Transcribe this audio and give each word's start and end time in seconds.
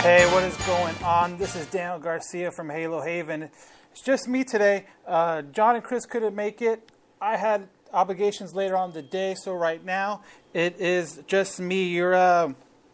Hey, 0.00 0.24
what 0.32 0.44
is 0.44 0.56
going 0.58 0.94
on? 1.02 1.38
This 1.38 1.56
is 1.56 1.66
Daniel 1.66 1.98
Garcia 1.98 2.52
from 2.52 2.70
Halo 2.70 3.00
Haven. 3.00 3.50
It's 3.90 4.00
just 4.00 4.28
me 4.28 4.44
today. 4.44 4.86
Uh, 5.04 5.42
John 5.42 5.74
and 5.74 5.82
Chris 5.82 6.06
couldn't 6.06 6.36
make 6.36 6.62
it. 6.62 6.88
I 7.20 7.36
had 7.36 7.66
obligations 7.92 8.54
later 8.54 8.76
on 8.76 8.92
the 8.92 9.02
day, 9.02 9.34
so 9.34 9.54
right 9.54 9.84
now 9.84 10.22
it 10.54 10.80
is 10.80 11.20
just 11.26 11.58
me. 11.58 11.88
You're, 11.88 12.14
uh, 12.14 12.52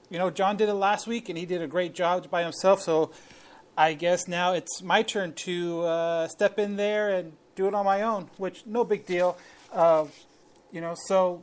you 0.09 0.19
know, 0.19 0.31
John 0.31 0.57
did 0.57 0.71
it 0.71 0.75
last 0.75 1.07
week 1.07 1.29
and 1.29 1.37
he 1.37 1.45
did 1.45 1.61
a 1.61 1.67
great 1.67 1.95
job 1.95 2.31
by 2.31 2.43
himself. 2.43 2.81
So 2.81 3.13
I 3.77 3.93
guess 3.93 4.27
now 4.27 4.55
it's 4.55 4.81
my 4.83 5.03
turn 5.03 5.35
to 5.45 5.83
uh, 5.83 6.29
step 6.29 6.59
in 6.59 6.77
there 6.77 7.11
and 7.11 7.35
do 7.55 7.69
it 7.69 7.75
on 7.75 7.85
my 7.85 8.01
own, 8.01 8.31
which 8.39 8.65
no 8.65 8.83
big 8.83 9.05
deal. 9.05 9.37
Uh, 9.71 10.07
you 10.73 10.81
know, 10.81 10.95
so 11.07 11.43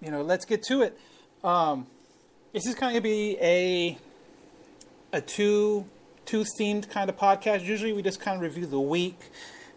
you 0.00 0.10
know, 0.10 0.22
let's 0.22 0.46
get 0.46 0.62
to 0.68 0.80
it. 0.80 0.98
Um, 1.44 1.86
this 2.54 2.66
is 2.66 2.74
kind 2.74 2.96
of 2.96 3.02
gonna 3.02 3.14
be 3.14 3.36
a 3.42 3.98
a 5.12 5.20
two 5.20 5.86
two 6.24 6.44
themed 6.58 6.88
kind 6.88 7.10
of 7.10 7.16
podcast. 7.16 7.64
Usually, 7.64 7.92
we 7.92 8.02
just 8.02 8.20
kind 8.20 8.36
of 8.36 8.42
review 8.42 8.66
the 8.66 8.80
week 8.80 9.18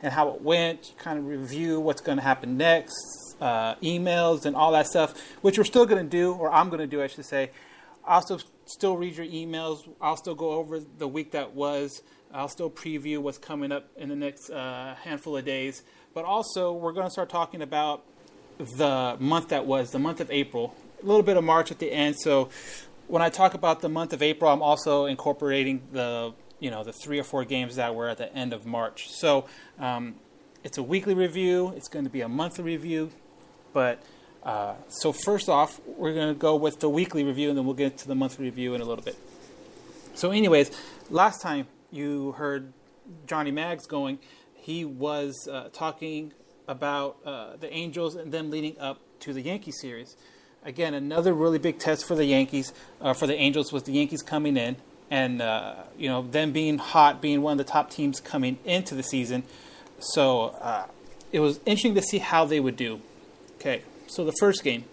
and 0.01 0.13
how 0.13 0.29
it 0.29 0.41
went, 0.41 0.93
kind 0.97 1.17
of 1.17 1.25
review 1.25 1.79
what's 1.79 2.01
going 2.01 2.17
to 2.17 2.23
happen 2.23 2.57
next, 2.57 3.35
uh, 3.41 3.75
emails 3.75 4.45
and 4.45 4.55
all 4.55 4.71
that 4.71 4.87
stuff, 4.87 5.19
which 5.41 5.57
we're 5.57 5.63
still 5.63 5.85
going 5.85 6.03
to 6.03 6.09
do, 6.09 6.33
or 6.33 6.51
I'm 6.51 6.69
going 6.69 6.81
to 6.81 6.87
do, 6.87 7.01
I 7.01 7.07
should 7.07 7.25
say. 7.25 7.51
I'll 8.05 8.21
still 8.21 8.41
still 8.65 8.97
read 8.97 9.15
your 9.15 9.25
emails. 9.25 9.87
I'll 10.01 10.17
still 10.17 10.35
go 10.35 10.51
over 10.51 10.79
the 10.79 11.07
week 11.07 11.31
that 11.31 11.53
was. 11.53 12.01
I'll 12.33 12.49
still 12.49 12.69
preview 12.69 13.19
what's 13.19 13.37
coming 13.37 13.71
up 13.71 13.89
in 13.97 14.09
the 14.09 14.15
next 14.15 14.49
uh, 14.49 14.95
handful 15.03 15.37
of 15.37 15.45
days. 15.45 15.83
But 16.13 16.25
also, 16.25 16.73
we're 16.73 16.91
going 16.91 17.07
to 17.07 17.11
start 17.11 17.29
talking 17.29 17.61
about 17.61 18.03
the 18.59 19.17
month 19.19 19.49
that 19.49 19.65
was, 19.65 19.91
the 19.91 19.99
month 19.99 20.19
of 20.21 20.29
April, 20.31 20.75
a 21.01 21.05
little 21.05 21.23
bit 21.23 21.37
of 21.37 21.43
March 21.43 21.71
at 21.71 21.79
the 21.79 21.91
end. 21.91 22.15
So 22.17 22.49
when 23.07 23.21
I 23.21 23.29
talk 23.29 23.53
about 23.53 23.81
the 23.81 23.89
month 23.89 24.13
of 24.13 24.21
April, 24.21 24.51
I'm 24.51 24.61
also 24.61 25.05
incorporating 25.05 25.81
the 25.91 26.33
you 26.59 26.71
know 26.71 26.83
the 26.83 26.93
three 26.93 27.19
or 27.19 27.23
four 27.23 27.45
games 27.45 27.75
that 27.75 27.93
were 27.93 28.09
at 28.09 28.17
the 28.17 28.33
end 28.33 28.53
of 28.53 28.65
March. 28.65 29.09
So 29.09 29.45
um, 29.79 30.15
it's 30.63 30.77
a 30.77 30.83
weekly 30.83 31.13
review. 31.13 31.73
It's 31.75 31.87
going 31.87 32.05
to 32.05 32.11
be 32.11 32.21
a 32.21 32.29
monthly 32.29 32.63
review, 32.63 33.11
but 33.73 34.01
uh, 34.43 34.75
so 34.87 35.11
first 35.11 35.49
off, 35.49 35.79
we're 35.85 36.13
going 36.13 36.33
to 36.33 36.39
go 36.39 36.55
with 36.55 36.79
the 36.79 36.89
weekly 36.89 37.23
review, 37.23 37.49
and 37.49 37.57
then 37.57 37.65
we'll 37.65 37.73
get 37.73 37.97
to 37.99 38.07
the 38.07 38.15
monthly 38.15 38.45
review 38.45 38.75
in 38.75 38.81
a 38.81 38.85
little 38.85 39.03
bit. 39.03 39.17
So, 40.13 40.31
anyways, 40.31 40.71
last 41.09 41.41
time 41.41 41.67
you 41.91 42.31
heard 42.33 42.71
Johnny 43.27 43.51
Mags 43.51 43.85
going, 43.87 44.19
he 44.53 44.85
was 44.85 45.47
uh, 45.51 45.69
talking 45.73 46.31
about 46.67 47.17
uh, 47.25 47.55
the 47.57 47.71
Angels 47.73 48.15
and 48.15 48.31
them 48.31 48.49
leading 48.49 48.77
up 48.79 48.99
to 49.19 49.33
the 49.33 49.41
Yankee 49.41 49.71
series 49.71 50.15
again, 50.65 50.93
another 50.93 51.33
really 51.33 51.59
big 51.59 51.79
test 51.79 52.05
for 52.05 52.15
the 52.15 52.25
Yankees, 52.25 52.73
uh, 52.99 53.13
for 53.13 53.27
the 53.27 53.35
Angels, 53.35 53.71
was 53.71 53.83
the 53.83 53.93
Yankees 53.93 54.21
coming 54.21 54.57
in 54.57 54.75
and 55.09 55.41
uh, 55.41 55.75
you 55.97 56.09
know 56.09 56.23
them 56.23 56.51
being 56.51 56.77
hot, 56.77 57.21
being 57.21 57.41
one 57.41 57.53
of 57.53 57.57
the 57.65 57.71
top 57.71 57.89
teams 57.89 58.19
coming 58.19 58.57
into 58.65 58.95
the 58.95 59.03
season. 59.03 59.43
So 59.99 60.45
uh, 60.61 60.87
it 61.31 61.39
was 61.39 61.59
interesting 61.65 61.95
to 61.95 62.01
see 62.01 62.17
how 62.17 62.45
they 62.45 62.59
would 62.59 62.75
do. 62.75 62.99
Okay, 63.55 63.83
so 64.07 64.25
the 64.25 64.33
first 64.39 64.63
game, 64.63 64.85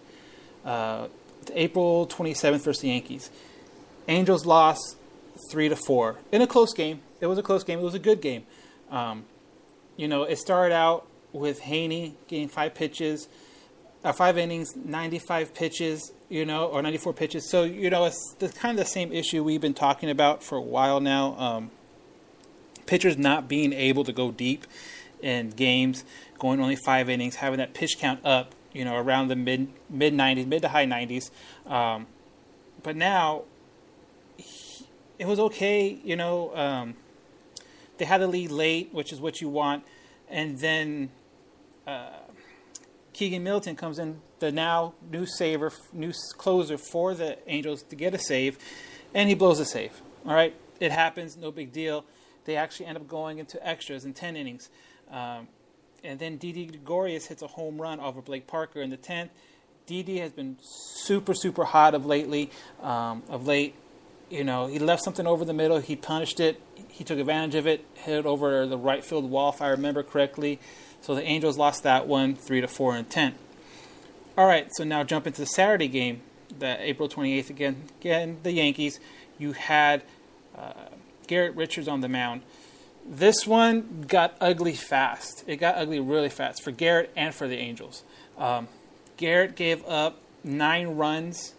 uh, 0.63 1.07
April 1.53 2.07
27th 2.07 2.63
versus 2.63 2.81
the 2.81 2.89
Yankees. 2.89 3.29
Angels 4.07 4.45
lost 4.45 4.97
three 5.49 5.69
to 5.69 5.75
four 5.75 6.19
in 6.31 6.41
a 6.41 6.47
close 6.47 6.73
game. 6.73 7.01
It 7.19 7.27
was 7.27 7.37
a 7.37 7.43
close 7.43 7.63
game. 7.63 7.79
It 7.79 7.83
was 7.83 7.93
a 7.93 7.99
good 7.99 8.21
game. 8.21 8.43
Um, 8.91 9.25
you 9.95 10.07
know, 10.07 10.23
it 10.23 10.37
started 10.37 10.75
out 10.75 11.07
with 11.31 11.61
Heaney 11.61 12.13
getting 12.27 12.49
five 12.49 12.75
pitches 12.75 13.27
uh, 14.03 14.11
five 14.11 14.37
innings, 14.37 14.75
95 14.75 15.53
pitches, 15.53 16.11
you 16.29 16.45
know, 16.45 16.65
or 16.65 16.81
94 16.81 17.13
pitches. 17.13 17.49
So, 17.49 17.63
you 17.63 17.89
know, 17.89 18.05
it's 18.05 18.35
the, 18.39 18.49
kind 18.49 18.77
of 18.77 18.85
the 18.85 18.89
same 18.89 19.11
issue 19.11 19.43
we've 19.43 19.61
been 19.61 19.73
talking 19.73 20.09
about 20.09 20.43
for 20.43 20.57
a 20.57 20.61
while 20.61 20.99
now. 20.99 21.37
Um, 21.37 21.71
pitchers 22.85 23.17
not 23.17 23.47
being 23.47 23.71
able 23.71 24.03
to 24.03 24.11
go 24.11 24.31
deep 24.31 24.67
in 25.21 25.51
games, 25.51 26.03
going 26.37 26.59
only 26.59 26.75
five 26.75 27.09
innings, 27.09 27.35
having 27.35 27.59
that 27.59 27.73
pitch 27.73 27.97
count 27.97 28.19
up, 28.25 28.53
you 28.73 28.83
know, 28.83 28.97
around 28.97 29.29
the 29.29 29.35
mid 29.35 29.69
mid 29.89 30.13
90s, 30.13 30.47
mid 30.47 30.61
to 30.63 30.69
high 30.69 30.85
90s. 30.85 31.31
Um, 31.65 32.07
but 32.81 32.97
now 32.97 33.43
he, 34.35 34.85
it 35.17 35.27
was 35.27 35.39
okay, 35.39 35.97
you 36.03 36.17
know. 36.17 36.53
Um, 36.55 36.95
they 37.99 38.05
had 38.05 38.19
the 38.19 38.27
lead 38.27 38.51
late, 38.51 38.89
which 38.91 39.13
is 39.13 39.21
what 39.21 39.39
you 39.39 39.47
want, 39.47 39.85
and 40.29 40.57
then. 40.59 41.09
Uh, 41.87 42.09
Keynan 43.13 43.41
Middleton 43.41 43.75
comes 43.75 43.99
in, 43.99 44.21
the 44.39 44.51
now 44.51 44.93
new 45.11 45.25
saver, 45.25 45.71
new 45.91 46.11
closer 46.37 46.77
for 46.77 47.13
the 47.13 47.37
Angels 47.47 47.83
to 47.83 47.95
get 47.95 48.13
a 48.13 48.19
save, 48.19 48.57
and 49.13 49.29
he 49.29 49.35
blows 49.35 49.59
a 49.59 49.65
save. 49.65 50.01
All 50.25 50.33
right, 50.33 50.55
it 50.79 50.91
happens, 50.91 51.37
no 51.37 51.51
big 51.51 51.71
deal. 51.71 52.05
They 52.45 52.55
actually 52.55 52.87
end 52.87 52.97
up 52.97 53.07
going 53.07 53.39
into 53.39 53.65
extras 53.65 54.05
in 54.05 54.13
10 54.13 54.35
innings. 54.35 54.69
Um, 55.09 55.47
and 56.03 56.19
then 56.19 56.37
Didi 56.37 56.65
Gregorius 56.65 57.27
hits 57.27 57.41
a 57.41 57.47
home 57.47 57.81
run 57.81 57.99
over 57.99 58.21
Blake 58.21 58.47
Parker 58.47 58.81
in 58.81 58.89
the 58.89 58.97
10th. 58.97 59.29
Didi 59.85 60.19
has 60.19 60.31
been 60.31 60.57
super, 60.61 61.33
super 61.33 61.63
hot 61.63 61.93
of 61.93 62.05
lately. 62.05 62.49
Um, 62.81 63.23
of 63.29 63.47
late, 63.47 63.75
you 64.29 64.43
know, 64.43 64.67
he 64.67 64.79
left 64.79 65.03
something 65.03 65.27
over 65.27 65.45
the 65.45 65.53
middle. 65.53 65.79
He 65.79 65.95
punished 65.95 66.39
it. 66.39 66.59
He 66.89 67.03
took 67.03 67.19
advantage 67.19 67.55
of 67.55 67.67
it. 67.67 67.85
Hit 67.93 68.19
it 68.19 68.25
over 68.25 68.65
the 68.65 68.77
right 68.77 69.03
field 69.03 69.29
wall, 69.29 69.49
if 69.49 69.61
I 69.61 69.69
remember 69.69 70.03
correctly. 70.03 70.59
So 71.03 71.15
the 71.15 71.23
Angels 71.23 71.57
lost 71.57 71.83
that 71.83 72.07
one, 72.07 72.33
three 72.33 72.61
to 72.61 72.67
four 72.67 72.95
and 72.95 73.09
ten. 73.09 73.35
All 74.37 74.47
right, 74.47 74.69
so 74.71 74.85
now 74.85 75.03
jump 75.03 75.27
into 75.27 75.41
the 75.41 75.45
Saturday 75.45 75.89
game, 75.89 76.21
the 76.57 76.81
April 76.81 77.09
28th 77.09 77.49
again. 77.49 77.83
Again, 77.99 78.37
the 78.43 78.53
Yankees. 78.53 79.01
You 79.37 79.51
had 79.51 80.03
uh, 80.57 80.71
Garrett 81.27 81.57
Richards 81.57 81.89
on 81.89 81.99
the 81.99 82.07
mound. 82.07 82.41
This 83.05 83.45
one 83.45 84.05
got 84.07 84.37
ugly 84.39 84.75
fast. 84.75 85.43
It 85.45 85.57
got 85.57 85.75
ugly 85.75 85.99
really 85.99 86.29
fast 86.29 86.63
for 86.63 86.71
Garrett 86.71 87.11
and 87.17 87.35
for 87.35 87.49
the 87.49 87.57
Angels. 87.57 88.03
Um, 88.37 88.69
Garrett 89.17 89.57
gave 89.57 89.85
up 89.85 90.19
nine 90.41 90.95
runs, 90.95 91.53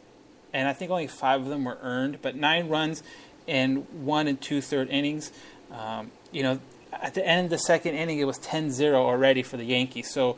and 0.54 0.66
I 0.66 0.72
think 0.72 0.90
only 0.90 1.06
five 1.06 1.42
of 1.42 1.48
them 1.48 1.64
were 1.64 1.76
earned, 1.82 2.22
but 2.22 2.34
nine 2.34 2.70
runs 2.70 3.02
in 3.46 3.76
one 4.06 4.26
and 4.26 4.40
two 4.40 4.62
third 4.62 4.88
innings. 4.88 5.32
Um, 5.70 6.12
you 6.32 6.42
know, 6.42 6.60
at 7.02 7.14
the 7.14 7.26
end 7.26 7.46
of 7.46 7.50
the 7.50 7.58
second 7.58 7.94
inning, 7.94 8.18
it 8.18 8.26
was 8.26 8.38
10-0 8.38 8.94
already 8.94 9.42
for 9.42 9.56
the 9.56 9.64
Yankees. 9.64 10.10
So 10.12 10.36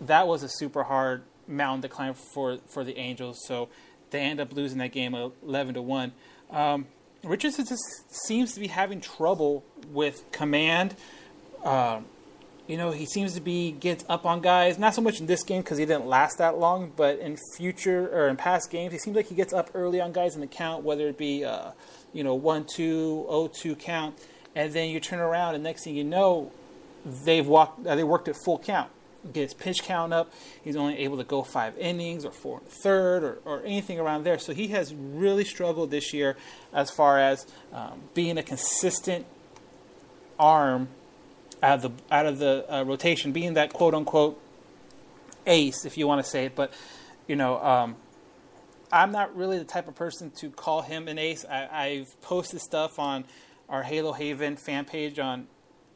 that 0.00 0.26
was 0.26 0.42
a 0.42 0.48
super 0.48 0.84
hard 0.84 1.22
mountain 1.46 1.82
to 1.82 1.88
climb 1.88 2.14
for 2.14 2.58
for 2.66 2.84
the 2.84 2.96
Angels. 2.96 3.44
So 3.46 3.68
they 4.10 4.20
end 4.20 4.40
up 4.40 4.52
losing 4.52 4.78
that 4.78 4.92
game 4.92 5.14
11 5.14 5.74
to 5.74 5.82
one. 5.82 6.12
Um, 6.50 6.86
Richardson 7.22 7.64
just 7.66 7.82
seems 8.26 8.52
to 8.54 8.60
be 8.60 8.68
having 8.68 9.00
trouble 9.00 9.64
with 9.90 10.22
command. 10.30 10.94
Uh, 11.64 12.00
you 12.66 12.76
know, 12.76 12.92
he 12.92 13.06
seems 13.06 13.34
to 13.34 13.40
be 13.40 13.72
gets 13.72 14.04
up 14.08 14.24
on 14.24 14.40
guys. 14.40 14.78
Not 14.78 14.94
so 14.94 15.02
much 15.02 15.20
in 15.20 15.26
this 15.26 15.42
game 15.42 15.62
because 15.62 15.78
he 15.78 15.84
didn't 15.84 16.06
last 16.06 16.38
that 16.38 16.58
long, 16.58 16.92
but 16.96 17.18
in 17.18 17.36
future 17.56 18.08
or 18.08 18.28
in 18.28 18.36
past 18.36 18.70
games, 18.70 18.92
he 18.92 18.98
seems 18.98 19.16
like 19.16 19.26
he 19.26 19.34
gets 19.34 19.52
up 19.52 19.70
early 19.74 20.00
on 20.00 20.12
guys 20.12 20.34
in 20.34 20.40
the 20.40 20.46
count, 20.46 20.82
whether 20.82 21.08
it 21.08 21.18
be 21.18 21.44
uh, 21.44 21.72
you 22.12 22.24
know 22.24 22.34
one 22.34 22.64
two 22.64 23.26
oh 23.28 23.48
two 23.48 23.74
count 23.74 24.16
and 24.54 24.72
then 24.72 24.90
you 24.90 25.00
turn 25.00 25.18
around, 25.18 25.54
and 25.54 25.64
next 25.64 25.84
thing 25.84 25.96
you 25.96 26.04
know, 26.04 26.52
they've 27.04 27.46
walked, 27.46 27.86
uh, 27.86 27.94
they 27.94 28.04
worked 28.04 28.28
at 28.28 28.36
full 28.36 28.58
count. 28.58 28.90
get 29.32 29.42
his 29.42 29.54
pitch 29.54 29.82
count 29.82 30.12
up. 30.12 30.32
He's 30.62 30.76
only 30.76 30.98
able 30.98 31.16
to 31.16 31.24
go 31.24 31.42
five 31.42 31.76
innings 31.78 32.24
or 32.24 32.32
four 32.32 32.58
and 32.58 32.68
third 32.68 33.24
or, 33.24 33.38
or 33.44 33.62
anything 33.64 33.98
around 33.98 34.24
there. 34.24 34.38
So 34.38 34.52
he 34.54 34.68
has 34.68 34.94
really 34.94 35.44
struggled 35.44 35.90
this 35.90 36.12
year 36.12 36.36
as 36.72 36.90
far 36.90 37.18
as 37.18 37.46
um, 37.72 38.00
being 38.14 38.38
a 38.38 38.42
consistent 38.42 39.26
arm 40.38 40.88
out 41.62 41.84
of 41.84 41.96
the 41.96 42.14
out 42.14 42.26
of 42.26 42.38
the 42.38 42.64
uh, 42.68 42.82
rotation, 42.84 43.32
being 43.32 43.54
that 43.54 43.72
quote 43.72 43.94
unquote 43.94 44.40
ace, 45.46 45.84
if 45.84 45.96
you 45.96 46.06
want 46.06 46.24
to 46.24 46.30
say 46.30 46.46
it. 46.46 46.54
But 46.54 46.72
you 47.26 47.36
know, 47.36 47.62
um, 47.62 47.96
I'm 48.92 49.10
not 49.10 49.36
really 49.36 49.58
the 49.58 49.64
type 49.64 49.88
of 49.88 49.94
person 49.94 50.30
to 50.36 50.50
call 50.50 50.82
him 50.82 51.08
an 51.08 51.18
ace. 51.18 51.44
I, 51.44 51.88
have 51.98 52.20
posted 52.20 52.60
stuff 52.60 52.98
on 52.98 53.24
our 53.68 53.82
Halo 53.82 54.12
Haven 54.12 54.56
fan 54.56 54.84
page 54.84 55.18
on 55.18 55.46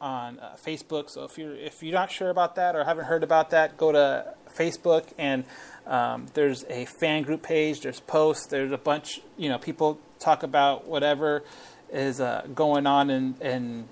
on 0.01 0.39
uh, 0.39 0.55
Facebook. 0.65 1.09
So 1.09 1.23
if 1.23 1.37
you're 1.37 1.55
if 1.55 1.83
you're 1.83 1.93
not 1.93 2.11
sure 2.11 2.29
about 2.29 2.55
that 2.55 2.75
or 2.75 2.83
haven't 2.83 3.05
heard 3.05 3.23
about 3.23 3.49
that, 3.51 3.77
go 3.77 3.91
to 3.91 4.33
Facebook 4.55 5.05
and 5.17 5.43
um, 5.85 6.27
there's 6.33 6.65
a 6.69 6.85
fan 6.85 7.23
group 7.23 7.43
page. 7.43 7.81
There's 7.81 7.99
posts. 7.99 8.47
There's 8.47 8.71
a 8.71 8.77
bunch. 8.77 9.21
You 9.37 9.49
know, 9.49 9.57
people 9.57 9.99
talk 10.19 10.43
about 10.43 10.87
whatever 10.87 11.43
is 11.91 12.21
uh, 12.21 12.45
going 12.53 12.85
on 12.85 13.09
in, 13.09 13.35
in 13.41 13.89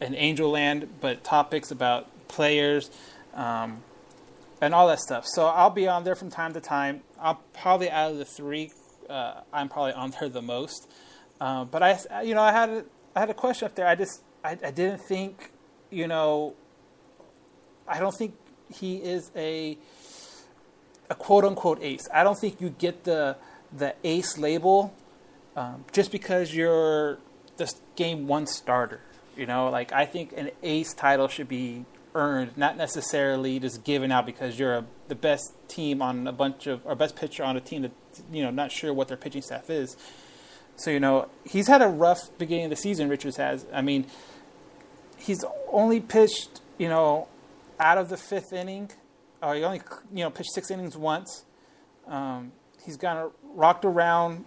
in 0.00 0.14
Angel 0.14 0.50
Land, 0.50 0.88
but 1.00 1.24
topics 1.24 1.70
about 1.70 2.06
players. 2.28 2.90
Um, 3.34 3.82
and 4.60 4.74
all 4.74 4.88
that 4.88 5.00
stuff. 5.00 5.26
So 5.26 5.46
I'll 5.46 5.70
be 5.70 5.88
on 5.88 6.04
there 6.04 6.14
from 6.14 6.30
time 6.30 6.52
to 6.52 6.60
time. 6.60 7.00
I'll 7.20 7.40
probably 7.54 7.90
out 7.90 8.12
of 8.12 8.18
the 8.18 8.24
three, 8.24 8.72
uh, 9.08 9.40
I'm 9.52 9.68
probably 9.68 9.92
on 9.92 10.12
there 10.20 10.28
the 10.28 10.42
most. 10.42 10.90
Uh, 11.40 11.64
but 11.64 11.82
I, 11.82 12.22
you 12.22 12.34
know, 12.34 12.42
I 12.42 12.52
had 12.52 12.68
a, 12.68 12.84
I 13.16 13.20
had 13.20 13.30
a 13.30 13.34
question 13.34 13.66
up 13.66 13.74
there. 13.74 13.86
I 13.86 13.94
just 13.94 14.22
I, 14.44 14.58
I 14.64 14.70
didn't 14.70 15.02
think, 15.02 15.52
you 15.90 16.06
know, 16.06 16.54
I 17.88 17.98
don't 17.98 18.14
think 18.14 18.34
he 18.72 18.96
is 18.96 19.30
a 19.34 19.78
a 21.08 21.14
quote 21.14 21.44
unquote 21.44 21.82
ace. 21.82 22.08
I 22.12 22.22
don't 22.22 22.38
think 22.38 22.60
you 22.60 22.70
get 22.70 23.04
the 23.04 23.36
the 23.76 23.94
ace 24.04 24.38
label 24.38 24.94
um, 25.56 25.84
just 25.92 26.12
because 26.12 26.54
you're 26.54 27.18
the 27.56 27.72
game 27.96 28.26
one 28.26 28.46
starter. 28.46 29.00
You 29.36 29.46
know, 29.46 29.70
like 29.70 29.92
I 29.92 30.06
think 30.06 30.32
an 30.36 30.50
ace 30.62 30.92
title 30.92 31.28
should 31.28 31.48
be 31.48 31.84
earned, 32.14 32.56
not 32.56 32.76
necessarily 32.76 33.58
just 33.60 33.84
given 33.84 34.10
out 34.12 34.26
because 34.26 34.58
you're 34.58 34.74
a, 34.74 34.84
the 35.08 35.14
best 35.14 35.54
team 35.68 36.02
on 36.02 36.26
a 36.26 36.32
bunch 36.32 36.66
of 36.66 36.80
or 36.84 36.94
best 36.94 37.16
pitcher 37.16 37.44
on 37.44 37.56
a 37.56 37.60
team 37.60 37.82
that 37.82 37.92
you 38.32 38.42
know 38.42 38.50
not 38.50 38.72
sure 38.72 38.92
what 38.92 39.08
their 39.08 39.16
pitching 39.16 39.42
staff 39.42 39.70
is. 39.70 39.96
So 40.80 40.90
you 40.90 41.00
know 41.00 41.28
he's 41.44 41.68
had 41.68 41.82
a 41.82 41.88
rough 41.88 42.18
beginning 42.38 42.64
of 42.64 42.70
the 42.70 42.76
season. 42.76 43.08
Richards 43.08 43.36
has. 43.36 43.66
I 43.72 43.82
mean, 43.82 44.06
he's 45.16 45.44
only 45.70 46.00
pitched 46.00 46.60
you 46.78 46.88
know 46.88 47.28
out 47.78 47.98
of 47.98 48.08
the 48.08 48.16
fifth 48.16 48.52
inning. 48.52 48.90
Or 49.42 49.54
he 49.54 49.64
only 49.64 49.80
you 50.12 50.24
know 50.24 50.30
pitched 50.30 50.52
six 50.52 50.70
innings 50.70 50.96
once. 50.96 51.44
Um, 52.06 52.52
he's 52.84 52.96
gone 52.96 53.30
rocked 53.54 53.84
around 53.84 54.44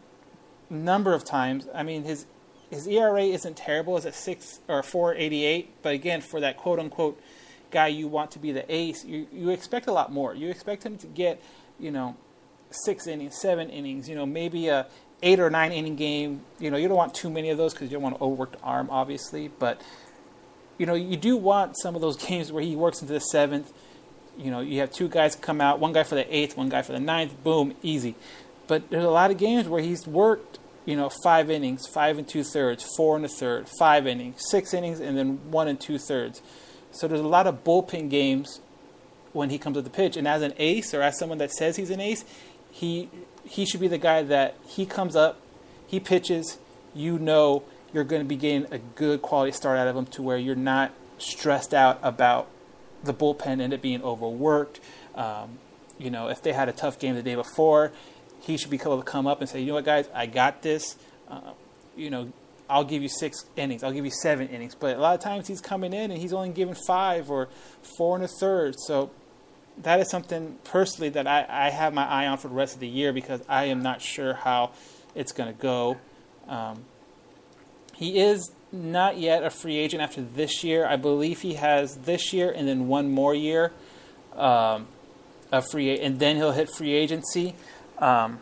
a 0.69 0.73
number 0.73 1.13
of 1.13 1.23
times. 1.23 1.67
I 1.73 1.83
mean 1.83 2.03
his 2.03 2.25
his 2.69 2.87
ERA 2.87 3.23
isn't 3.23 3.57
terrible. 3.57 3.97
It's 3.97 4.05
at 4.05 4.15
six 4.15 4.59
or 4.67 4.83
four 4.83 5.15
eighty 5.15 5.45
eight, 5.45 5.69
but 5.81 5.93
again 5.93 6.21
for 6.21 6.39
that 6.39 6.57
quote 6.57 6.79
unquote 6.79 7.19
guy 7.73 7.87
you 7.87 8.07
want 8.07 8.31
to 8.31 8.39
be 8.39 8.53
the 8.53 8.63
ace, 8.73 9.03
you, 9.03 9.27
you 9.33 9.49
expect 9.49 9.87
a 9.87 9.91
lot 9.91 10.13
more. 10.13 10.33
You 10.33 10.49
expect 10.49 10.85
him 10.85 10.97
to 10.99 11.07
get, 11.07 11.43
you 11.79 11.91
know, 11.91 12.15
six 12.71 13.07
innings, 13.07 13.35
seven 13.41 13.69
innings, 13.69 14.07
you 14.07 14.15
know, 14.15 14.25
maybe 14.25 14.69
a 14.69 14.87
eight 15.23 15.39
or 15.39 15.49
nine 15.49 15.71
inning 15.71 15.95
game. 15.95 16.41
You 16.59 16.69
know, 16.69 16.77
you 16.77 16.87
don't 16.87 16.97
want 16.97 17.15
too 17.15 17.29
many 17.29 17.49
of 17.49 17.57
those 17.57 17.73
because 17.73 17.89
you 17.89 17.95
don't 17.95 18.03
want 18.03 18.17
to 18.17 18.23
overwork 18.23 18.51
the 18.51 18.59
arm, 18.59 18.89
obviously. 18.91 19.47
But 19.47 19.81
you 20.77 20.85
know, 20.85 20.93
you 20.93 21.17
do 21.17 21.37
want 21.37 21.77
some 21.79 21.95
of 21.95 22.01
those 22.01 22.17
games 22.27 22.51
where 22.51 22.63
he 22.63 22.75
works 22.75 23.01
into 23.01 23.13
the 23.13 23.19
seventh. 23.19 23.73
You 24.37 24.51
know, 24.51 24.59
you 24.59 24.79
have 24.79 24.91
two 24.91 25.07
guys 25.07 25.35
come 25.35 25.61
out, 25.61 25.79
one 25.79 25.93
guy 25.93 26.03
for 26.03 26.15
the 26.15 26.35
eighth, 26.35 26.57
one 26.57 26.69
guy 26.69 26.81
for 26.81 26.91
the 26.91 26.99
ninth. 26.99 27.43
Boom, 27.43 27.75
easy. 27.81 28.15
But 28.67 28.89
there's 28.89 29.03
a 29.03 29.09
lot 29.09 29.31
of 29.31 29.37
games 29.37 29.67
where 29.67 29.81
he's 29.81 30.07
worked, 30.07 30.59
you 30.85 30.95
know, 30.95 31.09
five 31.23 31.49
innings, 31.49 31.87
five 31.87 32.17
and 32.17 32.27
two 32.27 32.43
thirds, 32.43 32.83
four 32.95 33.15
and 33.15 33.25
a 33.25 33.29
third, 33.29 33.67
five 33.77 34.07
innings, 34.07 34.41
six 34.49 34.73
innings, 34.73 34.99
and 34.99 35.17
then 35.17 35.51
one 35.51 35.67
and 35.67 35.79
two 35.79 35.97
thirds. 35.99 36.41
So 36.91 37.07
there's 37.07 37.21
a 37.21 37.27
lot 37.27 37.47
of 37.47 37.63
bullpen 37.63 38.09
games 38.09 38.61
when 39.33 39.49
he 39.49 39.57
comes 39.57 39.75
to 39.75 39.81
the 39.81 39.89
pitch. 39.89 40.15
And 40.15 40.27
as 40.27 40.41
an 40.41 40.53
ace, 40.57 40.93
or 40.93 41.01
as 41.01 41.17
someone 41.17 41.39
that 41.39 41.51
says 41.51 41.75
he's 41.75 41.89
an 41.89 41.99
ace, 41.99 42.23
he 42.71 43.09
he 43.53 43.65
should 43.65 43.79
be 43.79 43.87
the 43.87 43.99
guy 43.99 44.23
that 44.23 44.55
he 44.67 44.83
comes 44.83 45.15
up, 45.15 45.39
he 45.85 45.99
pitches, 45.99 46.57
you 46.95 47.19
know 47.19 47.63
you're 47.93 48.03
going 48.03 48.21
to 48.23 48.27
be 48.27 48.35
getting 48.35 48.65
a 48.73 48.79
good 48.79 49.21
quality 49.21 49.51
start 49.51 49.77
out 49.77 49.87
of 49.87 49.95
him 49.95 50.07
to 50.07 50.23
where 50.23 50.37
you're 50.37 50.55
not 50.55 50.91
stressed 51.19 51.71
out 51.71 51.99
about 52.01 52.47
the 53.03 53.13
bullpen 53.13 53.63
and 53.63 53.71
it 53.71 53.81
being 53.81 54.01
overworked. 54.01 54.79
Um, 55.13 55.59
you 55.99 56.09
know, 56.09 56.29
if 56.29 56.41
they 56.41 56.53
had 56.53 56.67
a 56.67 56.71
tough 56.71 56.97
game 56.97 57.13
the 57.13 57.21
day 57.21 57.35
before, 57.35 57.91
he 58.41 58.57
should 58.57 58.71
be 58.71 58.77
able 58.77 58.97
to 58.97 59.03
come 59.03 59.27
up 59.27 59.39
and 59.39 59.47
say, 59.47 59.59
you 59.59 59.67
know 59.67 59.75
what, 59.75 59.85
guys, 59.85 60.09
I 60.15 60.25
got 60.25 60.63
this. 60.63 60.95
Uh, 61.29 61.51
you 61.95 62.09
know, 62.09 62.33
I'll 62.67 62.83
give 62.83 63.03
you 63.03 63.09
six 63.09 63.45
innings, 63.55 63.83
I'll 63.83 63.91
give 63.91 64.05
you 64.05 64.11
seven 64.11 64.47
innings. 64.49 64.73
But 64.73 64.97
a 64.97 64.99
lot 64.99 65.13
of 65.13 65.21
times 65.21 65.47
he's 65.47 65.61
coming 65.61 65.93
in 65.93 66.09
and 66.09 66.19
he's 66.19 66.33
only 66.33 66.49
given 66.49 66.75
five 66.87 67.29
or 67.29 67.49
four 67.97 68.15
and 68.15 68.25
a 68.25 68.27
third. 68.27 68.75
So 68.79 69.11
that 69.81 69.99
is 69.99 70.09
something 70.09 70.57
personally 70.63 71.09
that 71.09 71.27
I, 71.27 71.45
I 71.49 71.69
have 71.69 71.93
my 71.93 72.05
eye 72.05 72.27
on 72.27 72.37
for 72.37 72.47
the 72.47 72.53
rest 72.53 72.75
of 72.75 72.79
the 72.79 72.87
year 72.87 73.13
because 73.13 73.41
I 73.49 73.65
am 73.65 73.81
not 73.81 74.01
sure 74.01 74.33
how 74.33 74.71
it's 75.15 75.31
going 75.31 75.53
to 75.53 75.59
go. 75.59 75.97
Um, 76.47 76.83
he 77.93 78.19
is 78.19 78.51
not 78.71 79.17
yet 79.17 79.43
a 79.43 79.49
free 79.49 79.77
agent 79.77 80.01
after 80.01 80.21
this 80.21 80.63
year. 80.63 80.85
I 80.85 80.95
believe 80.95 81.41
he 81.41 81.55
has 81.55 81.97
this 81.97 82.33
year 82.33 82.51
and 82.51 82.67
then 82.67 82.87
one 82.87 83.11
more 83.11 83.33
year 83.35 83.71
um, 84.35 84.87
of 85.51 85.65
free, 85.69 85.99
and 85.99 86.19
then 86.19 86.37
he'll 86.37 86.51
hit 86.51 86.69
free 86.69 86.93
agency. 86.93 87.55
Um, 87.99 88.39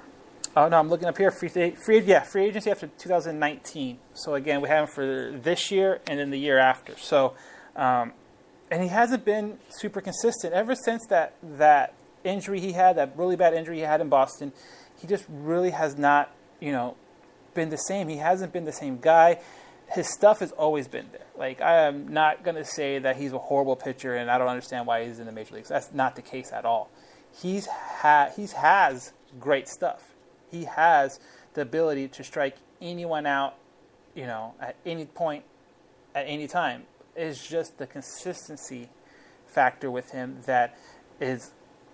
Oh 0.56 0.68
no, 0.68 0.78
I'm 0.78 0.90
looking 0.90 1.08
up 1.08 1.18
here. 1.18 1.32
Free, 1.32 1.48
free, 1.48 2.02
yeah, 2.02 2.24
free 2.24 2.46
agency 2.46 2.70
after 2.70 2.88
2019. 2.98 3.98
So 4.14 4.36
again, 4.36 4.60
we 4.60 4.68
have 4.68 4.90
him 4.90 4.94
for 4.94 5.32
this 5.42 5.72
year 5.72 6.02
and 6.08 6.20
then 6.20 6.30
the 6.30 6.38
year 6.38 6.58
after. 6.58 6.98
So, 6.98 7.36
um, 7.76 8.12
and 8.72 8.82
he 8.82 8.90
hasn't 8.90 9.26
been 9.26 9.60
super 9.70 10.02
consistent 10.02 10.54
ever 10.54 10.76
since 10.76 11.06
that 11.08 11.36
that 11.44 11.94
injury 12.24 12.60
he 12.60 12.72
had, 12.72 12.98
that 12.98 13.14
really 13.16 13.36
bad 13.36 13.54
injury 13.54 13.78
he 13.78 13.82
had 13.82 14.02
in 14.02 14.10
Boston. 14.10 14.54
He 15.00 15.08
just 15.08 15.26
really 15.30 15.72
has 15.72 15.98
not, 15.98 16.32
you 16.60 16.72
know, 16.72 16.96
been 17.54 17.70
the 17.70 17.78
same. 17.78 18.08
He 18.08 18.18
hasn't 18.18 18.54
been 18.54 18.66
the 18.66 18.72
same 18.72 19.00
guy. 19.00 19.40
His 19.92 20.08
stuff 20.08 20.40
has 20.40 20.52
always 20.54 20.88
been 20.88 21.08
there. 21.12 21.26
Like 21.38 21.62
I 21.62 21.86
am 21.86 22.14
not 22.14 22.44
going 22.44 22.56
to 22.56 22.66
say 22.66 22.98
that 23.00 23.18
he's 23.18 23.34
a 23.34 23.40
horrible 23.40 23.76
pitcher 23.76 24.16
and 24.16 24.32
I 24.32 24.38
don't 24.38 24.48
understand 24.48 24.88
why 24.88 25.06
he's 25.06 25.20
in 25.20 25.26
the 25.26 25.32
major 25.32 25.56
leagues. 25.56 25.70
That's 25.70 25.92
not 25.94 26.16
the 26.16 26.22
case 26.22 26.52
at 26.52 26.66
all. 26.66 26.90
He's 27.32 27.68
ha- 27.68 28.30
he's 28.36 28.54
has 28.54 29.14
great 29.40 29.68
stuff 29.68 30.12
he 30.52 30.66
has 30.66 31.20
the 31.54 31.62
ability 31.62 32.10
to 32.10 32.24
strike 32.24 32.58
anyone 32.82 33.26
out, 33.26 33.56
you 34.14 34.26
know, 34.26 34.54
at 34.60 34.76
any 34.86 35.06
point, 35.06 35.46
at 36.14 36.26
any 36.28 36.48
time. 36.48 36.84
It's 37.16 37.48
just 37.48 37.78
the 37.78 37.88
consistency 37.88 38.90
factor 39.48 39.92
with 39.92 40.12
him 40.12 40.40
that 40.46 40.78
is, 41.20 41.52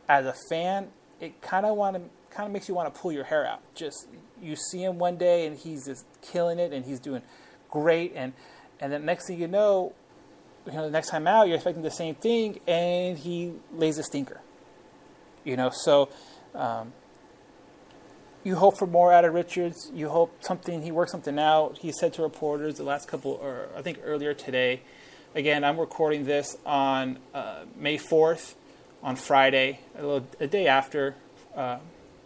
as 0.08 0.26
a 0.26 0.34
fan, 0.50 0.90
it 1.20 1.42
kind 1.42 1.66
of 1.66 1.76
want 1.76 1.96
to 1.96 2.02
kind 2.30 2.46
of 2.46 2.54
makes 2.54 2.70
you 2.70 2.76
want 2.76 2.94
to 2.94 3.00
pull 3.00 3.12
your 3.12 3.24
hair 3.24 3.46
out. 3.46 3.62
Just 3.74 4.08
you 4.42 4.56
see 4.56 4.84
him 4.84 5.00
one 5.00 5.18
day 5.18 5.48
and 5.48 5.58
he's 5.58 5.86
just 5.86 6.06
killing 6.22 6.60
it 6.60 6.72
and 6.72 6.86
he's 6.86 7.00
doing 7.00 7.22
great, 7.72 8.14
and 8.16 8.34
and 8.80 8.92
then 8.92 9.06
next 9.06 9.28
thing 9.28 9.40
you 9.40 9.48
know, 9.48 9.94
you 10.66 10.74
know, 10.74 10.84
the 10.84 10.92
next 10.92 11.10
time 11.10 11.28
out 11.28 11.48
you're 11.48 11.56
expecting 11.56 11.84
the 11.84 11.92
same 11.92 12.16
thing 12.16 12.60
and 12.68 13.18
he 13.18 13.54
lays 13.74 13.98
a 13.98 14.04
stinker. 14.04 14.42
You 15.44 15.58
know, 15.58 15.70
so. 15.72 16.10
Um, 16.54 16.94
you 18.44 18.56
hope 18.56 18.78
for 18.78 18.88
more 18.88 19.12
out 19.12 19.26
of 19.26 19.34
Richards. 19.34 19.92
You 19.94 20.08
hope 20.08 20.42
something 20.42 20.82
he 20.82 20.90
works 20.90 21.12
something 21.12 21.38
out. 21.38 21.80
He 21.80 21.92
said 21.92 22.14
to 22.14 22.22
reporters 22.22 22.76
the 22.76 22.84
last 22.84 23.06
couple, 23.10 23.32
or 23.32 23.68
I 23.76 23.82
think 23.82 24.00
earlier 24.06 24.34
today. 24.34 24.84
Again, 25.36 25.64
I'm 25.64 25.78
recording 25.78 26.24
this 26.24 26.58
on 26.66 27.20
uh, 27.34 27.66
May 27.76 27.98
4th, 27.98 28.56
on 29.04 29.16
Friday, 29.16 29.80
a, 29.98 30.02
little, 30.02 30.28
a 30.40 30.48
day 30.48 30.68
after 30.68 31.16
uh, 31.56 31.78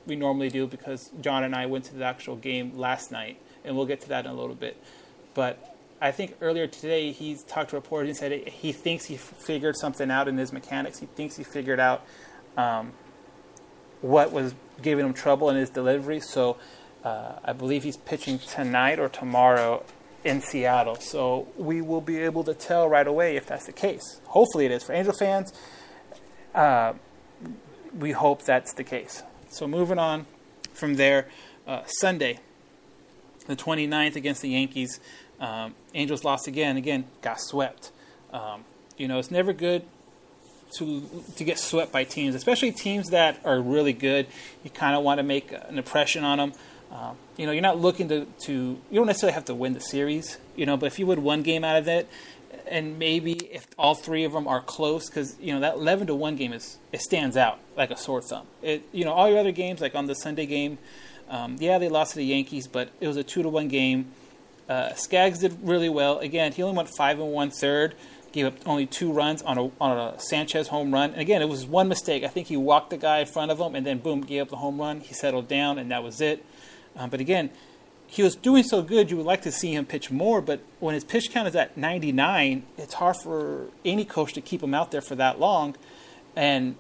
we 0.06 0.16
normally 0.16 0.50
do, 0.50 0.68
because 0.68 1.10
John 1.20 1.44
and 1.44 1.56
I 1.56 1.66
went 1.66 1.86
to 1.86 1.96
the 1.96 2.06
actual 2.06 2.36
game 2.36 2.78
last 2.78 3.12
night, 3.12 3.42
and 3.66 3.76
we'll 3.76 3.88
get 3.88 4.02
to 4.02 4.10
that 4.10 4.26
in 4.26 4.32
a 4.32 4.34
little 4.34 4.56
bit. 4.56 4.82
But 5.34 5.76
I 6.00 6.12
think 6.12 6.36
earlier 6.42 6.68
today 6.68 7.12
he's 7.12 7.44
talked 7.44 7.72
to 7.72 7.76
reporters 7.76 8.10
and 8.10 8.18
said 8.18 8.48
he 8.48 8.72
thinks 8.72 9.06
he 9.06 9.18
figured 9.18 9.76
something 9.78 10.10
out 10.10 10.28
in 10.28 10.38
his 10.38 10.54
mechanics. 10.54 11.00
He 11.00 11.08
thinks 11.08 11.36
he 11.36 11.44
figured 11.44 11.80
out 11.80 12.06
um, 12.56 12.94
what 14.02 14.32
was 14.32 14.54
giving 14.82 15.06
him 15.06 15.14
trouble 15.14 15.50
in 15.50 15.58
his 15.58 15.70
delivery. 15.70 16.20
So 16.20 16.58
uh, 17.04 17.34
I 17.44 17.54
believe 17.54 17.84
he's 17.84 17.98
pitching 17.98 18.40
tonight 18.40 19.00
or 19.00 19.10
tomorrow 19.10 19.84
in 20.24 20.42
Seattle. 20.42 20.96
So 20.96 21.48
we 21.58 21.82
will 21.82 22.02
be 22.02 22.20
able 22.20 22.44
to 22.44 22.54
tell 22.54 22.88
right 22.88 23.08
away 23.08 23.36
if 23.36 23.46
that's 23.46 23.66
the 23.66 23.72
case. 23.72 24.22
Hopefully 24.26 24.66
it 24.66 24.72
is. 24.72 24.84
For 24.84 24.94
Angel 24.94 25.14
fans, 25.14 25.54
uh, 26.54 26.94
we 27.98 28.12
hope 28.12 28.44
that's 28.44 28.74
the 28.74 28.84
case. 28.84 29.24
So 29.50 29.68
moving 29.68 30.00
on 30.00 30.26
from 30.74 30.96
there, 30.96 31.28
uh, 31.68 31.84
Sunday, 31.86 32.40
the 33.48 33.56
29th 33.56 34.16
against 34.16 34.42
the 34.42 34.50
Yankees. 34.50 35.00
Um, 35.40 35.76
Angels 35.94 36.24
lost 36.24 36.48
again. 36.48 36.78
Again, 36.78 37.06
got 37.22 37.42
swept. 37.42 37.92
Um, 38.32 38.64
you 38.98 39.08
know, 39.08 39.20
it's 39.20 39.32
never 39.32 39.54
good 39.54 39.84
to 40.78 41.02
to 41.36 41.44
get 41.44 41.60
swept 41.60 41.92
by 41.92 42.04
teams, 42.04 42.36
especially 42.36 42.72
teams 42.72 43.10
that 43.10 43.40
are 43.44 43.60
really 43.60 43.94
good. 43.94 44.28
You 44.64 44.70
kind 44.70 44.96
of 44.96 45.04
want 45.04 45.18
to 45.18 45.24
make 45.24 45.52
an 45.52 45.78
impression 45.78 46.24
on 46.24 46.38
them. 46.38 46.54
Um, 46.92 47.16
you 47.38 47.46
know, 47.46 47.54
you're 47.54 47.62
not 47.62 47.80
looking 47.80 48.10
to, 48.10 48.28
to 48.46 48.54
you 48.54 48.96
don't 48.96 49.08
necessarily 49.08 49.34
have 49.34 49.46
to 49.46 49.56
win 49.56 49.74
the 49.74 49.80
series, 49.80 50.38
you 50.56 50.66
know, 50.66 50.76
but 50.76 50.88
if 50.88 51.00
you 51.00 51.08
would 51.08 51.20
one 51.20 51.42
game 51.42 51.64
out 51.64 51.78
of 51.78 51.88
it, 51.88 52.10
and 52.68 53.00
maybe 53.00 53.34
if 53.34 53.66
all 53.78 53.96
three 53.96 54.26
of 54.26 54.34
them 54.34 54.48
are 54.48 54.62
close, 54.62 55.10
because 55.10 55.38
you 55.40 55.54
know 55.54 55.62
that 55.62 55.76
11 55.76 56.08
to 56.08 56.16
one 56.16 56.36
game 56.36 56.52
is 56.52 56.78
it 56.92 57.02
stands 57.02 57.38
out 57.38 57.60
like 57.78 57.92
a 57.92 57.98
sore 57.98 58.22
thumb. 58.22 58.46
It 58.62 58.84
you 58.92 59.06
know 59.06 59.14
all 59.14 59.30
your 59.30 59.40
other 59.40 59.54
games 59.54 59.80
like 59.80 59.96
on 59.96 60.06
the 60.06 60.16
Sunday 60.16 60.46
game, 60.46 60.78
um, 61.30 61.56
yeah 61.60 61.78
they 61.78 61.88
lost 61.88 62.12
to 62.12 62.18
the 62.18 62.26
Yankees, 62.26 62.68
but 62.68 62.90
it 63.00 63.08
was 63.08 63.18
a 63.18 63.24
two 63.24 63.42
to 63.42 63.50
one 63.50 63.70
game. 63.70 64.12
Uh, 64.68 64.94
Skaggs 64.94 65.40
did 65.40 65.58
really 65.64 65.90
well. 65.90 66.20
Again, 66.20 66.52
he 66.52 66.64
only 66.64 66.76
went 66.76 66.90
five 66.98 67.20
and 67.20 67.32
one 67.32 67.52
third, 67.52 67.96
gave 68.32 68.46
up 68.46 68.54
only 68.66 68.86
two 68.86 69.14
runs 69.14 69.42
on 69.44 69.58
a 69.58 69.72
on 69.80 69.98
a 69.98 70.20
Sanchez 70.20 70.68
home 70.68 70.94
run. 70.94 71.12
And 71.12 71.22
again, 71.22 71.42
it 71.42 71.50
was 71.50 71.66
one 71.66 71.88
mistake. 71.88 72.24
I 72.24 72.28
think 72.28 72.48
he 72.48 72.58
walked 72.58 72.90
the 72.90 72.98
guy 72.98 73.20
in 73.20 73.28
front 73.28 73.52
of 73.52 73.60
him, 73.60 73.76
and 73.76 73.86
then 73.86 74.00
boom, 74.00 74.22
gave 74.22 74.44
up 74.44 74.50
the 74.50 74.58
home 74.58 74.80
run. 74.80 75.00
He 75.00 75.14
settled 75.14 75.48
down, 75.48 75.78
and 75.78 75.92
that 75.92 76.04
was 76.04 76.20
it. 76.20 76.46
Um, 77.02 77.10
but 77.10 77.20
again, 77.20 77.50
he 78.06 78.22
was 78.22 78.36
doing 78.36 78.64
so 78.64 78.82
good, 78.82 79.10
you 79.10 79.18
would 79.18 79.26
like 79.26 79.42
to 79.44 79.52
see 79.52 79.74
him 79.74 79.86
pitch 79.86 80.12
more. 80.12 80.42
But 80.42 80.60
when 80.80 80.94
his 80.94 81.04
pitch 81.04 81.32
count 81.32 81.48
is 81.48 81.56
at 81.56 81.78
99, 81.78 82.64
it's 82.78 82.96
hard 82.96 83.16
for 83.18 83.68
any 83.84 84.06
coach 84.06 84.34
to 84.34 84.42
keep 84.42 84.62
him 84.62 84.74
out 84.74 84.92
there 84.92 85.02
for 85.02 85.16
that 85.16 85.40
long, 85.40 85.76
and 86.36 86.76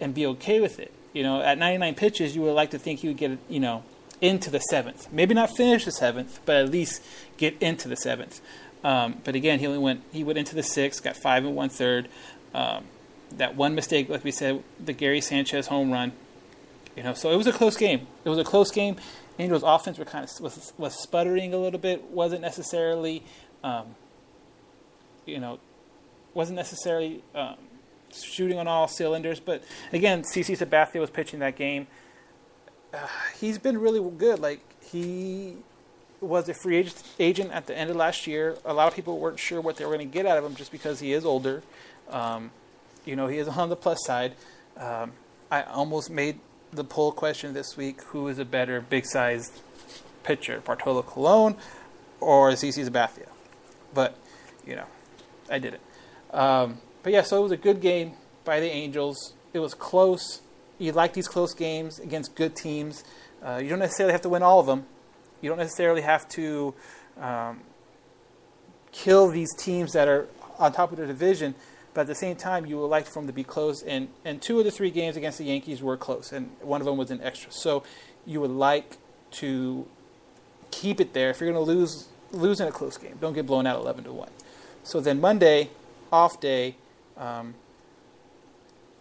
and 0.00 0.14
be 0.14 0.24
okay 0.26 0.60
with 0.60 0.78
it. 0.78 0.92
You 1.12 1.24
know, 1.24 1.42
at 1.42 1.58
99 1.58 1.94
pitches, 1.96 2.36
you 2.36 2.42
would 2.42 2.52
like 2.52 2.70
to 2.70 2.78
think 2.78 3.00
he 3.00 3.08
would 3.08 3.16
get 3.16 3.38
you 3.48 3.60
know 3.60 3.82
into 4.20 4.50
the 4.50 4.60
seventh. 4.60 5.12
Maybe 5.12 5.34
not 5.34 5.54
finish 5.54 5.84
the 5.84 5.92
seventh, 5.92 6.40
but 6.46 6.56
at 6.56 6.70
least 6.70 7.02
get 7.36 7.60
into 7.60 7.88
the 7.88 7.96
seventh. 7.96 8.40
Um, 8.84 9.16
but 9.24 9.34
again, 9.34 9.58
he 9.58 9.66
only 9.66 9.78
went 9.78 10.02
he 10.12 10.24
went 10.24 10.38
into 10.38 10.54
the 10.54 10.62
sixth, 10.62 11.02
got 11.02 11.16
five 11.16 11.44
and 11.44 11.54
one 11.54 11.68
third. 11.68 12.08
Um, 12.54 12.84
that 13.36 13.56
one 13.56 13.74
mistake, 13.74 14.08
like 14.08 14.24
we 14.24 14.30
said, 14.30 14.62
the 14.82 14.94
Gary 14.94 15.20
Sanchez 15.20 15.66
home 15.66 15.90
run. 15.90 16.12
You 16.96 17.02
know, 17.02 17.14
so 17.14 17.30
it 17.30 17.36
was 17.36 17.46
a 17.46 17.52
close 17.52 17.76
game. 17.76 18.06
It 18.24 18.28
was 18.28 18.38
a 18.38 18.44
close 18.44 18.70
game. 18.70 18.96
Angels' 19.38 19.62
offense 19.64 19.98
were 19.98 20.04
kind 20.04 20.24
of 20.24 20.40
was, 20.40 20.72
was 20.76 20.94
sputtering 20.94 21.54
a 21.54 21.58
little 21.58 21.78
bit. 21.78 22.04
wasn't 22.10 22.40
necessarily, 22.40 23.22
um, 23.62 23.94
you 25.26 25.38
know, 25.38 25.58
wasn't 26.34 26.56
necessarily 26.56 27.22
um, 27.34 27.56
shooting 28.12 28.58
on 28.58 28.66
all 28.66 28.88
cylinders. 28.88 29.40
But 29.40 29.62
again, 29.92 30.22
CC 30.22 30.58
Sabathia 30.58 31.00
was 31.00 31.10
pitching 31.10 31.38
that 31.40 31.56
game. 31.56 31.86
Uh, 32.92 33.06
he's 33.40 33.58
been 33.58 33.78
really 33.78 34.00
good. 34.16 34.40
Like 34.40 34.60
he 34.82 35.56
was 36.20 36.48
a 36.48 36.54
free 36.54 36.90
agent 37.18 37.52
at 37.52 37.66
the 37.66 37.76
end 37.76 37.90
of 37.90 37.96
last 37.96 38.26
year. 38.26 38.56
A 38.64 38.74
lot 38.74 38.88
of 38.88 38.94
people 38.94 39.18
weren't 39.18 39.38
sure 39.38 39.60
what 39.60 39.76
they 39.76 39.84
were 39.84 39.94
going 39.94 40.08
to 40.08 40.12
get 40.12 40.26
out 40.26 40.38
of 40.38 40.44
him 40.44 40.54
just 40.54 40.72
because 40.72 41.00
he 41.00 41.12
is 41.12 41.24
older. 41.24 41.62
Um, 42.10 42.50
you 43.04 43.14
know, 43.14 43.26
he 43.26 43.38
is 43.38 43.48
on 43.48 43.68
the 43.68 43.76
plus 43.76 43.98
side. 44.04 44.34
Um, 44.76 45.12
I 45.50 45.62
almost 45.62 46.10
made 46.10 46.40
the 46.72 46.84
poll 46.84 47.12
question 47.12 47.54
this 47.54 47.76
week: 47.76 48.02
Who 48.04 48.28
is 48.28 48.38
a 48.38 48.44
better 48.44 48.80
big-sized 48.80 49.60
pitcher, 50.22 50.60
Bartolo 50.64 51.02
Colon 51.02 51.56
or 52.20 52.50
CC 52.52 52.88
Sabathia? 52.88 53.28
But 53.94 54.16
you 54.66 54.76
know, 54.76 54.86
I 55.50 55.58
did 55.58 55.74
it. 55.74 55.80
Um, 56.34 56.78
but 57.02 57.12
yeah, 57.12 57.22
so 57.22 57.38
it 57.38 57.42
was 57.42 57.52
a 57.52 57.56
good 57.56 57.80
game 57.80 58.12
by 58.44 58.60
the 58.60 58.70
Angels. 58.70 59.34
It 59.52 59.60
was 59.60 59.74
close. 59.74 60.42
You 60.78 60.92
like 60.92 61.12
these 61.14 61.28
close 61.28 61.54
games 61.54 61.98
against 61.98 62.34
good 62.34 62.54
teams. 62.54 63.04
Uh, 63.42 63.60
you 63.62 63.68
don't 63.68 63.78
necessarily 63.78 64.12
have 64.12 64.22
to 64.22 64.28
win 64.28 64.42
all 64.42 64.60
of 64.60 64.66
them. 64.66 64.86
You 65.40 65.48
don't 65.48 65.58
necessarily 65.58 66.02
have 66.02 66.28
to 66.30 66.74
um, 67.20 67.60
kill 68.92 69.28
these 69.28 69.54
teams 69.56 69.92
that 69.92 70.08
are 70.08 70.28
on 70.58 70.72
top 70.72 70.92
of 70.92 70.98
the 70.98 71.06
division 71.06 71.54
but 71.98 72.02
at 72.02 72.06
the 72.06 72.14
same 72.14 72.36
time, 72.36 72.64
you 72.64 72.78
would 72.78 72.86
like 72.86 73.06
for 73.06 73.14
them 73.14 73.26
to 73.26 73.32
be 73.32 73.42
close. 73.42 73.82
And, 73.82 74.06
and 74.24 74.40
two 74.40 74.60
of 74.60 74.64
the 74.64 74.70
three 74.70 74.92
games 74.92 75.16
against 75.16 75.38
the 75.38 75.44
Yankees 75.44 75.82
were 75.82 75.96
close, 75.96 76.30
and 76.30 76.48
one 76.60 76.80
of 76.80 76.84
them 76.84 76.96
was 76.96 77.10
an 77.10 77.20
extra. 77.20 77.50
So 77.50 77.82
you 78.24 78.40
would 78.40 78.52
like 78.52 78.98
to 79.32 79.84
keep 80.70 81.00
it 81.00 81.12
there. 81.12 81.28
If 81.30 81.40
you're 81.40 81.50
going 81.50 81.66
to 81.66 81.68
lose, 81.68 82.06
lose 82.30 82.60
in 82.60 82.68
a 82.68 82.70
close 82.70 82.96
game. 82.96 83.18
Don't 83.20 83.32
get 83.32 83.46
blown 83.46 83.66
out 83.66 83.80
11 83.80 84.04
to 84.04 84.12
1. 84.12 84.28
So 84.84 85.00
then 85.00 85.20
Monday, 85.20 85.70
off 86.12 86.38
day. 86.38 86.76
Um, 87.16 87.54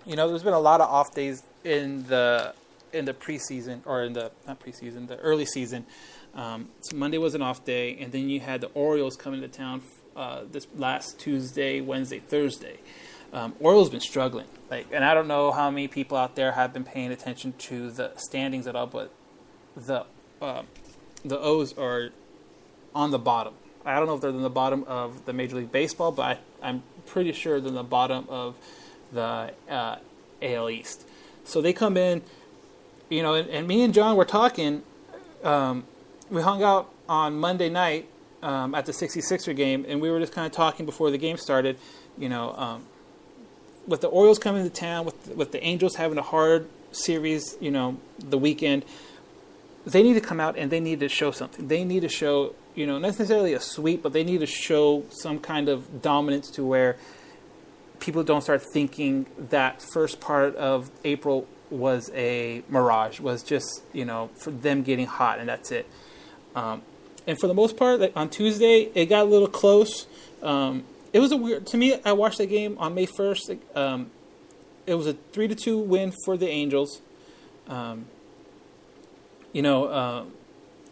you 0.04 0.16
know, 0.16 0.28
there's 0.28 0.42
been 0.42 0.54
a 0.54 0.60
lot 0.60 0.82
of 0.82 0.90
off 0.90 1.14
days 1.14 1.44
in 1.64 2.08
the 2.08 2.56
in 2.94 3.06
the 3.06 3.14
preseason 3.14 3.82
or 3.86 4.06
in 4.06 4.14
the 4.14 4.32
not 4.48 4.60
preseason, 4.60 5.08
the 5.08 5.18
early 5.18 5.46
season. 5.46 5.86
Um, 6.34 6.70
so 6.82 6.98
Monday 6.98 7.20
was 7.20 7.36
an 7.36 7.44
off 7.44 7.64
day, 7.64 7.96
and 8.00 8.12
then 8.12 8.28
you 8.28 8.40
had 8.40 8.62
the 8.62 8.72
Orioles 8.74 9.16
coming 9.16 9.42
to 9.42 9.48
town 9.48 9.84
uh, 10.18 10.42
this 10.52 10.68
last 10.76 11.20
Tuesday, 11.20 11.80
Wednesday, 11.80 12.20
Thursday. 12.20 12.80
Um, 13.32 13.54
Orioles 13.60 13.90
been 13.90 14.00
struggling, 14.00 14.48
like, 14.70 14.88
and 14.92 15.06
I 15.06 15.14
don't 15.14 15.28
know 15.28 15.52
how 15.52 15.70
many 15.70 15.88
people 15.88 16.18
out 16.18 16.36
there 16.36 16.54
have 16.54 16.74
been 16.74 16.84
paying 16.84 17.12
attention 17.12 17.54
to 17.60 17.92
the 17.92 18.12
standings 18.18 18.68
at 18.68 18.76
all, 18.76 18.88
but 18.88 19.12
the 19.76 20.06
uh, 20.42 20.64
the 21.24 21.40
O's 21.40 21.78
are 21.78 22.10
on 22.96 23.12
the 23.12 23.20
bottom. 23.20 23.54
I 23.86 23.96
don't 23.98 24.08
know 24.08 24.16
if 24.16 24.22
they're 24.22 24.32
in 24.32 24.42
the 24.42 24.50
bottom 24.50 24.84
of 24.86 25.26
the 25.26 25.34
Major 25.34 25.58
League 25.58 25.72
Baseball, 25.72 26.12
but 26.12 26.40
I, 26.62 26.70
am 26.70 26.84
pretty 27.06 27.32
sure 27.32 27.60
they're 27.60 27.70
in 27.70 27.76
the 27.76 27.84
bottom 27.84 28.26
of 28.30 28.56
the 29.12 29.54
uh, 29.70 29.98
AL 30.42 30.70
East. 30.70 31.06
So 31.44 31.62
they 31.62 31.74
come 31.74 31.96
in, 31.96 32.22
you 33.10 33.22
know, 33.22 33.36
and, 33.36 33.50
and 33.50 33.68
me 33.68 33.84
and 33.84 33.94
John 33.94 34.16
were 34.16 34.26
talking. 34.26 34.84
Um, 35.44 35.86
we 36.30 36.42
hung 36.42 36.64
out 36.64 36.92
on 37.08 37.38
Monday 37.38 37.70
night 37.70 38.10
um, 38.44 38.76
at 38.76 38.86
the 38.86 38.92
66er 38.92 39.56
game, 39.56 39.86
and 39.88 40.02
we 40.02 40.10
were 40.10 40.20
just 40.20 40.34
kind 40.34 40.46
of 40.46 40.52
talking 40.52 40.86
before 40.86 41.12
the 41.12 41.18
game 41.18 41.38
started. 41.38 41.78
You 42.18 42.30
know, 42.30 42.54
um, 42.54 42.86
with 43.88 44.02
the 44.02 44.08
Orioles 44.08 44.40
coming 44.40 44.64
to 44.64 44.70
town, 44.70 45.06
with 45.06 45.28
with 45.30 45.52
the 45.52 45.64
Angels 45.64 45.96
having 45.96 46.18
a 46.18 46.24
hard 46.24 46.68
series, 46.92 47.58
you 47.60 47.72
know, 47.72 47.98
the 48.20 48.38
weekend, 48.38 48.86
they 49.86 50.04
need 50.04 50.14
to 50.14 50.22
come 50.22 50.40
out 50.40 50.58
and 50.58 50.72
they 50.72 50.80
need 50.80 51.00
to 51.00 51.10
show 51.10 51.32
something. 51.32 51.68
They 51.68 51.84
need 51.84 52.02
to 52.02 52.10
show, 52.10 52.54
you 52.76 52.86
know, 52.86 52.94
not 52.94 53.08
necessarily 53.08 53.54
a 53.54 53.60
sweep, 53.60 54.04
but 54.04 54.14
they 54.14 54.24
need 54.24 54.40
to 54.40 54.46
show 54.46 55.04
some 55.10 55.40
kind 55.40 55.70
of 55.70 56.02
dominance 56.02 56.50
to 56.52 56.64
where 56.64 56.98
people 58.00 58.24
don't 58.24 58.42
start 58.42 58.62
thinking 58.74 59.26
that 59.38 59.82
first 59.82 60.20
part 60.20 60.56
of 60.56 60.92
April 61.04 61.48
was 61.70 62.12
a 62.14 62.64
mirage, 62.70 63.20
was 63.20 63.44
just 63.44 63.84
you 63.94 64.06
know 64.06 64.30
for 64.36 64.52
them 64.52 64.84
getting 64.84 65.08
hot 65.08 65.40
and 65.40 65.50
that's 65.50 65.72
it. 65.72 65.88
Um, 66.56 66.82
and 67.28 67.40
for 67.40 67.48
the 67.48 67.54
most 67.54 67.78
part, 67.78 68.00
like 68.00 68.14
on 68.16 68.30
Tuesday, 68.30 68.90
it 68.96 69.08
got 69.08 69.24
a 69.24 69.30
little 69.30 69.48
close. 69.48 70.08
Um, 70.42 70.86
it 71.14 71.20
was 71.20 71.32
a 71.32 71.38
weird 71.38 71.68
to 71.68 71.78
me. 71.78 72.00
I 72.04 72.14
watched 72.14 72.38
that 72.40 72.48
game 72.48 72.78
on 72.80 72.96
May 72.96 73.06
first. 73.06 73.52
Um, 73.76 74.10
it 74.86 74.96
was 74.96 75.08
a 75.08 75.14
three 75.14 75.48
to 75.48 75.56
two 75.56 75.78
win 75.78 76.14
for 76.26 76.38
the 76.38 76.48
Angels. 76.48 77.02
Um, 77.68 78.06
you 79.52 79.62
know, 79.62 79.86
uh, 79.86 80.24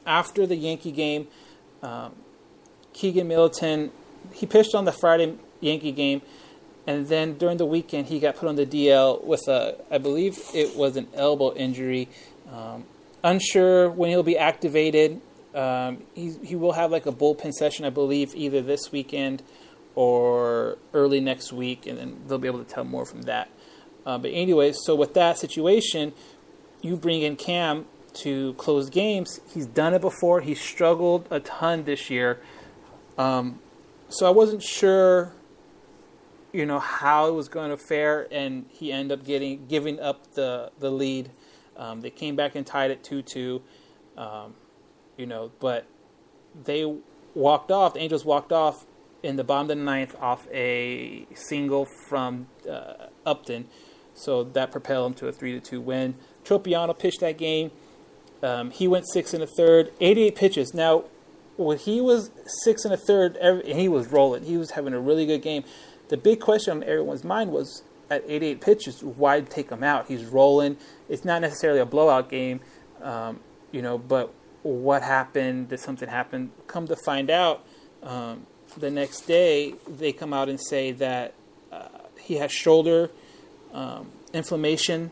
after 0.06 0.46
the 0.46 0.56
Yankee 0.56 0.92
game, 0.92 1.28
um, 1.82 2.14
Keynan 2.94 3.28
Middleton 3.28 3.92
he 4.34 4.46
pitched 4.46 4.76
on 4.76 4.86
the 4.86 4.92
Friday 4.92 5.36
Yankee 5.60 5.92
game, 5.92 6.22
and 6.88 7.08
then 7.08 7.38
during 7.38 7.58
the 7.58 7.66
weekend 7.66 8.08
he 8.08 8.20
got 8.20 8.36
put 8.36 8.50
on 8.50 8.56
the 8.56 8.66
DL 8.66 9.24
with 9.24 9.48
a, 9.48 9.76
I 9.90 9.98
believe 9.98 10.40
it 10.54 10.76
was 10.76 10.98
an 10.98 11.08
elbow 11.14 11.54
injury. 11.54 12.10
Um, 12.52 12.86
unsure 13.24 13.90
when 13.90 14.10
he'll 14.10 14.24
be 14.24 14.38
activated. 14.38 15.22
Um, 15.56 16.04
he 16.14 16.34
he 16.44 16.56
will 16.56 16.74
have 16.74 16.92
like 16.92 17.06
a 17.06 17.12
bullpen 17.12 17.54
session, 17.54 17.86
I 17.86 17.90
believe, 17.90 18.36
either 18.36 18.62
this 18.62 18.92
weekend 18.92 19.42
or 19.96 20.78
early 20.94 21.22
next 21.22 21.54
week, 21.54 21.88
and 21.88 21.98
then 21.98 22.22
they'll 22.28 22.38
be 22.38 22.48
able 22.48 22.64
to 22.64 22.70
tell 22.70 22.84
more 22.84 23.06
from 23.06 23.24
that. 23.24 23.50
Uh, 24.06 24.18
but 24.18 24.32
anyway, 24.32 24.74
so 24.74 24.94
with 24.96 25.14
that 25.14 25.38
situation, 25.38 26.14
you 26.82 26.98
bring 26.98 27.22
in 27.22 27.38
Cam 27.38 27.86
to 28.16 28.54
close 28.56 28.90
games. 28.90 29.40
He's 29.54 29.66
done 29.66 29.94
it 29.94 30.02
before. 30.02 30.42
He 30.42 30.56
struggled 30.56 31.28
a 31.32 31.40
ton 31.40 31.86
this 31.86 32.10
year, 32.10 32.42
um, 33.18 33.60
so 34.10 34.28
I 34.28 34.32
wasn't 34.32 34.62
sure, 34.62 35.32
you 36.52 36.66
know, 36.66 36.80
how 36.80 37.30
it 37.30 37.34
was 37.34 37.48
going 37.48 37.72
to 37.72 37.78
fare, 37.78 38.28
and 38.30 38.66
he 38.70 38.92
ended 38.92 39.20
up 39.20 39.26
getting 39.26 39.66
giving 39.68 40.02
up 40.02 40.34
the 40.34 40.72
the 40.80 40.92
lead. 40.92 41.32
Um, 41.78 42.02
they 42.02 42.10
came 42.10 42.36
back 42.36 42.56
and 42.56 42.68
tied 42.68 42.92
it 42.92 43.04
two 43.04 43.22
two. 43.22 43.62
Um, 44.18 44.54
you 45.18 45.26
know, 45.26 45.52
but 45.60 45.86
they 46.64 46.96
walked 47.34 47.72
off. 47.72 47.94
The 47.94 48.00
Angels 48.00 48.26
walked 48.26 48.52
off 48.52 48.86
in 49.24 49.36
the 49.36 49.44
bottom 49.44 49.70
of 49.72 49.78
the 49.78 49.84
ninth 49.84 50.16
off 50.22 50.48
a 50.52 51.26
single 51.34 51.88
from 52.08 52.48
uh, 52.70 53.08
Upton, 53.26 53.68
so 54.14 54.44
that 54.44 54.72
propelled 54.72 55.06
them 55.06 55.14
to 55.16 55.28
a 55.28 55.32
three 55.32 55.52
to 55.54 55.60
two 55.60 55.82
win. 55.82 56.16
Tropeano 56.44 56.98
pitched 56.98 57.22
that 57.22 57.38
game. 57.38 57.72
Um, 58.44 58.72
he 58.72 58.88
went 58.88 59.06
six 59.12 59.34
and 59.34 59.42
a 59.42 59.48
third, 59.48 59.92
88 60.00 60.36
pitches. 60.36 60.74
Now, 60.74 61.06
when 61.58 61.78
he 61.78 62.02
was 62.02 62.30
six 62.64 62.86
and 62.86 62.94
a 62.94 62.98
third, 62.98 63.38
every, 63.38 63.74
he 63.74 63.88
was 63.88 64.08
rolling. 64.12 64.44
He 64.44 64.58
was 64.58 64.72
having 64.72 64.94
a 64.94 65.00
really 65.00 65.26
good 65.26 65.42
game. 65.42 65.64
The 66.10 66.18
big 66.18 66.40
question 66.40 66.78
on 66.78 66.84
everyone's 66.84 67.24
mind 67.24 67.52
was 67.52 67.82
at 68.10 68.24
88 68.28 68.62
pitches, 68.62 69.04
why 69.04 69.42
take 69.42 69.72
him 69.72 69.84
out? 69.84 70.08
He's 70.08 70.26
rolling. 70.26 70.78
It's 71.10 71.26
not 71.26 71.42
necessarily 71.42 71.80
a 71.80 71.86
blowout 71.86 72.30
game, 72.30 72.60
um, 73.02 73.40
you 73.72 73.82
know, 73.82 73.98
but 73.98 74.32
what 74.66 75.04
happened? 75.04 75.70
Did 75.70 75.80
something 75.80 76.10
happen? 76.10 76.52
Come 76.66 76.88
to 76.88 76.96
find 76.96 77.30
out, 77.30 77.64
um, 78.02 78.48
the 78.78 78.90
next 78.90 79.22
day 79.22 79.76
they 79.88 80.12
come 80.12 80.34
out 80.34 80.50
and 80.50 80.60
say 80.60 80.92
that 80.94 81.36
uh, 81.72 81.88
he 82.20 82.36
has 82.38 82.52
shoulder 82.52 83.12
um, 83.74 84.08
inflammation. 84.34 85.12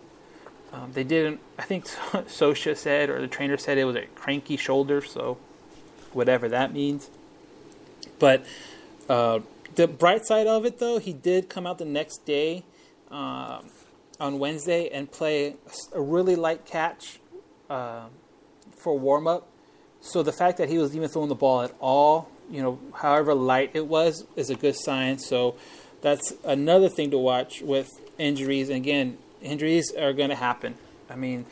Um, 0.72 0.92
they 0.94 1.04
didn't. 1.04 1.40
I 1.60 1.64
think 1.64 1.86
Scioscia 1.88 2.76
said, 2.76 3.12
or 3.12 3.22
the 3.22 3.28
trainer 3.28 3.58
said, 3.58 3.78
it 3.78 3.86
was 3.86 3.96
a 3.96 4.08
cranky 4.16 4.58
shoulder. 4.58 5.04
So, 5.04 5.38
whatever 6.14 6.50
that 6.50 6.74
means. 6.74 7.12
But 8.18 8.46
uh, 9.08 9.42
the 9.76 9.88
bright 9.88 10.26
side 10.26 10.48
of 10.48 10.66
it, 10.66 10.80
though, 10.80 10.98
he 10.98 11.14
did 11.14 11.48
come 11.48 11.68
out 11.68 11.78
the 11.78 11.86
next 11.86 12.26
day 12.26 12.64
um, 13.12 13.68
on 14.20 14.40
Wednesday 14.40 14.90
and 14.90 15.12
play 15.12 15.58
a 15.94 16.02
really 16.02 16.36
light 16.36 16.66
catch 16.66 17.20
uh, 17.70 18.08
for 18.84 18.98
warm 18.98 19.28
up. 19.28 19.48
So 20.02 20.22
the 20.22 20.34
fact 20.34 20.58
that 20.58 20.70
he 20.70 20.78
was 20.78 20.96
even 20.96 21.08
throwing 21.08 21.30
the 21.30 21.36
ball 21.36 21.62
at 21.62 21.74
all, 21.80 22.30
you 22.50 22.62
know, 22.62 22.80
however 22.94 23.34
light 23.34 23.72
it 23.74 23.88
was, 23.88 24.26
is 24.36 24.50
a 24.50 24.56
good 24.56 24.76
sign. 24.76 25.18
So 25.18 25.56
that's 26.02 26.34
another 26.44 26.90
thing 26.90 27.12
to 27.12 27.18
watch 27.18 27.62
with 27.62 27.90
injuries. 28.18 28.68
And 28.70 28.78
again, 28.78 29.18
injuries 29.42 29.94
are 29.98 30.12
going 30.12 30.30
to 30.30 30.36
happen. 30.36 30.76
I 31.10 31.16
mean, 31.16 31.46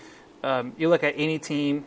um, 0.44 0.74
you 0.78 0.90
look 0.90 1.04
at 1.04 1.14
any 1.18 1.40
team 1.40 1.86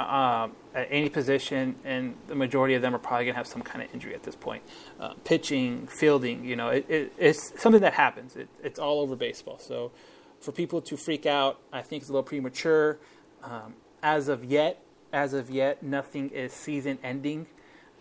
uh, 0.00 0.48
at 0.74 0.88
any 0.90 1.08
position, 1.08 1.76
and 1.84 2.16
the 2.26 2.34
majority 2.34 2.74
of 2.74 2.82
them 2.82 2.94
are 2.94 2.98
probably 2.98 3.26
going 3.26 3.34
to 3.34 3.38
have 3.38 3.46
some 3.46 3.62
kind 3.62 3.82
of 3.82 3.94
injury 3.94 4.14
at 4.14 4.22
this 4.24 4.34
point. 4.34 4.62
Uh, 5.00 5.14
pitching, 5.24 5.86
fielding, 5.86 6.44
you 6.44 6.56
know, 6.56 6.68
it, 6.68 6.84
it, 6.88 7.12
it's 7.16 7.52
something 7.60 7.80
that 7.80 7.94
happens. 7.94 8.36
It, 8.36 8.48
it's 8.62 8.78
all 8.78 9.00
over 9.00 9.16
baseball. 9.16 9.58
So 9.58 9.92
for 10.40 10.52
people 10.52 10.80
to 10.82 10.96
freak 10.96 11.24
out, 11.26 11.58
I 11.72 11.82
think 11.82 12.02
it's 12.02 12.10
a 12.10 12.12
little 12.12 12.24
premature. 12.24 12.98
Um, 13.42 13.74
as 14.02 14.28
of 14.28 14.44
yet, 14.44 14.82
as 15.12 15.32
of 15.32 15.50
yet, 15.50 15.82
nothing 15.82 16.30
is 16.30 16.52
season 16.52 16.98
ending. 17.02 17.46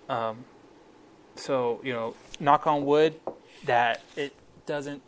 Um, 0.10 0.46
so 1.36 1.80
you 1.84 1.94
know, 1.94 2.16
knock 2.40 2.68
on 2.68 2.86
wood 2.86 3.20
that 3.66 4.04
it 4.16 4.34
doesn't 4.66 5.02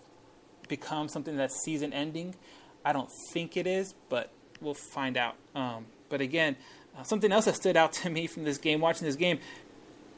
become 0.68 1.08
something 1.08 1.38
that's 1.38 1.64
season 1.64 1.94
ending. 1.94 2.36
I 2.84 2.94
don't 2.94 3.10
think 3.32 3.58
it 3.58 3.68
is, 3.68 3.94
but 4.10 4.32
we'll 4.62 4.74
find 4.74 5.18
out. 5.18 5.36
Um, 5.56 5.86
but 6.10 6.22
again, 6.22 6.56
uh, 6.98 7.04
something 7.04 7.32
else 7.32 7.46
that 7.46 7.56
stood 7.56 7.78
out 7.78 7.94
to 8.04 8.10
me 8.10 8.28
from 8.28 8.44
this 8.44 8.58
game, 8.58 8.80
watching 8.80 9.06
this 9.06 9.16
game, 9.16 9.40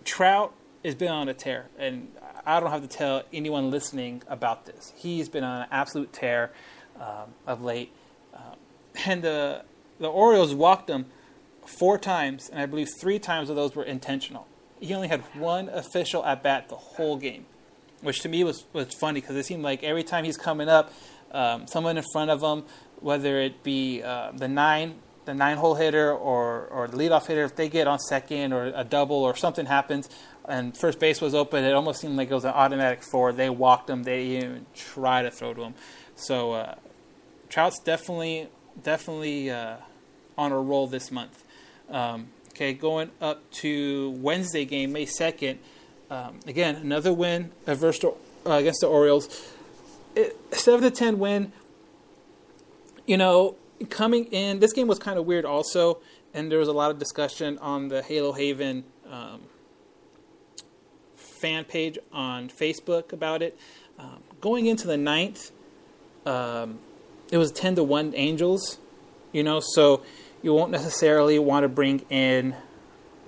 Trout 0.05 0.53
has 0.83 0.95
been 0.95 1.09
on 1.09 1.27
a 1.29 1.33
tear, 1.33 1.67
and 1.77 2.07
I 2.45 2.59
don't 2.59 2.71
have 2.71 2.81
to 2.81 2.87
tell 2.87 3.23
anyone 3.33 3.69
listening 3.69 4.23
about 4.27 4.65
this. 4.65 4.93
He's 4.95 5.29
been 5.29 5.43
on 5.43 5.63
an 5.63 5.67
absolute 5.71 6.13
tear 6.13 6.51
um, 6.99 7.33
of 7.45 7.61
late, 7.61 7.91
uh, 8.33 8.55
and 9.05 9.21
the 9.21 9.63
the 9.99 10.07
Orioles 10.07 10.53
walked 10.53 10.89
him 10.89 11.05
four 11.65 11.97
times, 11.97 12.49
and 12.49 12.61
I 12.61 12.65
believe 12.65 12.89
three 12.99 13.19
times 13.19 13.49
of 13.49 13.55
those 13.55 13.75
were 13.75 13.83
intentional. 13.83 14.47
He 14.79 14.93
only 14.93 15.07
had 15.07 15.21
one 15.35 15.69
official 15.69 16.25
at 16.25 16.41
bat 16.41 16.69
the 16.69 16.75
whole 16.75 17.17
game, 17.17 17.45
which 18.01 18.21
to 18.21 18.29
me 18.29 18.43
was 18.43 18.65
was 18.73 18.93
funny 18.99 19.21
because 19.21 19.35
it 19.35 19.45
seemed 19.45 19.63
like 19.63 19.83
every 19.83 20.03
time 20.03 20.23
he's 20.23 20.37
coming 20.37 20.69
up, 20.69 20.91
um, 21.31 21.67
someone 21.67 21.97
in 21.97 22.03
front 22.13 22.31
of 22.31 22.41
him, 22.41 22.63
whether 22.99 23.39
it 23.39 23.61
be 23.63 24.01
uh, 24.01 24.31
the 24.33 24.47
nine 24.47 24.95
the 25.25 25.33
nine 25.33 25.57
hole 25.57 25.75
hitter 25.75 26.11
or, 26.11 26.65
or 26.67 26.87
the 26.87 26.97
leadoff 26.97 27.27
hitter, 27.27 27.43
if 27.43 27.55
they 27.55 27.69
get 27.69 27.87
on 27.87 27.99
second 27.99 28.51
or 28.51 28.71
a 28.73 28.83
double 28.83 29.17
or 29.17 29.35
something 29.35 29.65
happens 29.67 30.09
and 30.47 30.75
first 30.75 30.99
base 30.99 31.21
was 31.21 31.35
open, 31.35 31.63
it 31.63 31.73
almost 31.73 32.01
seemed 32.01 32.17
like 32.17 32.31
it 32.31 32.33
was 32.33 32.45
an 32.45 32.53
automatic 32.53 33.03
four. 33.03 33.31
They 33.31 33.49
walked 33.49 33.89
him. 33.89 34.03
They 34.03 34.27
didn't 34.29 34.49
even 34.49 34.65
try 34.73 35.21
to 35.21 35.29
throw 35.29 35.53
to 35.53 35.61
him. 35.61 35.75
So 36.15 36.53
uh, 36.53 36.75
Trout's 37.49 37.79
definitely 37.79 38.49
definitely 38.81 39.51
uh, 39.51 39.77
on 40.39 40.53
a 40.53 40.59
roll 40.59 40.87
this 40.87 41.11
month. 41.11 41.43
Um, 41.89 42.29
okay, 42.49 42.73
going 42.73 43.11
up 43.19 43.49
to 43.51 44.11
Wednesday 44.21 44.63
game, 44.63 44.93
May 44.93 45.05
second. 45.05 45.59
Um, 46.09 46.39
again, 46.47 46.75
another 46.77 47.13
win 47.13 47.51
against 47.67 48.01
the, 48.01 48.13
uh, 48.45 48.53
against 48.53 48.79
the 48.81 48.87
Orioles. 48.87 49.27
It, 50.15 50.35
Seven 50.51 50.81
to 50.89 50.91
ten 50.91 51.19
win. 51.19 51.51
You 53.05 53.17
know, 53.17 53.57
coming 53.89 54.25
in, 54.25 54.59
this 54.59 54.71
game 54.71 54.87
was 54.87 54.97
kind 54.97 55.19
of 55.19 55.25
weird 55.25 55.43
also, 55.45 55.99
and 56.33 56.49
there 56.49 56.59
was 56.59 56.67
a 56.67 56.73
lot 56.73 56.89
of 56.89 56.99
discussion 56.99 57.57
on 57.57 57.89
the 57.89 58.01
Halo 58.01 58.31
Haven 58.31 58.85
um, 59.09 59.41
fan 61.15 61.65
page 61.65 61.97
on 62.13 62.49
Facebook 62.49 63.11
about 63.11 63.41
it. 63.41 63.57
Um, 63.97 64.23
going 64.39 64.67
into 64.67 64.87
the 64.87 64.97
ninth, 64.97 65.51
um, 66.25 66.79
it 67.31 67.37
was 67.37 67.51
10 67.51 67.75
to 67.75 67.83
1 67.83 68.13
Angels, 68.15 68.79
you 69.31 69.43
know, 69.43 69.59
so 69.73 70.03
you 70.41 70.53
won't 70.53 70.71
necessarily 70.71 71.39
want 71.39 71.63
to 71.63 71.69
bring 71.69 71.99
in, 72.09 72.55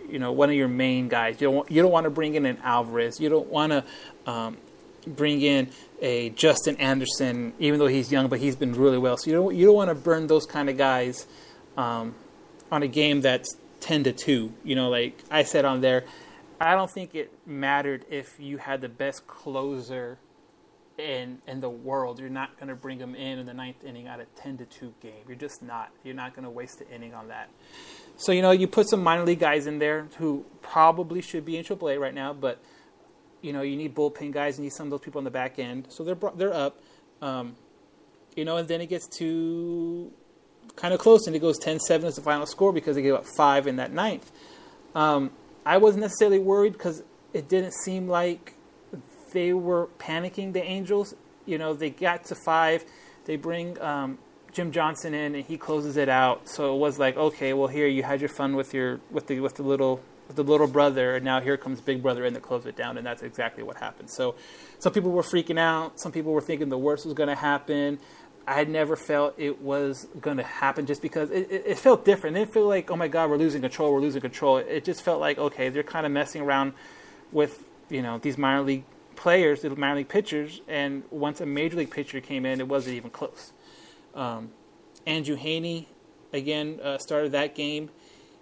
you 0.09 0.19
know, 0.19 0.31
one 0.31 0.49
of 0.49 0.55
your 0.55 0.67
main 0.67 1.07
guys. 1.07 1.41
You 1.41 1.51
don't, 1.51 1.71
you 1.71 1.81
don't 1.81 1.91
want 1.91 2.05
to 2.05 2.09
bring 2.09 2.35
in 2.35 2.45
an 2.45 2.57
Alvarez. 2.63 3.19
You 3.19 3.29
don't 3.29 3.47
want 3.47 3.71
to 3.71 3.83
um, 4.25 4.57
bring 5.05 5.41
in 5.41 5.69
a 6.01 6.29
Justin 6.31 6.77
Anderson, 6.77 7.53
even 7.59 7.79
though 7.79 7.87
he's 7.87 8.11
young, 8.11 8.27
but 8.27 8.39
he's 8.39 8.55
been 8.55 8.73
really 8.73 8.97
well. 8.97 9.17
So 9.17 9.29
you 9.29 9.35
don't 9.35 9.55
you 9.55 9.65
don't 9.65 9.75
want 9.75 9.89
to 9.89 9.95
burn 9.95 10.27
those 10.27 10.45
kind 10.45 10.69
of 10.69 10.77
guys 10.77 11.27
um, 11.77 12.15
on 12.71 12.83
a 12.83 12.87
game 12.87 13.21
that's 13.21 13.55
ten 13.79 14.03
to 14.05 14.11
two. 14.11 14.53
You 14.63 14.75
know, 14.75 14.89
like 14.89 15.17
I 15.29 15.43
said 15.43 15.65
on 15.65 15.81
there, 15.81 16.05
I 16.59 16.75
don't 16.75 16.91
think 16.91 17.15
it 17.15 17.31
mattered 17.45 18.05
if 18.09 18.39
you 18.39 18.57
had 18.57 18.81
the 18.81 18.89
best 18.89 19.27
closer 19.27 20.17
in 21.01 21.59
the 21.59 21.69
world. 21.69 22.19
You're 22.19 22.29
not 22.29 22.57
going 22.57 22.69
to 22.69 22.75
bring 22.75 22.99
him 22.99 23.15
in 23.15 23.39
in 23.39 23.45
the 23.45 23.53
ninth 23.53 23.83
inning 23.83 24.07
out 24.07 24.19
of 24.19 24.33
ten 24.35 24.57
to 24.57 24.65
two 24.65 24.93
game. 25.01 25.23
You're 25.27 25.35
just 25.35 25.61
not. 25.61 25.91
You're 26.03 26.15
not 26.15 26.33
going 26.33 26.45
to 26.45 26.49
waste 26.49 26.79
the 26.79 26.89
inning 26.93 27.13
on 27.13 27.27
that. 27.29 27.49
So 28.17 28.31
you 28.31 28.41
know, 28.41 28.51
you 28.51 28.67
put 28.67 28.89
some 28.89 29.01
minor 29.01 29.23
league 29.23 29.39
guys 29.39 29.67
in 29.67 29.79
there 29.79 30.07
who 30.17 30.45
probably 30.61 31.21
should 31.21 31.45
be 31.45 31.57
in 31.57 31.63
AAA 31.63 31.99
right 31.99 32.13
now, 32.13 32.33
but 32.33 32.61
you 33.41 33.53
know, 33.53 33.61
you 33.61 33.75
need 33.75 33.95
bullpen 33.95 34.31
guys, 34.31 34.57
you 34.57 34.63
need 34.63 34.73
some 34.73 34.87
of 34.87 34.91
those 34.91 35.01
people 35.01 35.19
on 35.19 35.25
the 35.25 35.31
back 35.31 35.59
end. 35.59 35.87
So 35.89 36.03
they're 36.03 36.17
they're 36.35 36.53
up, 36.53 36.79
um, 37.21 37.55
you 38.35 38.45
know, 38.45 38.57
and 38.57 38.67
then 38.67 38.81
it 38.81 38.87
gets 38.87 39.07
to 39.17 40.11
kind 40.75 40.93
of 40.93 40.99
close, 40.99 41.27
and 41.27 41.35
it 41.35 41.39
goes 41.39 41.59
10-7 41.59 42.03
as 42.03 42.15
the 42.15 42.21
final 42.21 42.45
score 42.45 42.71
because 42.71 42.95
they 42.95 43.01
gave 43.01 43.13
up 43.13 43.25
five 43.35 43.67
in 43.67 43.77
that 43.77 43.91
ninth. 43.91 44.31
Um, 44.95 45.31
I 45.65 45.77
wasn't 45.77 46.01
necessarily 46.01 46.39
worried 46.39 46.73
because 46.73 47.03
it 47.33 47.49
didn't 47.49 47.73
seem 47.73 48.07
like 48.07 48.55
they 49.31 49.53
were 49.53 49.87
panicking. 49.99 50.53
The 50.53 50.63
Angels, 50.63 51.15
you 51.45 51.57
know, 51.57 51.73
they 51.73 51.89
got 51.89 52.25
to 52.25 52.35
five. 52.35 52.85
They 53.25 53.35
bring 53.35 53.79
um, 53.81 54.17
Jim 54.51 54.71
Johnson 54.71 55.13
in, 55.13 55.35
and 55.35 55.45
he 55.45 55.57
closes 55.57 55.97
it 55.97 56.09
out. 56.09 56.47
So 56.49 56.75
it 56.75 56.79
was 56.79 56.99
like, 56.99 57.17
okay, 57.17 57.53
well, 57.53 57.67
here 57.67 57.87
you 57.87 58.03
had 58.03 58.19
your 58.19 58.29
fun 58.29 58.55
with 58.55 58.73
your 58.73 58.99
with 59.09 59.27
the 59.27 59.39
with 59.39 59.55
the 59.55 59.63
little 59.63 60.01
with 60.27 60.35
the 60.35 60.43
little 60.43 60.67
brother, 60.67 61.15
and 61.15 61.25
now 61.25 61.41
here 61.41 61.57
comes 61.57 61.81
Big 61.81 62.01
Brother 62.01 62.25
in 62.25 62.33
to 62.33 62.39
close 62.39 62.65
it 62.65 62.75
down, 62.75 62.97
and 62.97 63.05
that's 63.05 63.21
exactly 63.21 63.63
what 63.63 63.77
happened. 63.77 64.09
So, 64.09 64.35
some 64.79 64.93
people 64.93 65.11
were 65.11 65.23
freaking 65.23 65.59
out. 65.59 65.99
Some 65.99 66.11
people 66.11 66.31
were 66.31 66.41
thinking 66.41 66.69
the 66.69 66.77
worst 66.77 67.05
was 67.05 67.13
going 67.13 67.29
to 67.29 67.35
happen. 67.35 67.99
I 68.47 68.55
had 68.55 68.69
never 68.69 68.95
felt 68.95 69.35
it 69.37 69.61
was 69.61 70.07
going 70.19 70.37
to 70.37 70.43
happen 70.43 70.85
just 70.85 71.01
because 71.01 71.29
it, 71.29 71.51
it, 71.51 71.63
it, 71.67 71.77
felt 71.77 72.05
different. 72.05 72.35
It 72.35 72.39
didn't 72.39 72.53
feel 72.53 72.67
like, 72.67 72.89
oh 72.89 72.95
my 72.95 73.07
God, 73.07 73.29
we're 73.29 73.37
losing 73.37 73.61
control, 73.61 73.93
we're 73.93 74.01
losing 74.01 74.21
control. 74.21 74.57
It 74.57 74.83
just 74.83 75.03
felt 75.03 75.19
like, 75.19 75.37
okay, 75.37 75.69
they're 75.69 75.83
kind 75.83 76.05
of 76.05 76.11
messing 76.11 76.41
around 76.41 76.73
with, 77.31 77.63
you 77.89 78.01
know, 78.01 78.17
these 78.17 78.37
minor 78.37 78.63
league 78.63 78.83
players, 79.21 79.61
the 79.61 79.69
minor 79.75 79.97
league 79.97 80.09
pitchers, 80.09 80.61
and 80.67 81.03
once 81.11 81.39
a 81.41 81.45
major 81.45 81.77
league 81.77 81.91
pitcher 81.91 82.19
came 82.19 82.43
in, 82.43 82.59
it 82.59 82.67
wasn't 82.67 82.95
even 82.95 83.11
close. 83.11 83.53
Um, 84.15 84.49
Andrew 85.05 85.37
Heaney, 85.37 85.85
again, 86.33 86.79
uh, 86.81 86.97
started 86.97 87.31
that 87.33 87.53
game. 87.53 87.91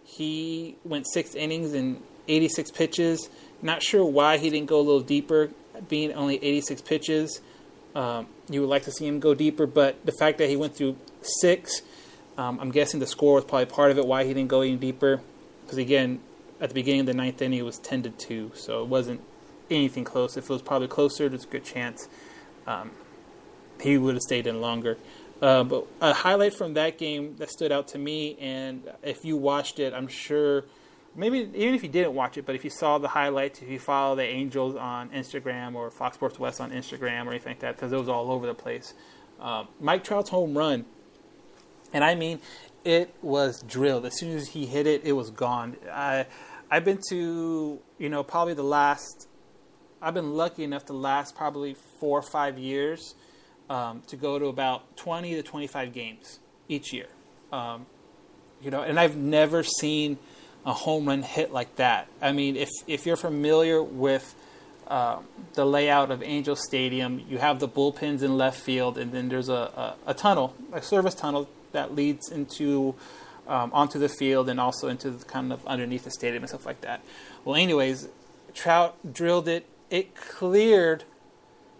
He 0.05 0.77
went 0.85 1.05
six 1.11 1.35
innings 1.35 1.73
and 1.73 2.01
86 2.29 2.71
pitches. 2.71 3.29
Not 3.61 3.83
sure 3.83 4.05
why 4.05 4.37
he 4.37 4.49
didn't 4.49 4.67
go 4.67 4.79
a 4.79 4.81
little 4.81 5.01
deeper, 5.01 5.49
being 5.89 6.13
only 6.13 6.35
86 6.37 6.81
pitches. 6.83 7.41
Um, 7.93 8.27
you 8.49 8.61
would 8.61 8.69
like 8.69 8.83
to 8.83 8.91
see 8.91 9.05
him 9.05 9.19
go 9.19 9.35
deeper, 9.35 9.67
but 9.67 10.05
the 10.05 10.13
fact 10.13 10.37
that 10.37 10.47
he 10.47 10.55
went 10.55 10.77
through 10.77 10.95
six, 11.41 11.81
um, 12.37 12.57
I'm 12.61 12.71
guessing 12.71 13.01
the 13.01 13.07
score 13.07 13.35
was 13.35 13.43
probably 13.43 13.65
part 13.65 13.91
of 13.91 13.97
it 13.97 14.07
why 14.07 14.23
he 14.23 14.33
didn't 14.33 14.49
go 14.49 14.61
any 14.61 14.77
deeper. 14.77 15.19
Because 15.63 15.77
again, 15.77 16.21
at 16.61 16.69
the 16.69 16.75
beginning 16.75 17.01
of 17.01 17.05
the 17.07 17.13
ninth 17.13 17.41
inning, 17.41 17.59
it 17.59 17.65
was 17.65 17.79
10 17.79 18.03
to 18.03 18.09
2, 18.11 18.51
so 18.55 18.81
it 18.81 18.87
wasn't 18.87 19.19
anything 19.69 20.03
close. 20.03 20.38
If 20.38 20.45
it 20.45 20.49
was 20.49 20.62
probably 20.62 20.88
closer, 20.88 21.29
there's 21.29 21.45
a 21.45 21.47
good 21.47 21.63
chance 21.63 22.08
um, 22.67 22.91
he 23.82 23.97
would 23.97 24.15
have 24.15 24.21
stayed 24.21 24.47
in 24.47 24.62
longer. 24.62 24.97
Uh, 25.41 25.63
but 25.63 25.88
a 26.01 26.13
highlight 26.13 26.53
from 26.53 26.73
that 26.73 26.97
game 26.97 27.36
that 27.38 27.49
stood 27.49 27.71
out 27.71 27.88
to 27.89 27.97
me, 27.97 28.38
and 28.41 28.84
if 29.03 29.23
you 29.23 29.38
watched 29.38 29.79
it, 29.79 29.93
I'm 29.93 30.10
sure, 30.10 30.65
maybe 31.15 31.49
even 31.53 31.75
if 31.75 31.82
you 31.82 31.88
didn't 31.88 32.13
watch 32.13 32.38
it, 32.38 32.45
but 32.45 32.55
if 32.55 32.65
you 32.65 32.69
saw 32.69 32.97
the 32.97 33.08
highlights, 33.08 33.62
if 33.62 33.69
you 33.69 33.79
follow 33.79 34.17
the 34.17 34.23
Angels 34.23 34.75
on 34.75 35.10
Instagram 35.12 35.75
or 35.75 35.89
Fox 35.91 36.15
Sports 36.15 36.38
West 36.39 36.60
on 36.60 36.71
Instagram 36.71 37.25
or 37.25 37.29
anything 37.29 37.51
like 37.51 37.60
that, 37.60 37.77
because 37.77 37.93
it 37.93 37.97
was 37.97 38.10
all 38.10 38.32
over 38.32 38.47
the 38.47 38.53
place. 38.53 38.93
Uh, 39.39 39.63
Mike 39.79 40.03
Trout's 40.03 40.29
home 40.29 40.58
run, 40.58 40.84
and 41.93 42.03
I 42.03 42.15
mean, 42.15 42.41
it 42.84 43.15
was 43.21 43.63
drilled. 43.63 44.05
As 44.05 44.17
soon 44.19 44.36
as 44.36 44.49
he 44.49 44.65
hit 44.65 44.88
it, 44.88 45.05
it 45.05 45.13
was 45.13 45.29
gone. 45.29 45.77
I, 45.89 46.25
I've 46.69 46.84
been 46.84 46.99
to, 47.10 47.79
you 47.97 48.10
know, 48.10 48.23
probably 48.23 48.55
the 48.55 48.63
last, 48.63 49.28
I've 50.01 50.13
been 50.13 50.33
lucky 50.33 50.63
enough 50.63 50.85
to 50.85 50.93
last 50.93 51.35
probably 51.35 51.75
four 51.99 52.19
or 52.19 52.21
five 52.21 52.57
years 52.57 53.15
um, 53.69 54.01
to 54.07 54.15
go 54.15 54.39
to 54.39 54.45
about 54.45 54.97
20 54.97 55.35
to 55.35 55.43
25 55.43 55.93
games 55.93 56.39
each 56.67 56.93
year. 56.93 57.07
Um, 57.51 57.85
you 58.62 58.71
know, 58.71 58.81
and 58.81 58.99
I've 58.99 59.15
never 59.15 59.63
seen 59.63 60.17
a 60.65 60.73
home 60.73 61.07
run 61.07 61.23
hit 61.23 61.51
like 61.51 61.75
that. 61.77 62.07
I 62.21 62.31
mean, 62.31 62.55
if 62.55 62.69
if 62.88 63.05
you're 63.05 63.15
familiar 63.15 63.81
with 63.81 64.35
uh, 64.89 65.19
the 65.53 65.65
layout 65.65 66.09
of 66.09 66.23
Angel 66.23 66.55
Stadium. 66.55 67.23
You 67.29 67.38
have 67.38 67.59
the 67.59 67.67
bullpens 67.67 68.23
in 68.23 68.38
left 68.38 68.59
field, 68.59 68.97
and 68.97 69.12
then 69.12 69.29
there's 69.29 69.47
a, 69.47 69.53
a, 69.53 69.95
a 70.07 70.13
tunnel, 70.15 70.55
a 70.73 70.81
service 70.81 71.13
tunnel 71.13 71.47
that 71.73 71.93
leads 71.93 72.31
into 72.31 72.95
um, 73.47 73.71
onto 73.71 73.99
the 73.99 74.09
field 74.09 74.49
and 74.49 74.59
also 74.59 74.88
into 74.88 75.12
the, 75.12 75.25
kind 75.25 75.53
of 75.53 75.65
underneath 75.67 76.05
the 76.05 76.12
stadium 76.12 76.41
and 76.43 76.49
stuff 76.49 76.65
like 76.65 76.81
that. 76.81 77.01
Well, 77.45 77.55
anyways, 77.55 78.07
Trout 78.55 79.13
drilled 79.13 79.47
it. 79.47 79.65
It 79.89 80.15
cleared 80.15 81.04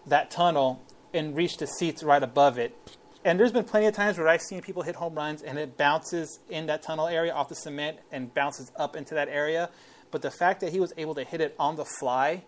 that 0.06 0.30
tunnel 0.30 0.82
and 1.12 1.36
reached 1.36 1.60
the 1.60 1.66
seats 1.66 2.02
right 2.02 2.22
above 2.22 2.58
it. 2.58 2.76
And 3.24 3.38
there's 3.38 3.52
been 3.52 3.64
plenty 3.64 3.86
of 3.86 3.94
times 3.94 4.16
where 4.16 4.28
I've 4.28 4.40
seen 4.40 4.62
people 4.62 4.82
hit 4.82 4.96
home 4.96 5.14
runs 5.14 5.42
and 5.42 5.58
it 5.58 5.76
bounces 5.76 6.40
in 6.48 6.66
that 6.66 6.82
tunnel 6.82 7.06
area 7.06 7.32
off 7.32 7.48
the 7.48 7.54
cement 7.54 7.98
and 8.10 8.32
bounces 8.32 8.72
up 8.76 8.96
into 8.96 9.14
that 9.14 9.28
area. 9.28 9.68
But 10.10 10.22
the 10.22 10.30
fact 10.30 10.60
that 10.60 10.72
he 10.72 10.80
was 10.80 10.92
able 10.96 11.14
to 11.14 11.24
hit 11.24 11.40
it 11.40 11.54
on 11.58 11.76
the 11.76 11.84
fly 11.84 12.44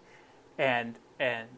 and 0.58 0.96
and 1.20 1.48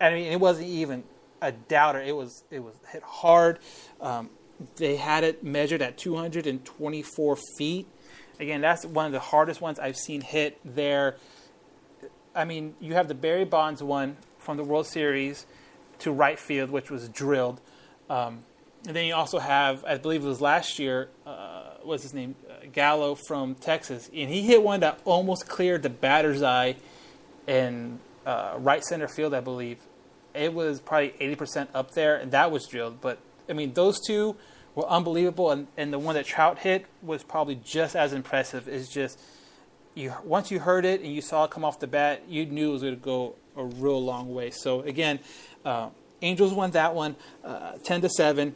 I 0.00 0.10
mean 0.10 0.32
it 0.32 0.40
wasn't 0.40 0.68
even 0.68 1.04
a 1.40 1.52
doubter. 1.52 2.00
It 2.00 2.14
was 2.14 2.44
it 2.50 2.62
was 2.62 2.74
hit 2.92 3.02
hard. 3.02 3.58
Um, 4.00 4.30
they 4.76 4.96
had 4.96 5.24
it 5.24 5.42
measured 5.42 5.82
at 5.82 5.98
224 5.98 7.38
feet. 7.58 7.86
Again, 8.38 8.60
that's 8.60 8.84
one 8.84 9.06
of 9.06 9.12
the 9.12 9.20
hardest 9.20 9.60
ones 9.60 9.78
I've 9.78 9.96
seen 9.96 10.20
hit 10.20 10.58
there. 10.64 11.16
I 12.36 12.44
mean, 12.44 12.74
you 12.80 12.94
have 12.94 13.08
the 13.08 13.14
Barry 13.14 13.46
Bonds 13.46 13.82
one 13.82 14.18
from 14.38 14.58
the 14.58 14.62
World 14.62 14.86
Series 14.86 15.46
to 16.00 16.12
right 16.12 16.38
field, 16.38 16.70
which 16.70 16.90
was 16.90 17.08
drilled. 17.08 17.60
Um, 18.10 18.40
and 18.86 18.94
then 18.94 19.06
you 19.06 19.14
also 19.14 19.38
have, 19.38 19.84
I 19.84 19.96
believe 19.96 20.22
it 20.22 20.28
was 20.28 20.42
last 20.42 20.78
year, 20.78 21.08
uh, 21.26 21.70
what's 21.82 22.02
his 22.02 22.12
name? 22.12 22.34
Uh, 22.48 22.66
Gallo 22.72 23.16
from 23.26 23.54
Texas. 23.54 24.10
And 24.14 24.30
he 24.30 24.42
hit 24.42 24.62
one 24.62 24.80
that 24.80 25.00
almost 25.06 25.48
cleared 25.48 25.82
the 25.82 25.88
batter's 25.88 26.42
eye 26.42 26.76
in 27.46 27.98
uh, 28.26 28.54
right 28.58 28.84
center 28.84 29.08
field, 29.08 29.32
I 29.32 29.40
believe. 29.40 29.78
It 30.34 30.52
was 30.52 30.80
probably 30.80 31.14
80% 31.18 31.68
up 31.74 31.92
there, 31.92 32.16
and 32.16 32.30
that 32.32 32.50
was 32.50 32.66
drilled. 32.66 33.00
But, 33.00 33.18
I 33.48 33.54
mean, 33.54 33.72
those 33.72 33.98
two 34.06 34.36
were 34.74 34.86
unbelievable. 34.86 35.50
And, 35.50 35.68
and 35.78 35.90
the 35.90 35.98
one 35.98 36.14
that 36.16 36.26
Trout 36.26 36.58
hit 36.58 36.84
was 37.02 37.22
probably 37.22 37.54
just 37.54 37.96
as 37.96 38.12
impressive. 38.12 38.68
It's 38.68 38.90
just, 38.90 39.18
you 39.96 40.14
once 40.24 40.50
you 40.50 40.60
heard 40.60 40.84
it 40.84 41.00
and 41.00 41.12
you 41.12 41.20
saw 41.20 41.44
it 41.44 41.50
come 41.50 41.64
off 41.64 41.80
the 41.80 41.86
bat, 41.86 42.22
you 42.28 42.46
knew 42.46 42.70
it 42.70 42.72
was 42.72 42.82
going 42.82 42.94
to 42.94 43.00
go 43.00 43.34
a 43.56 43.64
real 43.64 44.02
long 44.02 44.32
way. 44.32 44.50
So, 44.50 44.82
again, 44.82 45.18
uh, 45.64 45.88
Angels 46.22 46.52
won 46.52 46.70
that 46.72 46.94
one, 46.94 47.16
uh, 47.44 47.72
ten 47.82 48.00
to 48.02 48.08
seven. 48.08 48.54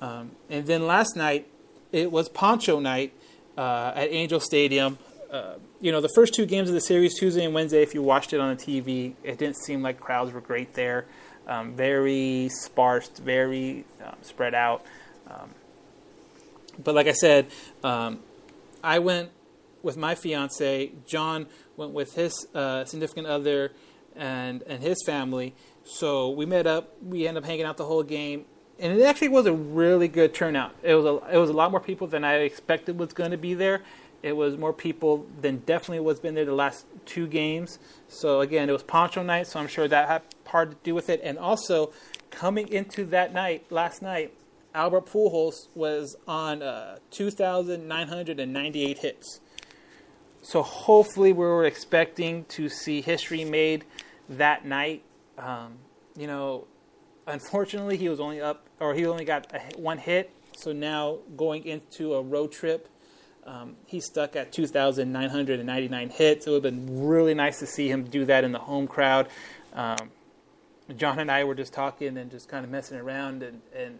Um, 0.00 0.32
and 0.50 0.66
then 0.66 0.86
last 0.86 1.16
night 1.16 1.46
it 1.92 2.10
was 2.10 2.28
Poncho 2.28 2.80
night 2.80 3.12
uh, 3.56 3.92
at 3.94 4.10
Angel 4.10 4.40
Stadium. 4.40 4.98
Uh, 5.30 5.54
you 5.80 5.92
know, 5.92 6.00
the 6.00 6.10
first 6.14 6.34
two 6.34 6.44
games 6.44 6.68
of 6.68 6.74
the 6.74 6.80
series, 6.80 7.18
Tuesday 7.18 7.44
and 7.44 7.54
Wednesday, 7.54 7.82
if 7.82 7.94
you 7.94 8.02
watched 8.02 8.32
it 8.32 8.40
on 8.40 8.54
the 8.54 8.62
TV, 8.62 9.14
it 9.22 9.38
didn't 9.38 9.56
seem 9.56 9.82
like 9.82 9.98
crowds 10.00 10.32
were 10.32 10.40
great 10.40 10.74
there. 10.74 11.06
Um, 11.46 11.74
very 11.74 12.50
sparse, 12.50 13.08
very 13.08 13.84
um, 14.04 14.16
spread 14.22 14.54
out. 14.54 14.84
Um, 15.28 15.50
but 16.82 16.94
like 16.94 17.06
I 17.06 17.12
said, 17.12 17.46
um, 17.82 18.20
I 18.82 18.98
went 18.98 19.30
with 19.82 19.96
my 19.96 20.14
fiance. 20.14 20.92
John 21.06 21.46
went 21.76 21.92
with 21.92 22.14
his 22.14 22.46
uh, 22.54 22.84
significant 22.84 23.26
other 23.26 23.72
and 24.16 24.62
and 24.62 24.82
his 24.82 25.02
family. 25.04 25.54
So 25.84 26.30
we 26.30 26.46
met 26.46 26.66
up. 26.66 26.94
We 27.02 27.26
ended 27.26 27.42
up 27.42 27.48
hanging 27.48 27.64
out 27.64 27.76
the 27.76 27.84
whole 27.84 28.02
game, 28.02 28.44
and 28.78 28.98
it 28.98 29.04
actually 29.04 29.28
was 29.28 29.46
a 29.46 29.52
really 29.52 30.08
good 30.08 30.34
turnout. 30.34 30.74
It 30.82 30.94
was 30.94 31.04
a 31.04 31.34
it 31.34 31.38
was 31.38 31.50
a 31.50 31.54
lot 31.54 31.70
more 31.70 31.80
people 31.80 32.06
than 32.06 32.24
I 32.24 32.34
expected 32.36 32.98
was 32.98 33.12
going 33.12 33.30
to 33.30 33.38
be 33.38 33.54
there. 33.54 33.82
It 34.22 34.36
was 34.36 34.56
more 34.56 34.72
people 34.72 35.26
than 35.40 35.58
definitely 35.58 36.00
was 36.00 36.20
been 36.20 36.36
there 36.36 36.44
the 36.44 36.54
last 36.54 36.86
two 37.06 37.26
games. 37.26 37.80
So 38.06 38.40
again, 38.40 38.68
it 38.68 38.72
was 38.72 38.84
Poncho 38.84 39.22
night, 39.22 39.48
so 39.48 39.58
I'm 39.58 39.66
sure 39.66 39.88
that 39.88 40.08
had 40.08 40.22
part 40.44 40.70
to 40.70 40.76
do 40.84 40.94
with 40.94 41.10
it. 41.10 41.20
And 41.24 41.38
also, 41.38 41.92
coming 42.30 42.68
into 42.68 43.04
that 43.06 43.34
night, 43.34 43.64
last 43.70 44.00
night, 44.00 44.32
Albert 44.74 45.06
Pujols 45.06 45.68
was 45.74 46.16
on 46.28 46.62
uh, 46.62 46.98
2,998 47.10 48.98
hits. 48.98 49.40
So 50.42 50.62
hopefully, 50.62 51.32
we 51.32 51.44
were 51.44 51.64
expecting 51.64 52.44
to 52.46 52.68
see 52.68 53.00
history 53.00 53.44
made 53.44 53.84
that 54.28 54.64
night. 54.64 55.02
Um, 55.38 55.78
you 56.16 56.26
know, 56.26 56.66
unfortunately, 57.26 57.96
he 57.96 58.08
was 58.08 58.20
only 58.20 58.40
up, 58.40 58.66
or 58.80 58.94
he 58.94 59.06
only 59.06 59.24
got 59.24 59.52
a, 59.54 59.60
one 59.78 59.98
hit. 59.98 60.30
So 60.56 60.72
now 60.72 61.18
going 61.36 61.64
into 61.64 62.14
a 62.14 62.22
road 62.22 62.52
trip, 62.52 62.88
um, 63.44 63.76
he's 63.86 64.04
stuck 64.04 64.36
at 64.36 64.52
2,999 64.52 66.10
hits. 66.10 66.46
It 66.46 66.50
would 66.50 66.64
have 66.64 66.74
been 66.74 67.06
really 67.06 67.34
nice 67.34 67.58
to 67.60 67.66
see 67.66 67.88
him 67.88 68.04
do 68.04 68.24
that 68.26 68.44
in 68.44 68.52
the 68.52 68.58
home 68.58 68.86
crowd. 68.86 69.28
Um, 69.72 70.10
John 70.96 71.18
and 71.18 71.30
I 71.30 71.44
were 71.44 71.54
just 71.54 71.72
talking 71.72 72.18
and 72.18 72.30
just 72.30 72.48
kind 72.48 72.64
of 72.64 72.70
messing 72.70 72.98
around, 72.98 73.42
and, 73.42 73.60
and 73.74 73.98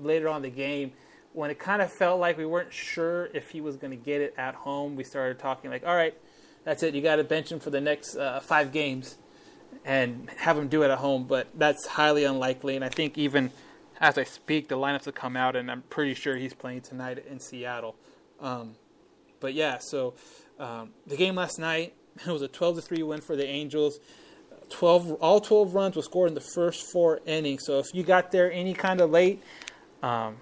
later 0.00 0.28
on 0.28 0.42
the 0.42 0.50
game, 0.50 0.92
when 1.36 1.50
it 1.50 1.58
kind 1.58 1.82
of 1.82 1.92
felt 1.92 2.18
like 2.18 2.38
we 2.38 2.46
weren't 2.46 2.72
sure 2.72 3.26
if 3.34 3.50
he 3.50 3.60
was 3.60 3.76
going 3.76 3.90
to 3.90 3.96
get 3.96 4.22
it 4.22 4.34
at 4.38 4.54
home, 4.54 4.96
we 4.96 5.04
started 5.04 5.38
talking 5.38 5.70
like, 5.70 5.86
all 5.86 5.94
right, 5.94 6.14
that's 6.64 6.82
it. 6.82 6.94
You 6.94 7.02
got 7.02 7.16
to 7.16 7.24
bench 7.24 7.52
him 7.52 7.60
for 7.60 7.68
the 7.68 7.80
next 7.80 8.16
uh, 8.16 8.40
five 8.40 8.72
games 8.72 9.18
and 9.84 10.30
have 10.38 10.56
him 10.56 10.68
do 10.68 10.82
it 10.82 10.90
at 10.90 10.96
home. 10.96 11.24
But 11.24 11.48
that's 11.54 11.86
highly 11.86 12.24
unlikely. 12.24 12.74
And 12.74 12.82
I 12.82 12.88
think 12.88 13.18
even 13.18 13.50
as 14.00 14.16
I 14.16 14.24
speak, 14.24 14.68
the 14.68 14.76
lineups 14.76 15.04
have 15.04 15.14
come 15.14 15.36
out, 15.36 15.56
and 15.56 15.70
I'm 15.70 15.82
pretty 15.82 16.14
sure 16.14 16.36
he's 16.36 16.54
playing 16.54 16.80
tonight 16.80 17.22
in 17.28 17.38
Seattle. 17.38 17.96
Um, 18.40 18.74
but 19.38 19.52
yeah, 19.52 19.76
so 19.78 20.14
um, 20.58 20.94
the 21.06 21.18
game 21.18 21.34
last 21.34 21.58
night 21.58 21.92
it 22.26 22.32
was 22.32 22.40
a 22.40 22.48
12 22.48 22.76
to 22.76 22.82
three 22.82 23.02
win 23.02 23.20
for 23.20 23.36
the 23.36 23.46
Angels. 23.46 24.00
12 24.70 25.12
all 25.20 25.40
12 25.40 25.74
runs 25.74 25.96
were 25.96 26.02
scored 26.02 26.28
in 26.28 26.34
the 26.34 26.40
first 26.54 26.90
four 26.90 27.20
innings. 27.26 27.64
So 27.66 27.78
if 27.78 27.88
you 27.92 28.04
got 28.04 28.32
there 28.32 28.50
any 28.50 28.72
kind 28.72 29.02
of 29.02 29.10
late, 29.10 29.42
um, 30.02 30.38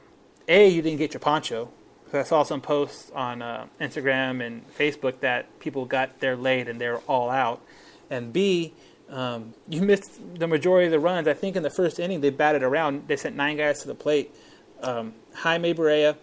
a, 0.49 0.69
you 0.69 0.83
didn't 0.83 0.99
get 0.99 1.13
your 1.13 1.21
poncho. 1.21 1.71
I 2.13 2.23
saw 2.23 2.45
some 2.45 2.61
posts 2.61 3.11
on 3.15 3.43
uh, 3.43 3.67
Instagram 3.81 4.45
and 4.45 4.63
Facebook 4.77 5.21
that 5.21 5.59
people 5.59 5.85
got 5.85 6.21
there 6.21 6.37
late 6.37 6.69
and 6.69 6.81
they're 6.81 6.99
all 6.99 7.29
out. 7.29 7.61
And 8.09 8.33
B, 8.33 8.73
um, 9.11 9.55
you 9.69 9.83
missed 9.83 10.21
the 10.39 10.47
majority 10.47 10.87
of 10.87 10.93
the 10.93 11.01
runs. 11.01 11.27
I 11.27 11.35
think 11.35 11.57
in 11.57 11.63
the 11.63 11.71
first 11.71 11.99
inning 11.99 12.21
they 12.21 12.31
batted 12.31 12.63
around. 12.63 13.09
They 13.09 13.17
sent 13.17 13.35
nine 13.37 13.57
guys 13.57 13.81
to 13.83 13.89
the 13.89 13.95
plate. 13.95 14.35
Um, 14.83 15.15
Jaime 15.35 15.75
Barria 15.75 16.17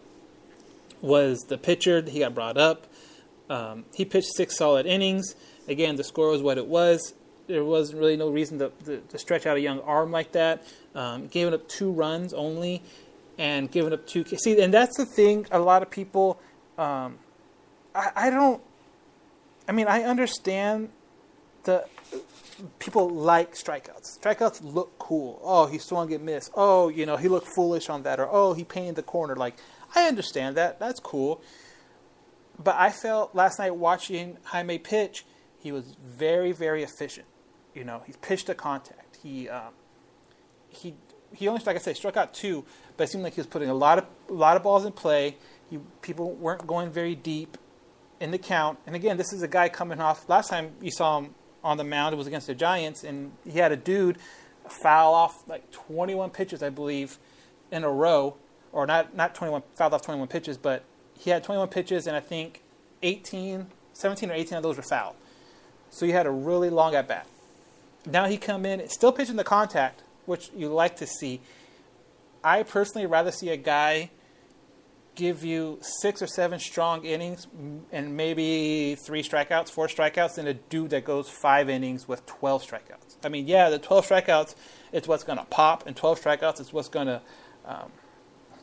was 1.02 1.40
the 1.48 1.58
pitcher. 1.58 2.02
He 2.02 2.20
got 2.20 2.34
brought 2.34 2.58
up. 2.58 2.88
Um, 3.50 3.86
he 3.94 4.06
pitched 4.06 4.34
six 4.36 4.58
solid 4.58 4.86
innings. 4.86 5.36
Again, 5.68 5.96
the 5.96 6.04
score 6.04 6.30
was 6.30 6.42
what 6.42 6.58
it 6.58 6.68
was. 6.68 7.14
There 7.48 7.66
wasn't 7.66 8.00
really 8.00 8.16
no 8.16 8.30
reason 8.30 8.60
to, 8.60 8.72
to, 8.86 9.00
to 9.00 9.18
stretch 9.18 9.46
out 9.46 9.58
a 9.58 9.60
young 9.60 9.82
arm 9.82 10.12
like 10.12 10.32
that. 10.34 10.64
Um, 10.96 11.28
giving 11.28 11.54
up 11.54 11.68
two 11.68 11.92
runs 11.92 12.34
only 12.34 12.82
and 13.42 13.72
giving 13.72 13.92
up 13.92 14.06
two. 14.06 14.24
See, 14.24 14.62
and 14.62 14.72
that's 14.72 14.98
the 14.98 15.06
thing. 15.06 15.48
A 15.50 15.58
lot 15.58 15.82
of 15.82 15.90
people, 15.90 16.40
um, 16.78 17.18
I, 17.96 18.12
I 18.16 18.30
don't. 18.30 18.62
I 19.68 19.72
mean, 19.72 19.88
I 19.88 20.04
understand 20.04 20.90
the 21.64 21.88
people 22.78 23.10
like 23.10 23.56
strikeouts. 23.56 24.20
Strikeouts 24.20 24.62
look 24.64 24.98
cool. 25.00 25.42
Oh, 25.44 25.66
he 25.66 25.80
swung 25.80 26.14
and 26.14 26.24
missed. 26.24 26.52
Oh, 26.54 26.90
you 26.90 27.08
know, 27.08 27.18
he 27.18 27.28
looked 27.28 27.48
foolish 27.56 27.90
on 27.90 28.04
that, 28.04 28.20
or 28.20 28.30
oh, 28.32 28.54
he 28.54 28.64
painted 28.64 28.96
the 28.96 29.04
corner. 29.04 29.36
Like, 29.36 29.56
I 29.96 30.08
understand 30.08 30.56
that. 30.58 30.80
That's 30.80 31.00
cool. 31.00 31.42
But 32.64 32.76
I 32.76 32.92
felt 32.92 33.34
last 33.34 33.58
night 33.58 33.76
watching 33.76 34.38
Jaime 34.44 34.78
pitch, 34.78 35.26
he 35.58 35.72
was 35.72 35.96
very, 36.06 36.52
very 36.52 36.84
efficient. 36.84 37.26
You 37.74 37.86
know, 37.86 38.04
he 38.06 38.14
pitched 38.22 38.50
a 38.50 38.54
contact. 38.54 39.18
He 39.24 39.50
um, 39.50 39.74
he 40.70 40.94
he 41.34 41.48
only, 41.48 41.64
like 41.66 41.76
I 41.76 41.80
said, 41.80 41.98
struck 41.98 42.18
out 42.18 42.36
two, 42.36 42.66
but 43.02 43.06
it 43.06 43.12
seemed 43.14 43.24
like 43.24 43.34
he 43.34 43.40
was 43.40 43.48
putting 43.48 43.68
a 43.68 43.74
lot 43.74 43.98
of 43.98 44.06
a 44.30 44.34
lot 44.34 44.56
of 44.56 44.62
balls 44.62 44.86
in 44.86 44.92
play. 44.92 45.36
He, 45.72 45.80
people 46.04 46.34
weren't 46.34 46.68
going 46.68 46.92
very 46.92 47.16
deep 47.16 47.58
in 48.20 48.30
the 48.30 48.38
count. 48.38 48.78
And 48.86 48.96
again, 48.96 49.18
this 49.18 49.34
is 49.34 49.42
a 49.42 49.48
guy 49.48 49.70
coming 49.70 50.00
off. 50.00 50.30
Last 50.30 50.52
time 50.52 50.74
you 50.80 50.92
saw 50.92 51.18
him 51.18 51.34
on 51.64 51.78
the 51.78 51.84
mound, 51.84 52.14
it 52.14 52.18
was 52.18 52.28
against 52.28 52.46
the 52.46 52.54
Giants, 52.54 53.04
and 53.04 53.32
he 53.44 53.58
had 53.58 53.72
a 53.72 53.76
dude 53.76 54.20
foul 54.70 55.16
off 55.16 55.42
like 55.48 55.72
21 55.72 56.30
pitches, 56.30 56.62
I 56.62 56.70
believe, 56.70 57.18
in 57.72 57.84
a 57.84 57.90
row, 57.90 58.36
or 58.72 58.86
not 58.86 59.16
not 59.16 59.34
21 59.34 59.64
fouled 59.74 59.96
off 59.96 60.04
21 60.04 60.28
pitches, 60.28 60.60
but 60.60 60.84
he 61.18 61.32
had 61.32 61.44
21 61.44 61.70
pitches, 61.70 62.06
and 62.06 62.16
I 62.16 62.20
think 62.20 62.62
18, 63.02 63.66
17 63.94 64.30
or 64.30 64.34
18 64.36 64.58
of 64.58 64.62
those 64.62 64.78
were 64.78 64.84
fouled. 64.84 65.16
So 65.90 66.06
he 66.06 66.12
had 66.12 66.28
a 66.28 66.32
really 66.32 66.70
long 66.70 66.94
at 66.94 67.08
bat. 67.08 67.26
Now 68.06 68.28
he 68.28 68.38
come 68.38 68.64
in, 68.64 68.88
still 68.90 69.12
pitching 69.12 69.38
the 69.38 69.44
contact, 69.44 70.04
which 70.28 70.52
you 70.56 70.68
like 70.70 70.98
to 70.98 71.08
see. 71.08 71.42
I 72.44 72.64
personally 72.64 73.06
rather 73.08 73.32
see 73.32 73.50
a 73.50 73.58
guy 73.58 74.12
give 75.16 75.44
you 75.44 75.78
six 75.82 76.22
or 76.22 76.28
seven 76.28 76.60
strong 76.60 77.04
innings 77.06 77.48
and 77.92 78.16
maybe 78.16 78.96
three 79.06 79.22
strikeouts, 79.22 79.70
four 79.70 79.88
strikeouts, 79.88 80.36
than 80.36 80.48
a 80.48 80.54
dude 80.54 80.92
that 80.92 81.06
goes 81.06 81.30
five 81.30 81.70
innings 81.70 82.08
with 82.08 82.26
12 82.26 82.64
strikeouts. 82.64 83.18
I 83.24 83.30
mean, 83.30 83.48
yeah, 83.48 83.70
the 83.70 83.80
12 83.80 84.08
strikeouts 84.08 84.56
is 84.92 85.08
what's 85.08 85.24
going 85.24 85.38
to 85.38 85.46
pop, 85.46 85.86
and 85.86 85.96
12 85.96 86.22
strikeouts 86.22 86.60
is 86.62 86.74
what's 86.74 86.88
going 86.88 87.08
to 87.08 87.22
um, 87.66 87.92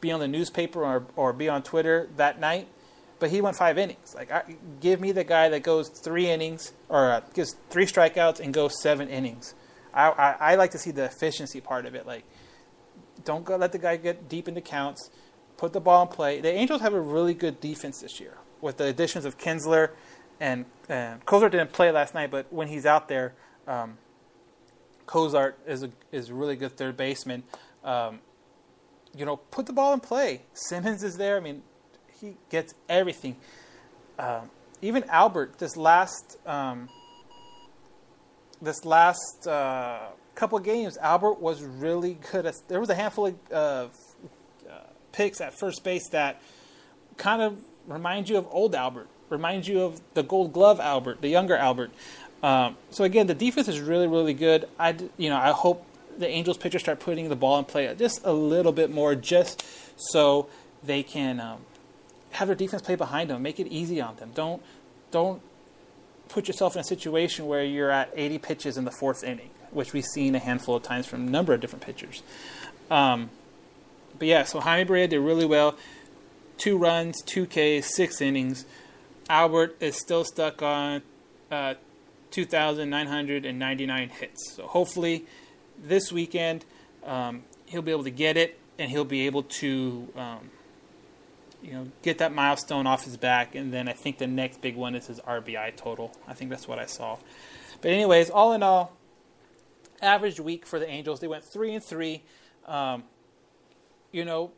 be 0.00 0.10
on 0.10 0.20
the 0.20 0.28
newspaper 0.28 0.84
or, 0.84 1.06
or 1.16 1.32
be 1.32 1.48
on 1.48 1.62
Twitter 1.62 2.08
that 2.16 2.40
night. 2.40 2.66
but 3.18 3.30
he 3.30 3.40
went 3.40 3.56
five 3.56 3.78
innings. 3.78 4.14
Like, 4.14 4.30
I, 4.30 4.42
give 4.80 5.00
me 5.00 5.12
the 5.12 5.24
guy 5.24 5.48
that 5.50 5.62
goes 5.62 5.88
three 5.88 6.28
innings 6.28 6.72
or 6.88 7.12
uh, 7.12 7.20
gives 7.34 7.56
three 7.70 7.86
strikeouts 7.86 8.40
and 8.40 8.54
goes 8.54 8.80
seven 8.80 9.08
innings. 9.08 9.54
I, 9.92 10.08
I, 10.08 10.36
I 10.52 10.54
like 10.54 10.70
to 10.72 10.78
see 10.78 10.92
the 10.92 11.04
efficiency 11.04 11.60
part 11.60 11.86
of 11.86 11.94
it. 11.94 12.06
Like, 12.06 12.24
don't 13.24 13.44
go 13.44 13.56
let 13.56 13.72
the 13.72 13.78
guy 13.78 13.96
get 13.96 14.28
deep 14.28 14.48
into 14.48 14.60
counts. 14.60 15.10
Put 15.56 15.72
the 15.72 15.80
ball 15.80 16.02
in 16.02 16.08
play. 16.08 16.40
The 16.40 16.52
Angels 16.52 16.80
have 16.82 16.94
a 16.94 17.00
really 17.00 17.34
good 17.34 17.60
defense 17.60 18.00
this 18.00 18.20
year 18.20 18.36
with 18.60 18.76
the 18.76 18.84
additions 18.84 19.24
of 19.24 19.38
Kinsler 19.38 19.90
and, 20.40 20.64
and 20.88 21.24
Cozart 21.26 21.52
didn't 21.52 21.72
play 21.72 21.90
last 21.90 22.14
night, 22.14 22.30
but 22.30 22.52
when 22.52 22.68
he's 22.68 22.86
out 22.86 23.08
there, 23.08 23.34
um, 23.66 23.98
Cozart 25.06 25.58
is 25.66 25.82
a 25.82 25.90
is 26.12 26.28
a 26.28 26.34
really 26.34 26.54
good 26.54 26.76
third 26.76 26.96
baseman. 26.96 27.42
Um, 27.82 28.20
you 29.16 29.24
know, 29.24 29.36
put 29.36 29.66
the 29.66 29.72
ball 29.72 29.94
in 29.94 30.00
play. 30.00 30.42
Simmons 30.52 31.02
is 31.02 31.16
there. 31.16 31.36
I 31.36 31.40
mean, 31.40 31.62
he 32.20 32.36
gets 32.50 32.74
everything. 32.88 33.36
Um, 34.18 34.50
even 34.82 35.04
Albert, 35.04 35.58
this 35.58 35.76
last 35.76 36.36
um, 36.46 36.88
this 38.60 38.84
last 38.84 39.46
uh, 39.46 40.08
couple 40.38 40.58
games, 40.60 40.96
Albert 40.98 41.40
was 41.40 41.62
really 41.62 42.16
good. 42.30 42.46
At, 42.46 42.54
there 42.68 42.78
was 42.78 42.90
a 42.90 42.94
handful 42.94 43.26
of 43.26 43.34
uh, 43.52 43.56
uh, 44.70 44.78
picks 45.10 45.40
at 45.40 45.58
first 45.58 45.82
base 45.82 46.08
that 46.10 46.40
kind 47.16 47.42
of 47.42 47.58
remind 47.88 48.28
you 48.28 48.36
of 48.36 48.46
old 48.52 48.76
Albert, 48.76 49.08
remind 49.30 49.66
you 49.66 49.82
of 49.82 50.00
the 50.14 50.22
Gold 50.22 50.52
Glove 50.52 50.78
Albert, 50.78 51.20
the 51.22 51.28
younger 51.28 51.56
Albert. 51.56 51.90
Um, 52.40 52.76
so 52.90 53.02
again, 53.02 53.26
the 53.26 53.34
defense 53.34 53.66
is 53.66 53.80
really, 53.80 54.06
really 54.06 54.32
good. 54.32 54.68
I, 54.78 54.94
you 55.16 55.28
know, 55.28 55.36
I 55.36 55.50
hope 55.50 55.84
the 56.16 56.28
Angels 56.28 56.56
pitchers 56.56 56.82
start 56.82 57.00
putting 57.00 57.28
the 57.28 57.36
ball 57.36 57.58
in 57.58 57.64
play 57.64 57.92
just 57.98 58.20
a 58.24 58.32
little 58.32 58.72
bit 58.72 58.92
more, 58.92 59.16
just 59.16 59.64
so 59.96 60.48
they 60.84 61.02
can 61.02 61.40
um, 61.40 61.58
have 62.30 62.46
their 62.46 62.54
defense 62.54 62.82
play 62.82 62.94
behind 62.94 63.30
them, 63.30 63.42
make 63.42 63.58
it 63.58 63.66
easy 63.66 64.00
on 64.00 64.14
them. 64.16 64.30
Don't, 64.36 64.62
don't 65.10 65.42
put 66.28 66.46
yourself 66.46 66.76
in 66.76 66.80
a 66.80 66.84
situation 66.84 67.46
where 67.46 67.64
you're 67.64 67.90
at 67.90 68.12
80 68.14 68.38
pitches 68.38 68.76
in 68.76 68.84
the 68.84 68.92
fourth 68.92 69.24
inning, 69.24 69.50
which 69.72 69.92
we've 69.92 70.04
seen 70.04 70.34
a 70.34 70.38
handful 70.38 70.76
of 70.76 70.82
times 70.82 71.06
from 71.06 71.26
a 71.26 71.30
number 71.30 71.52
of 71.52 71.60
different 71.60 71.84
pitchers. 71.84 72.22
Um, 72.90 73.30
but 74.18 74.28
yeah, 74.28 74.44
so 74.44 74.60
Jaime 74.60 74.88
Barria 74.88 75.08
did 75.08 75.20
really 75.20 75.44
well. 75.44 75.76
Two 76.56 76.76
runs, 76.76 77.22
two 77.22 77.46
Ks, 77.46 77.94
six 77.94 78.20
innings. 78.20 78.64
Albert 79.28 79.76
is 79.80 79.96
still 79.96 80.24
stuck 80.24 80.62
on 80.62 81.02
uh, 81.50 81.74
2,999 82.30 84.08
hits. 84.08 84.52
So 84.54 84.66
hopefully 84.66 85.24
this 85.82 86.10
weekend 86.10 86.64
um, 87.04 87.44
he'll 87.66 87.82
be 87.82 87.92
able 87.92 88.04
to 88.04 88.10
get 88.10 88.36
it 88.36 88.58
and 88.78 88.90
he'll 88.90 89.04
be 89.04 89.26
able 89.26 89.42
to 89.42 90.08
um, 90.16 90.50
you 91.62 91.72
know 91.72 91.88
get 92.02 92.18
that 92.18 92.32
milestone 92.32 92.86
off 92.86 93.04
his 93.04 93.16
back. 93.16 93.54
And 93.54 93.72
then 93.72 93.88
I 93.88 93.92
think 93.92 94.18
the 94.18 94.26
next 94.26 94.60
big 94.60 94.76
one 94.76 94.94
is 94.94 95.06
his 95.06 95.20
RBI 95.20 95.76
total. 95.76 96.16
I 96.26 96.34
think 96.34 96.50
that's 96.50 96.66
what 96.66 96.78
I 96.78 96.86
saw. 96.86 97.18
But 97.80 97.92
anyways, 97.92 98.30
all 98.30 98.52
in 98.52 98.62
all, 98.62 98.92
average 100.00 100.40
week 100.40 100.66
for 100.66 100.78
the 100.78 100.88
Angels. 100.88 101.20
They 101.20 101.28
went 101.28 101.44
three 101.44 101.74
and 101.74 101.82
three. 101.82 102.22
Um, 102.66 103.04
you 104.12 104.24
know, 104.24 104.52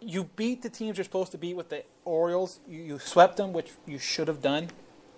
you 0.00 0.24
beat 0.36 0.62
the 0.62 0.70
teams 0.70 0.98
you're 0.98 1.04
supposed 1.04 1.32
to 1.32 1.38
beat 1.38 1.56
with 1.56 1.70
the 1.70 1.84
Orioles. 2.04 2.60
You, 2.68 2.82
you 2.82 2.98
swept 2.98 3.36
them, 3.36 3.52
which 3.52 3.70
you 3.86 3.98
should 3.98 4.28
have 4.28 4.42
done. 4.42 4.68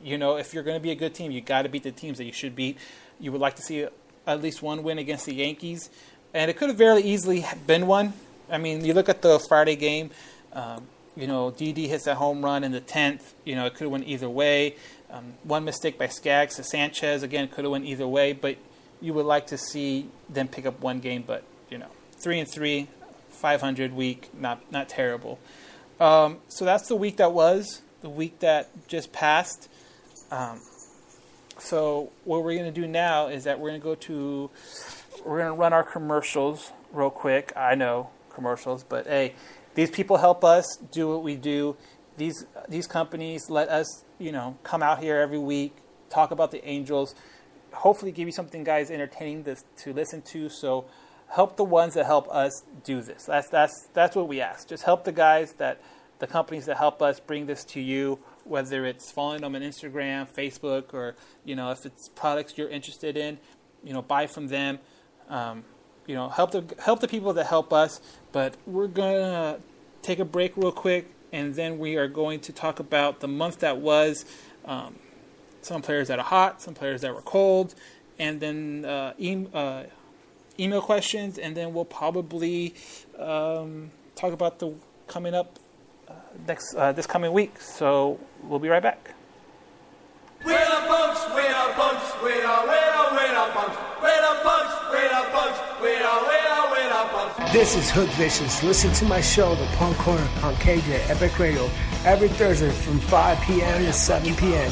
You 0.02 0.18
know, 0.18 0.36
if 0.36 0.54
you're 0.54 0.62
going 0.62 0.76
to 0.76 0.82
be 0.82 0.90
a 0.90 0.94
good 0.94 1.14
team, 1.14 1.30
you 1.30 1.40
got 1.40 1.62
to 1.62 1.68
beat 1.68 1.82
the 1.82 1.92
teams 1.92 2.18
that 2.18 2.24
you 2.24 2.32
should 2.32 2.54
beat. 2.54 2.78
You 3.18 3.32
would 3.32 3.40
like 3.40 3.56
to 3.56 3.62
see 3.62 3.86
at 4.26 4.42
least 4.42 4.62
one 4.62 4.82
win 4.82 4.98
against 4.98 5.26
the 5.26 5.34
Yankees, 5.34 5.90
and 6.34 6.50
it 6.50 6.56
could 6.56 6.68
have 6.68 6.78
very 6.78 7.02
easily 7.02 7.44
been 7.66 7.86
one. 7.86 8.12
I 8.50 8.58
mean, 8.58 8.84
you 8.84 8.94
look 8.94 9.08
at 9.08 9.22
the 9.22 9.38
Friday 9.48 9.76
game. 9.76 10.10
Um, 10.52 10.86
you 11.16 11.26
know, 11.26 11.50
DD 11.50 11.88
hits 11.88 12.04
that 12.04 12.16
home 12.16 12.44
run 12.44 12.62
in 12.62 12.72
the 12.72 12.80
tenth. 12.80 13.34
You 13.44 13.54
know, 13.54 13.64
it 13.66 13.74
could 13.74 13.84
have 13.84 13.90
went 13.90 14.06
either 14.06 14.28
way. 14.28 14.76
Um, 15.16 15.34
one 15.44 15.64
mistake 15.64 15.98
by 15.98 16.08
Skaggs 16.08 16.56
to 16.56 16.62
Sanchez 16.62 17.22
again 17.22 17.48
could 17.48 17.64
have 17.64 17.70
went 17.70 17.86
either 17.86 18.06
way, 18.06 18.34
but 18.34 18.56
you 19.00 19.14
would 19.14 19.24
like 19.24 19.46
to 19.48 19.56
see 19.56 20.10
them 20.28 20.46
pick 20.46 20.66
up 20.66 20.80
one 20.80 21.00
game. 21.00 21.24
But 21.26 21.42
you 21.70 21.78
know, 21.78 21.88
three 22.18 22.38
and 22.38 22.50
three, 22.50 22.88
500 23.30 23.94
week, 23.94 24.28
not 24.38 24.70
not 24.70 24.88
terrible. 24.90 25.38
Um, 26.00 26.38
so 26.48 26.66
that's 26.66 26.88
the 26.88 26.96
week 26.96 27.16
that 27.16 27.32
was 27.32 27.80
the 28.02 28.10
week 28.10 28.40
that 28.40 28.68
just 28.88 29.12
passed. 29.12 29.70
Um, 30.30 30.60
so 31.58 32.12
what 32.24 32.44
we're 32.44 32.54
going 32.54 32.72
to 32.72 32.80
do 32.80 32.86
now 32.86 33.28
is 33.28 33.44
that 33.44 33.58
we're 33.58 33.70
going 33.70 33.80
to 33.80 33.84
go 33.84 33.94
to 33.94 34.50
we're 35.24 35.38
going 35.38 35.52
to 35.52 35.58
run 35.58 35.72
our 35.72 35.84
commercials 35.84 36.72
real 36.92 37.10
quick. 37.10 37.54
I 37.56 37.74
know 37.74 38.10
commercials, 38.34 38.84
but 38.84 39.06
hey, 39.06 39.34
these 39.74 39.90
people 39.90 40.18
help 40.18 40.44
us 40.44 40.76
do 40.92 41.08
what 41.08 41.22
we 41.22 41.36
do. 41.36 41.76
These 42.16 42.46
these 42.68 42.86
companies 42.86 43.50
let 43.50 43.68
us, 43.68 44.04
you 44.18 44.32
know, 44.32 44.56
come 44.62 44.82
out 44.82 45.02
here 45.02 45.16
every 45.16 45.38
week, 45.38 45.76
talk 46.08 46.30
about 46.30 46.50
the 46.50 46.66
Angels, 46.66 47.14
hopefully 47.72 48.12
give 48.12 48.26
you 48.26 48.32
something 48.32 48.64
guys 48.64 48.90
entertaining 48.90 49.42
this 49.42 49.64
to 49.78 49.92
listen 49.92 50.22
to. 50.22 50.48
So 50.48 50.86
help 51.28 51.56
the 51.56 51.64
ones 51.64 51.94
that 51.94 52.06
help 52.06 52.28
us 52.28 52.64
do 52.84 53.02
this. 53.02 53.24
That's 53.24 53.48
that's 53.48 53.88
that's 53.92 54.16
what 54.16 54.28
we 54.28 54.40
ask. 54.40 54.68
Just 54.68 54.84
help 54.84 55.04
the 55.04 55.12
guys 55.12 55.52
that 55.54 55.80
the 56.18 56.26
companies 56.26 56.66
that 56.66 56.78
help 56.78 57.02
us 57.02 57.20
bring 57.20 57.46
this 57.46 57.64
to 57.64 57.80
you, 57.80 58.18
whether 58.44 58.86
it's 58.86 59.12
following 59.12 59.42
them 59.42 59.54
on 59.54 59.62
Instagram, 59.62 60.26
Facebook, 60.28 60.94
or 60.94 61.14
you 61.44 61.56
know 61.56 61.70
if 61.70 61.84
it's 61.84 62.08
products 62.08 62.56
you're 62.56 62.68
interested 62.68 63.16
in, 63.16 63.38
you 63.84 63.92
know 63.92 64.02
buy 64.02 64.26
from 64.26 64.48
them. 64.48 64.78
Um, 65.28 65.64
you 66.06 66.14
know 66.14 66.28
help 66.28 66.52
the 66.52 66.64
help 66.82 67.00
the 67.00 67.08
people 67.08 67.32
that 67.34 67.46
help 67.46 67.72
us. 67.72 68.00
But 68.32 68.56
we're 68.66 68.86
gonna 68.86 69.58
take 70.02 70.18
a 70.18 70.24
break 70.24 70.56
real 70.56 70.72
quick, 70.72 71.10
and 71.32 71.54
then 71.54 71.78
we 71.78 71.96
are 71.96 72.08
going 72.08 72.40
to 72.40 72.52
talk 72.52 72.80
about 72.80 73.20
the 73.20 73.28
month 73.28 73.60
that 73.60 73.78
was. 73.78 74.24
Um, 74.64 74.96
some 75.66 75.82
players 75.82 76.08
that 76.08 76.18
are 76.18 76.24
hot, 76.24 76.62
some 76.62 76.74
players 76.74 77.00
that 77.00 77.14
were 77.14 77.22
cold, 77.22 77.74
and 78.18 78.40
then 78.40 78.84
uh, 78.84 79.12
e- 79.18 79.46
uh, 79.52 79.82
email 80.58 80.80
questions, 80.80 81.38
and 81.38 81.56
then 81.56 81.74
we'll 81.74 81.84
probably 81.84 82.74
um, 83.18 83.90
talk 84.14 84.32
about 84.32 84.58
the 84.58 84.72
coming 85.08 85.34
up 85.34 85.58
uh, 86.08 86.12
next 86.46 86.74
uh, 86.76 86.92
this 86.92 87.06
coming 87.06 87.32
week. 87.32 87.60
So 87.60 88.18
we'll 88.44 88.60
be 88.60 88.68
right 88.68 88.82
back. 88.82 89.12
This 97.56 97.74
is 97.74 97.90
Hook 97.90 98.10
Vicious. 98.10 98.62
Listen 98.62 98.92
to 98.92 99.06
my 99.06 99.22
show, 99.22 99.54
The 99.54 99.64
Punk 99.78 99.96
Corner, 99.96 100.28
on 100.42 100.54
KJ 100.56 101.08
Epic 101.08 101.38
Radio, 101.38 101.70
every 102.04 102.28
Thursday 102.28 102.68
from 102.68 103.00
5 103.00 103.40
p.m. 103.46 103.82
to 103.82 103.94
7 103.94 104.34
p.m. 104.36 104.70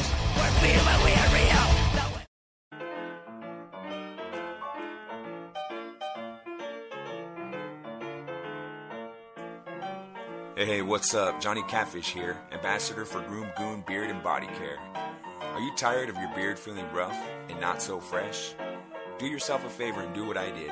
Hey, 10.55 10.65
hey, 10.67 10.81
what's 10.83 11.15
up? 11.15 11.41
Johnny 11.41 11.63
Catfish 11.63 12.09
here, 12.11 12.37
ambassador 12.51 13.03
for 13.03 13.21
Groom 13.21 13.49
Goon 13.57 13.83
Beard 13.87 14.11
and 14.11 14.21
Body 14.21 14.45
Care. 14.59 14.77
Are 15.41 15.59
you 15.59 15.75
tired 15.75 16.09
of 16.09 16.17
your 16.17 16.31
beard 16.35 16.59
feeling 16.59 16.85
rough 16.93 17.17
and 17.49 17.59
not 17.59 17.81
so 17.81 17.99
fresh? 17.99 18.53
Do 19.17 19.25
yourself 19.25 19.65
a 19.65 19.69
favor 19.69 20.01
and 20.01 20.13
do 20.13 20.27
what 20.27 20.37
I 20.37 20.51
did 20.51 20.71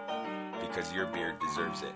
because 0.73 0.93
your 0.93 1.05
beard 1.07 1.35
deserves 1.39 1.81
it. 1.81 1.91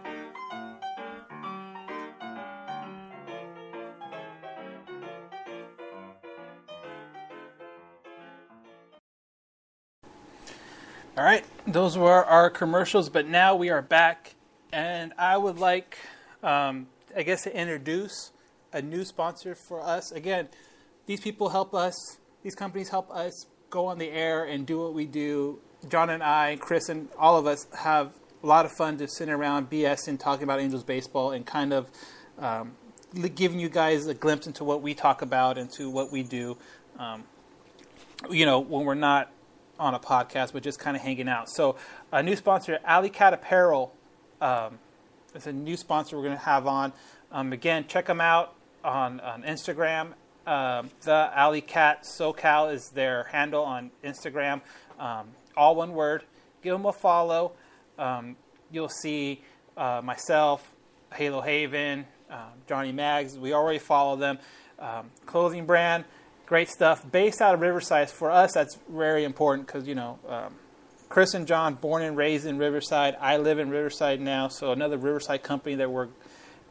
All 11.17 11.23
right, 11.23 11.45
those 11.65 11.97
were 11.97 12.25
our 12.25 12.49
commercials, 12.49 13.07
but 13.07 13.25
now 13.25 13.55
we 13.55 13.69
are 13.69 13.81
back, 13.81 14.35
and 14.73 15.13
I 15.17 15.37
would 15.37 15.57
like, 15.57 15.97
um, 16.43 16.87
I 17.15 17.23
guess, 17.23 17.43
to 17.43 17.57
introduce 17.57 18.33
a 18.73 18.81
new 18.81 19.05
sponsor 19.05 19.55
for 19.55 19.81
us. 19.81 20.11
Again, 20.11 20.49
these 21.05 21.21
people 21.21 21.47
help 21.47 21.73
us, 21.73 21.95
these 22.43 22.55
companies 22.55 22.89
help 22.89 23.09
us 23.09 23.45
go 23.69 23.85
on 23.85 23.97
the 23.97 24.09
air 24.09 24.43
and 24.43 24.67
do 24.67 24.77
what 24.79 24.93
we 24.93 25.05
do. 25.05 25.59
John 25.87 26.09
and 26.09 26.21
I, 26.21 26.57
Chris, 26.59 26.89
and 26.89 27.07
all 27.17 27.37
of 27.37 27.47
us 27.47 27.67
have 27.77 28.11
a 28.45 28.47
lot 28.47 28.63
of 28.63 28.71
fun 28.71 28.95
to 28.95 29.07
sit 29.07 29.27
around 29.27 29.71
BS 29.71 30.07
and 30.07 30.19
talking 30.19 30.43
about 30.43 30.59
Angels 30.59 30.83
baseball 30.83 31.31
and 31.31 31.43
kind 31.47 31.73
of 31.73 31.89
um, 32.37 32.75
giving 33.33 33.59
you 33.59 33.69
guys 33.69 34.05
a 34.05 34.13
glimpse 34.13 34.45
into 34.45 34.63
what 34.63 34.83
we 34.83 34.93
talk 34.93 35.23
about, 35.23 35.57
and 35.57 35.71
to 35.71 35.89
what 35.89 36.11
we 36.11 36.21
do. 36.21 36.55
Um, 36.99 37.23
you 38.29 38.45
know, 38.45 38.59
when 38.59 38.85
we're 38.85 38.93
not 38.93 39.31
on 39.79 39.95
a 39.95 39.99
podcast, 39.99 40.53
but 40.53 40.61
just 40.61 40.79
kind 40.79 40.95
of 40.95 41.01
hanging 41.01 41.27
out. 41.27 41.49
So, 41.49 41.75
a 42.11 42.21
new 42.21 42.35
sponsor, 42.35 42.77
Alley 42.85 43.09
Cat 43.09 43.33
Apparel, 43.33 43.91
um, 44.39 44.77
is 45.33 45.47
a 45.47 45.53
new 45.53 45.75
sponsor 45.75 46.15
we're 46.15 46.23
going 46.23 46.37
to 46.37 46.43
have 46.43 46.67
on. 46.67 46.93
Um, 47.31 47.51
again, 47.51 47.85
check 47.87 48.05
them 48.05 48.21
out 48.21 48.53
on, 48.83 49.19
on 49.21 49.41
Instagram. 49.41 50.13
Um, 50.45 50.91
the 51.01 51.31
Alley 51.33 51.61
Cat 51.61 52.03
SoCal 52.03 52.71
is 52.71 52.89
their 52.89 53.23
handle 53.23 53.63
on 53.63 53.89
Instagram. 54.03 54.61
Um, 54.99 55.29
all 55.57 55.75
one 55.75 55.93
word. 55.93 56.25
Give 56.61 56.73
them 56.73 56.85
a 56.85 56.93
follow. 56.93 57.53
Um, 57.97 58.35
you'll 58.71 58.89
see 58.89 59.41
uh, 59.77 60.01
myself, 60.03 60.73
Halo 61.13 61.41
Haven, 61.41 62.05
um, 62.29 62.39
Johnny 62.67 62.91
Mags. 62.91 63.37
We 63.37 63.53
already 63.53 63.79
follow 63.79 64.15
them. 64.15 64.39
Um, 64.79 65.11
clothing 65.25 65.65
brand, 65.65 66.03
great 66.45 66.69
stuff. 66.69 67.09
Based 67.09 67.41
out 67.41 67.53
of 67.53 67.61
Riverside. 67.61 68.09
For 68.09 68.29
us, 68.29 68.53
that's 68.53 68.77
very 68.89 69.23
important 69.23 69.67
because, 69.67 69.87
you 69.87 69.95
know, 69.95 70.19
um, 70.27 70.53
Chris 71.07 71.33
and 71.33 71.47
John, 71.47 71.75
born 71.75 72.01
and 72.01 72.17
raised 72.17 72.45
in 72.45 72.57
Riverside. 72.57 73.15
I 73.21 73.37
live 73.37 73.59
in 73.59 73.69
Riverside 73.69 74.19
now, 74.19 74.47
so 74.47 74.71
another 74.71 74.97
Riverside 74.97 75.43
company 75.43 75.75
that 75.75 75.89
we're 75.89 76.09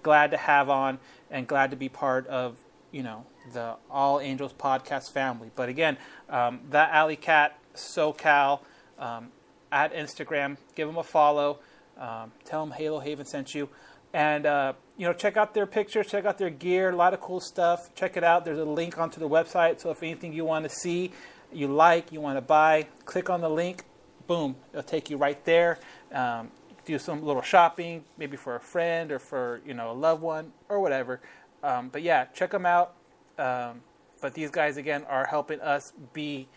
glad 0.03 0.33
to 0.33 0.37
have 0.37 0.69
on 0.69 0.99
and 1.31 1.47
glad 1.47 1.71
to 1.71 1.77
be 1.77 1.89
part 1.89 2.27
of, 2.27 2.57
you 2.91 3.03
know, 3.03 3.25
the 3.53 3.77
All 3.91 4.21
Angels 4.21 4.53
podcast 4.53 5.13
family. 5.13 5.51
But 5.55 5.69
again, 5.69 5.97
um, 6.29 6.61
that 6.71 6.91
Alley 6.93 7.17
Cat 7.17 7.59
SoCal 7.75 8.61
um, 8.99 9.29
at 9.75 9.93
Instagram, 9.93 10.57
give 10.77 10.87
them 10.87 10.97
a 10.97 11.03
follow. 11.03 11.59
Um, 11.99 12.31
tell 12.45 12.65
them 12.65 12.73
Halo 12.73 13.01
Haven 13.01 13.27
sent 13.27 13.55
you. 13.55 13.69
And, 14.13 14.47
uh, 14.47 14.75
you 14.97 15.05
know, 15.05 15.13
check 15.13 15.37
out 15.37 15.53
their 15.55 15.67
pictures, 15.67 16.07
check 16.07 16.25
out 16.25 16.39
their 16.39 16.49
gear, 16.49 16.91
a 16.91 16.97
lot 16.97 17.13
of 17.13 17.21
cool 17.21 17.41
stuff. 17.41 17.93
Check 17.97 18.17
it 18.17 18.23
out. 18.23 18.45
There's 18.45 18.61
a 18.61 18.65
link 18.65 18.97
onto 18.97 19.19
the 19.19 19.29
website. 19.29 19.81
So 19.81 19.91
if 19.91 20.05
anything 20.05 20.33
you 20.33 20.45
want 20.45 20.65
to 20.65 20.71
see, 20.71 21.11
you 21.53 21.67
like, 21.67 22.13
you 22.13 22.21
want 22.21 22.37
to 22.37 22.41
buy, 22.41 22.87
click 23.05 23.29
on 23.29 23.41
the 23.41 23.51
link. 23.51 23.83
Boom, 24.29 24.55
it'll 24.71 24.85
take 24.85 25.11
you 25.11 25.17
right 25.17 25.45
there. 25.45 25.79
Um, 26.13 26.51
do 26.85 26.99
some 26.99 27.25
little 27.25 27.43
shopping, 27.43 28.05
maybe 28.17 28.37
for 28.37 28.57
a 28.57 28.61
friend 28.61 29.11
or 29.11 29.19
for 29.19 29.61
you 29.67 29.75
know 29.75 29.91
a 29.91 29.93
loved 29.93 30.23
one 30.23 30.53
or 30.69 30.81
whatever. 30.81 31.21
Um, 31.63 31.89
but 31.89 32.03
yeah, 32.03 32.27
check 32.27 32.51
them 32.51 32.65
out. 32.65 32.95
Um, 33.39 33.81
but 34.21 34.35
these 34.35 34.51
guys 34.51 34.77
again 34.77 35.05
are 35.09 35.27
helping 35.27 35.61
us 35.61 35.93
be, 36.13 36.49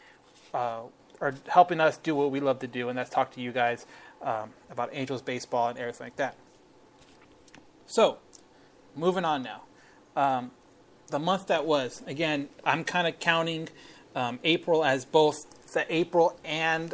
uh, 0.54 0.84
are 1.22 1.34
helping 1.48 1.80
us 1.80 1.98
do 1.98 2.16
what 2.16 2.32
we 2.32 2.40
love 2.40 2.60
to 2.60 2.68
do, 2.68 2.90
and 2.90 2.98
that's 2.98 3.10
talk 3.10 3.32
to 3.34 3.42
you 3.42 3.52
guys 3.52 3.86
um, 4.22 4.52
about 4.70 4.90
Angels 4.94 5.22
baseball 5.22 5.70
and 5.70 5.78
everything 5.78 6.06
like 6.06 6.16
that. 6.18 6.36
So, 7.86 8.18
moving 8.96 9.26
on 9.26 9.44
now. 9.44 9.62
Um, 10.16 10.52
the 11.08 11.20
month 11.20 11.48
that 11.48 11.66
was 11.66 12.04
again, 12.06 12.50
I'm 12.66 12.84
kind 12.84 13.08
of 13.08 13.20
counting 13.20 13.70
um, 14.16 14.40
April 14.44 14.84
as 14.84 15.06
both 15.06 15.36
the 15.74 15.86
April 15.94 16.38
and 16.44 16.94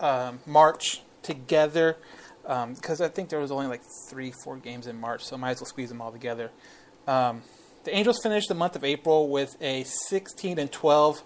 um, 0.00 0.40
March 0.46 1.02
together 1.22 1.96
because 2.42 3.00
um, 3.00 3.04
I 3.04 3.08
think 3.08 3.28
there 3.28 3.38
was 3.38 3.52
only 3.52 3.66
like 3.66 3.82
three, 4.08 4.32
four 4.44 4.56
games 4.56 4.86
in 4.86 4.98
March, 4.98 5.24
so 5.24 5.36
I 5.36 5.38
might 5.38 5.50
as 5.52 5.60
well 5.60 5.66
squeeze 5.66 5.90
them 5.90 6.00
all 6.00 6.10
together. 6.10 6.50
Um, 7.06 7.42
the 7.84 7.94
Angels 7.94 8.20
finished 8.22 8.48
the 8.48 8.54
month 8.54 8.76
of 8.76 8.84
April 8.84 9.28
with 9.28 9.56
a 9.60 9.84
16 9.84 10.58
and 10.58 10.70
12 10.70 11.22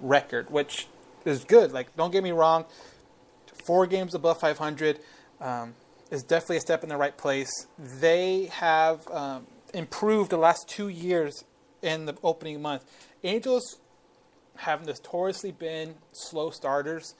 record, 0.00 0.50
which 0.50 0.86
is 1.24 1.44
good. 1.44 1.72
Like, 1.72 1.94
don't 1.96 2.10
get 2.10 2.22
me 2.22 2.32
wrong, 2.32 2.64
four 3.64 3.86
games 3.86 4.14
above 4.14 4.40
500 4.40 4.98
um, 5.40 5.74
is 6.10 6.22
definitely 6.22 6.58
a 6.58 6.60
step 6.60 6.82
in 6.82 6.88
the 6.88 6.96
right 6.96 7.16
place. 7.16 7.66
They 7.78 8.46
have 8.52 9.06
um, 9.08 9.46
improved 9.72 10.30
the 10.30 10.36
last 10.36 10.68
two 10.68 10.88
years 10.88 11.44
in 11.82 12.06
the 12.06 12.16
opening 12.22 12.62
month. 12.62 12.84
Angels 13.22 13.78
have 14.56 14.86
notoriously 14.86 15.52
been 15.52 15.94
slow 16.12 16.50
starters 16.50 17.14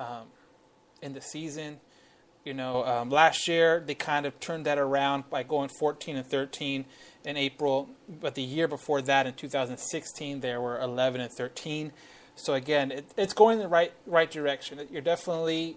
um, 0.00 0.26
in 1.00 1.12
the 1.12 1.20
season. 1.20 1.78
You 2.44 2.54
know, 2.54 2.84
um, 2.84 3.08
last 3.08 3.46
year 3.46 3.82
they 3.86 3.94
kind 3.94 4.26
of 4.26 4.38
turned 4.40 4.66
that 4.66 4.78
around 4.78 5.30
by 5.30 5.44
going 5.44 5.70
14 5.78 6.16
and 6.16 6.26
13 6.26 6.84
in 7.24 7.36
April, 7.36 7.88
but 8.08 8.34
the 8.34 8.42
year 8.42 8.66
before 8.66 9.00
that, 9.02 9.28
in 9.28 9.34
2016, 9.34 10.40
they 10.40 10.56
were 10.56 10.80
11 10.80 11.20
and 11.20 11.32
13. 11.32 11.92
So 12.36 12.54
again, 12.54 12.90
it, 12.90 13.04
it's 13.16 13.34
going 13.34 13.58
in 13.58 13.62
the 13.62 13.68
right 13.68 13.92
right 14.06 14.30
direction. 14.30 14.80
You're 14.90 15.02
definitely 15.02 15.76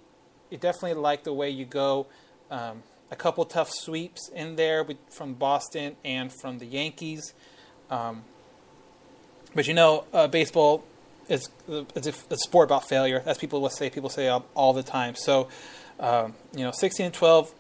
you 0.50 0.58
definitely 0.58 0.94
like 1.02 1.24
the 1.24 1.34
way 1.34 1.50
you 1.50 1.66
go. 1.66 2.08
Um, 2.50 2.84
a 3.12 3.16
couple 3.16 3.46
tough 3.46 3.72
sweeps 3.72 4.30
in 4.30 4.56
there 4.56 4.84
with, 4.84 4.98
from 5.10 5.34
Boston 5.34 5.96
and 6.04 6.32
from 6.42 6.60
the 6.60 6.66
Yankees. 6.66 7.34
Um, 7.90 8.24
but 9.54 9.68
you 9.68 9.74
know, 9.74 10.06
uh, 10.12 10.28
baseball 10.28 10.84
is, 11.30 11.48
is 11.96 12.08
a, 12.08 12.38
sport 12.38 12.68
about 12.68 12.88
failure. 12.90 13.22
That's 13.24 13.40
people 13.40 13.62
will 13.62 13.70
say. 13.70 13.90
People 13.90 14.10
say 14.10 14.28
all, 14.28 14.46
all 14.56 14.74
the 14.74 14.84
time. 14.84 15.16
So 15.16 15.48
um, 16.00 16.34
you 16.54 16.64
know, 16.64 16.72
16 16.72 17.08
and 17.08 17.14
12, 17.14 17.54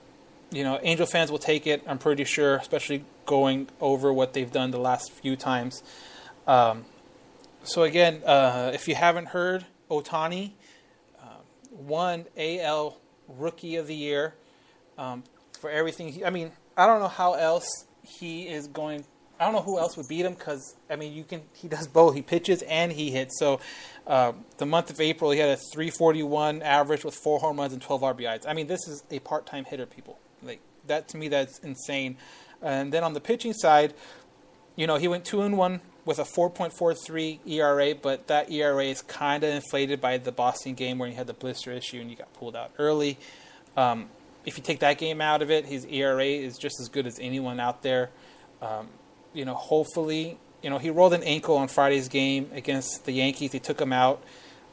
you 0.51 0.63
know, 0.63 0.79
Angel 0.83 1.05
fans 1.05 1.31
will 1.31 1.39
take 1.39 1.67
it. 1.67 1.83
I'm 1.87 1.97
pretty 1.97 2.23
sure, 2.25 2.55
especially 2.57 3.03
going 3.25 3.67
over 3.79 4.11
what 4.11 4.33
they've 4.33 4.51
done 4.51 4.71
the 4.71 4.79
last 4.79 5.11
few 5.11 5.35
times. 5.35 5.81
Um, 6.47 6.85
so 7.65 7.83
again, 7.83 8.21
uh, 8.25 8.71
if 8.73 8.87
you 8.87 8.95
haven't 8.95 9.27
heard, 9.27 9.65
Ohtani 9.89 10.51
uh, 11.21 11.27
won 11.71 12.25
AL 12.37 12.97
Rookie 13.27 13.75
of 13.75 13.87
the 13.87 13.95
Year 13.95 14.35
um, 14.97 15.23
for 15.59 15.69
everything. 15.69 16.09
He, 16.09 16.23
I 16.23 16.29
mean, 16.29 16.51
I 16.77 16.87
don't 16.87 16.99
know 16.99 17.07
how 17.07 17.33
else 17.33 17.67
he 18.01 18.47
is 18.47 18.67
going 18.67 19.05
I 19.39 19.43
don't 19.43 19.53
know 19.53 19.61
who 19.61 19.77
else 19.79 19.97
would 19.97 20.07
beat 20.07 20.25
him 20.25 20.33
because 20.33 20.75
I 20.89 20.95
mean 20.95 21.13
you 21.13 21.23
can 21.23 21.41
he 21.53 21.67
does 21.67 21.87
both. 21.87 22.15
He 22.15 22.21
pitches 22.21 22.61
and 22.63 22.91
he 22.91 23.11
hits. 23.11 23.37
So 23.37 23.59
uh, 24.07 24.33
the 24.57 24.65
month 24.65 24.89
of 24.89 25.01
April 25.01 25.31
he 25.31 25.39
had 25.39 25.49
a 25.49 25.57
341 25.73 26.61
average 26.61 27.03
with 27.03 27.15
four 27.15 27.39
home 27.39 27.57
runs 27.59 27.73
and 27.73 27.81
12 27.81 28.01
RBIs 28.01 28.45
I 28.47 28.53
mean 28.53 28.67
this 28.67 28.87
is 28.87 29.03
a 29.11 29.19
part-time 29.19 29.65
hitter 29.65 29.85
people. 29.85 30.19
Like 30.41 30.61
that 30.87 31.07
to 31.09 31.17
me 31.17 31.27
that's 31.27 31.59
insane. 31.59 32.17
And 32.61 32.93
then 32.93 33.03
on 33.03 33.13
the 33.13 33.21
pitching 33.21 33.53
side 33.53 33.93
you 34.75 34.87
know 34.87 34.95
he 34.95 35.07
went 35.07 35.25
two 35.25 35.41
and 35.41 35.57
one 35.57 35.81
with 36.05 36.19
a 36.19 36.23
4.43 36.23 37.39
ERA 37.47 37.95
but 37.95 38.27
that 38.27 38.51
ERA 38.51 38.85
is 38.85 39.01
kind 39.01 39.43
of 39.43 39.53
inflated 39.53 39.99
by 39.99 40.17
the 40.17 40.31
Boston 40.31 40.73
game 40.73 40.99
where 40.99 41.09
he 41.09 41.15
had 41.15 41.27
the 41.27 41.33
blister 41.33 41.71
issue 41.71 41.99
and 41.99 42.09
you 42.09 42.15
got 42.15 42.31
pulled 42.33 42.55
out 42.55 42.71
early 42.77 43.17
um, 43.75 44.07
if 44.45 44.57
you 44.57 44.63
take 44.63 44.79
that 44.79 44.97
game 44.97 45.19
out 45.19 45.41
of 45.41 45.51
it 45.51 45.65
his 45.65 45.85
ERA 45.85 46.25
is 46.25 46.57
just 46.57 46.79
as 46.79 46.89
good 46.89 47.07
as 47.07 47.19
anyone 47.19 47.59
out 47.59 47.81
there. 47.81 48.09
Um, 48.61 48.87
you 49.33 49.45
know, 49.45 49.53
hopefully, 49.53 50.37
you 50.61 50.69
know, 50.69 50.77
he 50.77 50.89
rolled 50.89 51.13
an 51.13 51.23
ankle 51.23 51.57
on 51.57 51.67
Friday's 51.67 52.07
game 52.07 52.49
against 52.53 53.05
the 53.05 53.11
Yankees. 53.11 53.51
He 53.51 53.59
took 53.59 53.79
him 53.79 53.93
out. 53.93 54.23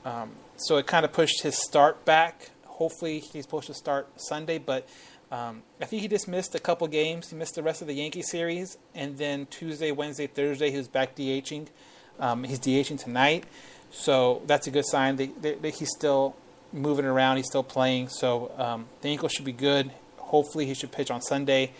Um, 0.04 0.30
so 0.56 0.76
it 0.76 0.86
kind 0.86 1.04
of 1.04 1.12
pushed 1.12 1.42
his 1.42 1.58
start 1.58 2.04
back. 2.04 2.50
Hopefully, 2.66 3.18
he's 3.18 3.44
supposed 3.44 3.66
to 3.66 3.74
start 3.74 4.08
Sunday, 4.16 4.58
but 4.58 4.88
um, 5.32 5.62
I 5.80 5.86
think 5.86 6.02
he 6.02 6.08
just 6.08 6.28
missed 6.28 6.54
a 6.54 6.60
couple 6.60 6.86
games. 6.86 7.30
He 7.30 7.36
missed 7.36 7.54
the 7.54 7.62
rest 7.62 7.80
of 7.80 7.88
the 7.88 7.94
Yankee 7.94 8.22
series, 8.22 8.78
and 8.94 9.16
then 9.18 9.46
Tuesday, 9.46 9.90
Wednesday, 9.90 10.26
Thursday, 10.28 10.70
he 10.70 10.76
was 10.76 10.88
back 10.88 11.16
DHing. 11.16 11.68
Um, 12.20 12.44
he's 12.44 12.60
DHing 12.60 13.02
tonight, 13.02 13.44
so 13.90 14.42
that's 14.46 14.66
a 14.66 14.70
good 14.70 14.84
sign 14.84 15.16
that, 15.16 15.42
that, 15.42 15.62
that, 15.62 15.74
he's 15.74 15.90
still 15.90 16.36
moving 16.72 17.06
around. 17.06 17.38
He's 17.38 17.46
still 17.46 17.62
playing, 17.64 18.08
so 18.08 18.52
um, 18.58 18.86
the 19.00 19.08
ankle 19.08 19.28
should 19.28 19.46
be 19.46 19.52
good. 19.52 19.90
Hopefully, 20.18 20.66
he 20.66 20.74
should 20.74 20.92
pitch 20.92 21.10
on 21.10 21.20
Sunday. 21.20 21.72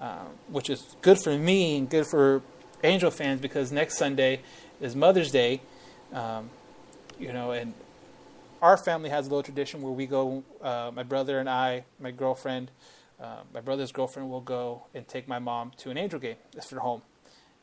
Um, 0.00 0.28
which 0.46 0.70
is 0.70 0.94
good 1.02 1.18
for 1.18 1.36
me 1.36 1.76
and 1.76 1.90
good 1.90 2.06
for 2.06 2.40
Angel 2.84 3.10
fans 3.10 3.40
because 3.40 3.72
next 3.72 3.98
Sunday 3.98 4.42
is 4.80 4.94
Mother's 4.94 5.32
Day, 5.32 5.60
um, 6.12 6.50
you 7.18 7.32
know, 7.32 7.50
and 7.50 7.74
our 8.62 8.76
family 8.76 9.10
has 9.10 9.26
a 9.26 9.28
little 9.28 9.42
tradition 9.42 9.82
where 9.82 9.92
we 9.92 10.06
go, 10.06 10.44
uh, 10.62 10.92
my 10.94 11.02
brother 11.02 11.40
and 11.40 11.50
I, 11.50 11.84
my 11.98 12.12
girlfriend, 12.12 12.70
uh, 13.20 13.40
my 13.52 13.60
brother's 13.60 13.92
girlfriend 13.92 14.30
will 14.30 14.40
go 14.40 14.84
and 14.94 15.06
take 15.08 15.26
my 15.26 15.38
mom 15.38 15.72
to 15.78 15.90
an 15.90 15.98
Angel 15.98 16.20
game. 16.20 16.36
That's 16.52 16.68
for 16.68 16.78
home. 16.78 17.02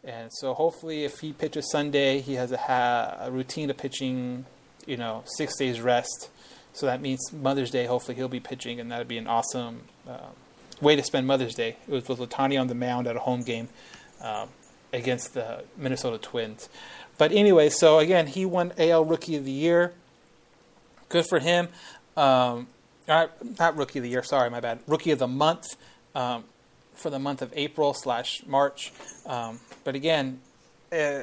And 0.03 0.29
so 0.31 0.53
hopefully, 0.53 1.03
if 1.03 1.19
he 1.19 1.33
pitches 1.33 1.71
Sunday, 1.71 2.21
he 2.21 2.33
has 2.33 2.51
a, 2.51 2.57
ha- 2.57 3.17
a 3.21 3.31
routine 3.31 3.69
of 3.69 3.77
pitching, 3.77 4.45
you 4.85 4.97
know, 4.97 5.23
six 5.25 5.57
days 5.57 5.81
rest. 5.81 6.29
So 6.73 6.85
that 6.85 7.01
means 7.01 7.31
Mother's 7.33 7.71
Day, 7.71 7.85
hopefully, 7.85 8.15
he'll 8.15 8.27
be 8.27 8.39
pitching, 8.39 8.79
and 8.79 8.91
that'd 8.91 9.07
be 9.07 9.17
an 9.17 9.27
awesome 9.27 9.81
um, 10.07 10.35
way 10.81 10.95
to 10.95 11.03
spend 11.03 11.25
Mother's 11.25 11.55
Day. 11.55 11.77
It 11.87 11.91
was 11.91 12.07
with 12.07 12.19
Latani 12.19 12.59
on 12.59 12.67
the 12.67 12.75
mound 12.75 13.07
at 13.07 13.15
a 13.15 13.19
home 13.19 13.41
game 13.41 13.69
um, 14.21 14.49
against 14.93 15.33
the 15.33 15.63
Minnesota 15.77 16.17
Twins. 16.17 16.69
But 17.17 17.31
anyway, 17.31 17.69
so 17.69 17.99
again, 17.99 18.27
he 18.27 18.45
won 18.45 18.73
AL 18.77 19.05
Rookie 19.05 19.37
of 19.37 19.45
the 19.45 19.51
Year. 19.51 19.93
Good 21.09 21.25
for 21.29 21.39
him. 21.39 21.69
Um, 22.17 22.67
not, 23.07 23.59
not 23.59 23.77
Rookie 23.77 23.99
of 23.99 24.03
the 24.03 24.09
Year. 24.09 24.23
Sorry, 24.23 24.49
my 24.49 24.59
bad. 24.59 24.79
Rookie 24.87 25.11
of 25.11 25.19
the 25.19 25.27
Month 25.27 25.75
um, 26.13 26.43
for 26.93 27.09
the 27.09 27.19
month 27.19 27.41
of 27.41 27.53
April 27.55 27.93
slash 27.93 28.43
March. 28.45 28.91
Um, 29.25 29.59
but 29.83 29.95
again, 29.95 30.39
uh, 30.91 31.21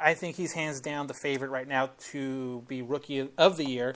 I 0.00 0.14
think 0.14 0.36
he's 0.36 0.52
hands 0.52 0.80
down 0.80 1.06
the 1.06 1.14
favorite 1.14 1.50
right 1.50 1.66
now 1.66 1.90
to 2.10 2.62
be 2.68 2.82
Rookie 2.82 3.28
of 3.38 3.56
the 3.56 3.64
Year. 3.64 3.94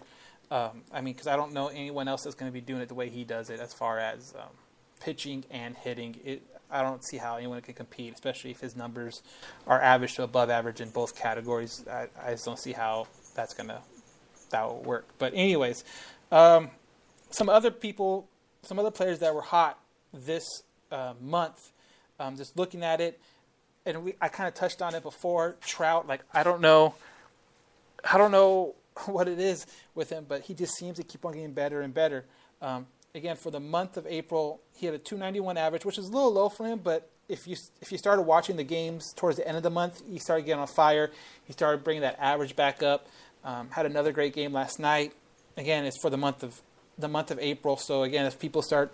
Um, 0.51 0.83
I 0.93 1.01
mean, 1.01 1.15
because 1.15 1.27
I 1.27 1.37
don't 1.37 1.53
know 1.53 1.69
anyone 1.69 2.09
else 2.09 2.25
that's 2.25 2.35
going 2.35 2.51
to 2.51 2.53
be 2.53 2.61
doing 2.61 2.81
it 2.81 2.89
the 2.89 2.95
way 2.95 3.09
he 3.09 3.23
does 3.23 3.51
it, 3.51 3.61
as 3.61 3.73
far 3.73 3.99
as 3.99 4.35
um, 4.37 4.49
pitching 5.01 5.45
and 5.51 5.77
hitting. 5.77 6.17
It, 6.25 6.43
I 6.71 6.83
don't 6.83 7.05
see 7.05 7.17
how 7.17 7.37
anyone 7.37 7.61
can 7.61 7.75
compete, 7.75 8.15
especially 8.15 8.51
if 8.51 8.61
his 8.61 8.77
numbers 8.77 9.23
are 9.67 9.81
average 9.81 10.15
to 10.15 10.23
above 10.23 10.51
average 10.51 10.81
in 10.81 10.91
both 10.91 11.17
categories. 11.17 11.85
I, 11.89 12.09
I 12.25 12.33
just 12.33 12.45
don't 12.45 12.59
see 12.59 12.73
how 12.73 13.07
that's 13.35 13.55
gonna 13.55 13.81
that 14.51 14.67
will 14.67 14.83
work. 14.83 15.07
But 15.19 15.33
anyways, 15.35 15.85
um, 16.33 16.71
some 17.31 17.49
other 17.49 17.71
people, 17.71 18.29
some 18.63 18.79
other 18.79 18.91
players 18.91 19.21
that 19.21 19.35
were 19.35 19.43
hot 19.43 19.79
this 20.13 20.45
uh, 20.91 21.15
month. 21.21 21.73
Um, 22.19 22.37
just 22.37 22.59
looking 22.59 22.83
at 22.83 23.01
it, 23.01 23.19
and 23.87 24.05
we, 24.05 24.15
I 24.21 24.29
kind 24.29 24.47
of 24.47 24.55
touched 24.55 24.83
on 24.83 24.95
it 24.95 25.03
before. 25.03 25.57
Trout, 25.63 26.07
like 26.07 26.21
I 26.35 26.43
don't 26.43 26.61
know, 26.61 26.95
I 28.11 28.19
don't 28.19 28.31
know 28.31 28.75
what 29.07 29.29
it 29.29 29.39
is 29.39 29.67
with 29.95 30.11
him, 30.11 30.27
but 30.29 30.43
he 30.43 30.55
just 30.55 30.77
seems 30.77 30.99
to 30.99 31.03
keep 31.03 31.25
on 31.25 31.33
getting 31.33 31.53
better 31.53 31.81
and 31.81 31.95
better. 31.95 32.27
Um, 32.61 32.87
again, 33.15 33.37
for 33.37 33.51
the 33.51 33.61
month 33.61 33.97
of 33.97 34.07
April, 34.07 34.61
he 34.75 34.85
had 34.87 34.95
a 34.95 34.99
291 34.99 35.57
average, 35.57 35.85
which 35.85 35.97
is 35.97 36.09
a 36.09 36.13
little 36.13 36.33
low 36.33 36.49
for 36.51 36.67
him, 36.67 36.81
but 36.83 37.09
if 37.31 37.47
you 37.47 37.57
if 37.81 37.93
you 37.93 37.97
started 37.97 38.23
watching 38.23 38.57
the 38.57 38.65
games 38.65 39.13
towards 39.15 39.37
the 39.37 39.47
end 39.47 39.57
of 39.57 39.63
the 39.63 39.71
month, 39.71 40.03
he 40.11 40.19
started 40.19 40.45
getting 40.45 40.61
on 40.61 40.67
fire. 40.67 41.11
He 41.45 41.53
started 41.53 41.85
bringing 41.85 42.03
that 42.03 42.17
average 42.19 42.57
back 42.57 42.83
up. 42.83 43.07
Um, 43.45 43.71
had 43.71 43.87
another 43.87 44.13
great 44.13 44.35
game 44.35 44.53
last 44.53 44.79
night. 44.79 45.15
Again, 45.57 45.85
it's 45.87 45.97
for 46.03 46.11
the 46.11 46.19
month 46.19 46.43
of 46.43 46.61
the 47.01 47.09
month 47.09 47.31
of 47.31 47.39
April. 47.39 47.77
So 47.77 48.03
again, 48.03 48.27
if 48.27 48.39
people 48.39 48.63
start, 48.63 48.93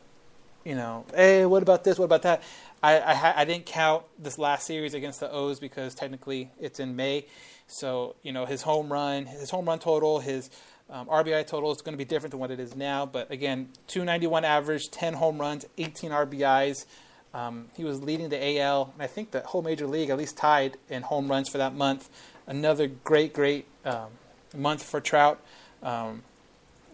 you 0.65 0.75
know, 0.75 1.05
hey, 1.15 1.47
what 1.47 1.63
about 1.63 1.85
this? 1.85 1.99
What 1.99 2.07
about 2.07 2.23
that? 2.23 2.43
I 2.83 2.99
I, 2.99 3.41
I 3.43 3.45
didn't 3.45 3.67
count 3.67 4.05
this 4.19 4.39
last 4.39 4.67
series 4.67 4.95
against 4.95 5.21
the 5.21 5.31
O's 5.31 5.61
because 5.61 5.95
technically 5.95 6.51
it's 6.61 6.81
in 6.81 6.97
May. 6.97 7.27
So 7.67 8.17
you 8.23 8.33
know, 8.33 8.47
his 8.47 8.63
home 8.63 8.93
run, 8.93 9.27
his 9.27 9.51
home 9.51 9.67
run 9.67 9.79
total, 9.79 10.21
his 10.21 10.51
um, 10.89 11.09
RBI 11.09 11.47
total 11.47 11.73
is 11.73 11.83
going 11.83 11.95
to 11.95 11.99
be 11.99 12.05
different 12.05 12.31
than 12.31 12.41
what 12.41 12.51
it 12.51 12.61
is 12.61 12.77
now. 12.77 13.07
But 13.07 13.31
again, 13.31 13.71
291 13.89 14.45
average, 14.45 14.91
10 14.91 15.15
home 15.15 15.41
runs, 15.41 15.67
18 15.79 16.11
RBIs. 16.11 16.87
Um, 17.35 17.67
he 17.77 17.85
was 17.85 18.03
leading 18.03 18.29
the 18.29 18.61
AL, 18.61 18.93
and 18.95 19.03
I 19.03 19.07
think 19.07 19.33
the 19.33 19.41
whole 19.41 19.63
major 19.63 19.87
league 19.87 20.11
at 20.11 20.17
least 20.17 20.37
tied 20.37 20.79
in 20.89 21.03
home 21.03 21.29
runs 21.29 21.49
for 21.49 21.59
that 21.59 21.75
month. 21.75 22.09
Another 22.47 22.87
great, 22.87 23.35
great 23.35 23.67
um, 23.85 24.09
month 24.57 24.83
for 24.83 25.01
Trout. 25.01 25.41
Um, 25.83 26.23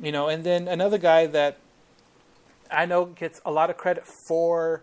you 0.03 0.13
know, 0.13 0.29
and 0.29 0.45
then 0.45 0.69
another 0.69 0.99
guy 0.99 1.27
that 1.29 1.57
I 2.71 2.85
know 2.85 3.07
gets 3.07 3.41
a 3.47 3.51
lot 3.51 3.71
of 3.71 3.79
credit 3.79 4.05
for 4.29 4.83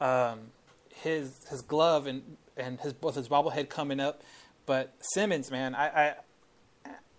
um, 0.00 0.40
his 1.02 1.46
his 1.48 1.62
glove 1.62 2.06
and 2.06 2.36
and 2.56 2.80
his 2.80 2.92
both 2.92 3.14
his 3.14 3.28
bobblehead 3.28 3.68
coming 3.68 4.00
up, 4.00 4.22
but 4.66 4.94
Simmons, 5.00 5.50
man, 5.50 5.74
I, 5.74 5.86
I 5.86 6.14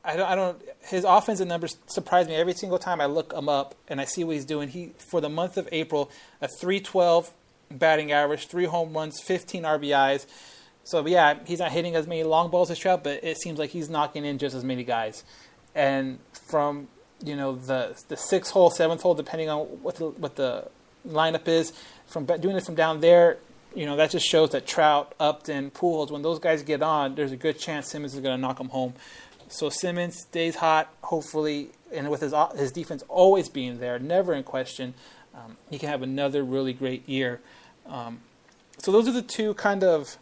I 0.04 0.16
don't, 0.16 0.30
I 0.30 0.36
don't. 0.36 0.62
His 0.82 1.04
offensive 1.04 1.48
numbers 1.48 1.78
surprise 1.88 2.28
me 2.28 2.36
every 2.36 2.54
single 2.54 2.78
time 2.78 3.02
I 3.02 3.06
look 3.06 3.34
him 3.34 3.50
up 3.50 3.76
and 3.88 4.00
I 4.00 4.06
see 4.06 4.24
what 4.24 4.36
he's 4.36 4.46
doing. 4.46 4.70
He 4.70 4.92
for 4.98 5.22
the 5.22 5.30
month 5.30 5.58
of 5.58 5.70
April, 5.72 6.12
a 6.42 6.48
312 6.48 7.32
batting 7.72 8.12
average, 8.12 8.48
three 8.48 8.66
home 8.66 8.94
runs, 8.94 9.20
15 9.22 9.64
RBIs. 9.64 10.28
So 10.84 11.06
yeah, 11.08 11.40
he's 11.46 11.60
not 11.60 11.72
hitting 11.72 11.96
as 11.96 12.06
many 12.06 12.24
long 12.24 12.52
balls 12.52 12.70
as 12.70 12.78
Trout, 12.78 13.04
but 13.04 13.24
it 13.24 13.38
seems 13.38 13.58
like 13.58 13.72
he's 13.72 13.90
knocking 13.90 14.26
in 14.26 14.38
just 14.38 14.56
as 14.56 14.64
many 14.64 14.84
guys. 14.84 15.24
And 15.74 16.20
from 16.48 16.88
you 17.26 17.36
know 17.36 17.56
the 17.56 18.02
the 18.08 18.18
sixth 18.18 18.52
hole, 18.52 18.70
seventh 18.70 19.02
hole, 19.02 19.16
depending 19.16 19.50
on 19.50 19.66
what 19.82 19.96
the 19.96 20.10
what 20.10 20.36
the 20.36 20.68
lineup 21.08 21.48
is, 21.48 21.74
from 22.08 22.26
doing 22.26 22.56
it 22.56 22.64
from 22.64 22.76
down 22.76 23.02
there, 23.02 23.38
you 23.76 23.86
know 23.86 23.96
that 23.96 24.12
just 24.12 24.26
shows 24.26 24.52
that 24.52 24.66
Trout, 24.66 25.14
Upton, 25.20 25.72
Pujols, 25.72 26.12
when 26.12 26.22
those 26.22 26.40
guys 26.40 26.64
get 26.64 26.82
on, 26.82 27.16
there's 27.16 27.32
a 27.32 27.38
good 27.38 27.60
chance 27.60 27.90
Simmons 27.90 28.14
is 28.14 28.22
going 28.22 28.36
to 28.36 28.42
knock 28.42 28.58
them 28.58 28.70
home. 28.70 28.94
So 29.48 29.70
Simmons 29.70 30.22
stays 30.22 30.56
hot, 30.56 30.92
hopefully, 31.02 31.70
and 31.94 32.10
with 32.10 32.22
his 32.22 32.34
his 32.56 32.72
defense 32.72 33.04
always 33.10 33.50
being 33.50 33.80
there, 33.80 34.00
never 34.00 34.34
in 34.34 34.44
question, 34.44 34.94
um, 35.34 35.58
he 35.70 35.78
can 35.78 35.90
have 35.90 36.02
another 36.02 36.44
really 36.44 36.74
great 36.74 37.08
year. 37.08 37.42
Um, 37.86 38.20
so 38.78 38.92
those 38.92 39.08
are 39.08 39.12
the 39.12 39.22
two 39.22 39.54
kind 39.54 39.84
of 39.84 40.18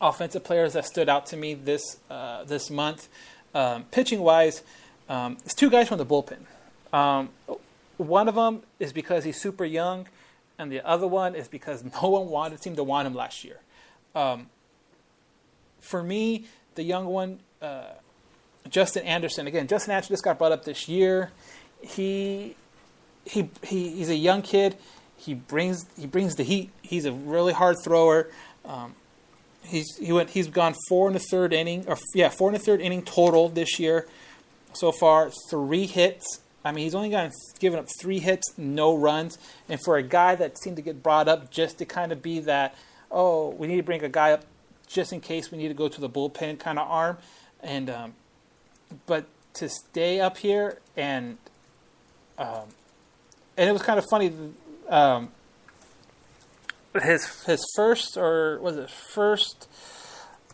offensive 0.00 0.44
players 0.44 0.74
that 0.74 0.84
stood 0.84 1.08
out 1.08 1.26
to 1.26 1.36
me 1.36 1.54
this 1.54 1.98
uh, 2.10 2.44
this 2.44 2.70
month. 2.70 3.08
Um, 3.54 3.84
pitching 3.84 4.20
wise, 4.20 4.62
um, 5.08 5.36
it's 5.44 5.54
two 5.54 5.70
guys 5.70 5.88
from 5.88 5.98
the 5.98 6.06
bullpen. 6.06 6.40
Um, 6.92 7.30
one 7.96 8.28
of 8.28 8.34
them 8.34 8.62
is 8.78 8.92
because 8.92 9.24
he's 9.24 9.40
super 9.40 9.64
young, 9.64 10.08
and 10.58 10.70
the 10.70 10.86
other 10.86 11.06
one 11.06 11.34
is 11.34 11.48
because 11.48 11.84
no 12.02 12.08
one 12.08 12.28
wanted 12.28 12.62
seemed 12.62 12.76
to 12.76 12.84
want 12.84 13.06
him 13.06 13.14
last 13.14 13.44
year. 13.44 13.60
Um, 14.14 14.46
for 15.80 16.02
me, 16.02 16.46
the 16.76 16.82
young 16.82 17.06
one, 17.06 17.40
uh, 17.60 17.84
Justin 18.68 19.04
Anderson. 19.04 19.46
Again, 19.46 19.66
Justin 19.66 19.92
Anderson 19.92 20.14
just 20.14 20.24
got 20.24 20.38
brought 20.38 20.52
up 20.52 20.64
this 20.64 20.88
year. 20.88 21.30
He 21.82 22.56
he, 23.24 23.50
he 23.62 23.90
he's 23.90 24.08
a 24.08 24.16
young 24.16 24.42
kid. 24.42 24.76
He 25.16 25.34
brings 25.34 25.86
he 25.98 26.06
brings 26.06 26.36
the 26.36 26.42
heat. 26.42 26.70
He's 26.82 27.04
a 27.04 27.12
really 27.12 27.52
hard 27.52 27.76
thrower. 27.84 28.30
Um, 28.64 28.94
he's 29.64 29.96
he 29.98 30.12
went 30.12 30.30
he's 30.30 30.48
gone 30.48 30.74
four 30.88 31.08
in 31.08 31.14
the 31.14 31.18
third 31.30 31.52
inning 31.52 31.84
or 31.86 31.96
yeah 32.14 32.28
four 32.28 32.48
in 32.48 32.54
the 32.54 32.58
third 32.58 32.80
inning 32.80 33.02
total 33.02 33.48
this 33.48 33.78
year 33.78 34.06
so 34.74 34.92
far. 34.92 35.30
Three 35.50 35.86
hits. 35.86 36.40
I 36.64 36.72
mean, 36.72 36.84
he's 36.84 36.94
only 36.94 37.10
gotten 37.10 37.32
given 37.58 37.78
up 37.78 37.86
three 38.00 38.18
hits, 38.18 38.56
no 38.56 38.96
runs. 38.96 39.38
And 39.68 39.80
for 39.82 39.96
a 39.96 40.02
guy 40.02 40.34
that 40.36 40.58
seemed 40.58 40.76
to 40.76 40.82
get 40.82 41.02
brought 41.02 41.28
up 41.28 41.50
just 41.50 41.78
to 41.78 41.84
kind 41.84 42.10
of 42.10 42.22
be 42.22 42.40
that, 42.40 42.74
oh, 43.10 43.50
we 43.50 43.66
need 43.66 43.76
to 43.76 43.82
bring 43.82 44.02
a 44.02 44.08
guy 44.08 44.32
up 44.32 44.44
just 44.86 45.12
in 45.12 45.20
case 45.20 45.50
we 45.50 45.58
need 45.58 45.68
to 45.68 45.74
go 45.74 45.88
to 45.88 46.00
the 46.00 46.08
bullpen 46.08 46.58
kind 46.58 46.78
of 46.78 46.88
arm. 46.90 47.18
And 47.62 47.90
um, 47.90 48.14
but 49.06 49.26
to 49.54 49.68
stay 49.68 50.20
up 50.20 50.36
here 50.38 50.78
and 50.96 51.38
um, 52.38 52.68
and 53.56 53.68
it 53.68 53.72
was 53.72 53.82
kind 53.82 53.98
of 53.98 54.06
funny. 54.10 54.32
Um, 54.88 55.30
his 57.02 57.44
his 57.44 57.64
first 57.74 58.16
or 58.16 58.58
was 58.60 58.76
it 58.76 58.90
first 58.90 59.68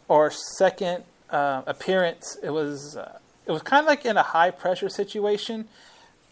or 0.09 0.31
second 0.31 1.05
uh, 1.31 1.63
appearance? 1.67 2.37
It 2.43 2.51
was 2.51 2.97
uh, 2.97 3.19
it 3.51 3.53
was 3.53 3.63
kind 3.63 3.81
of 3.81 3.89
like 3.89 4.05
in 4.05 4.17
a 4.17 4.23
high 4.23 4.53
pressure 4.53 4.89
situation, 4.89 5.67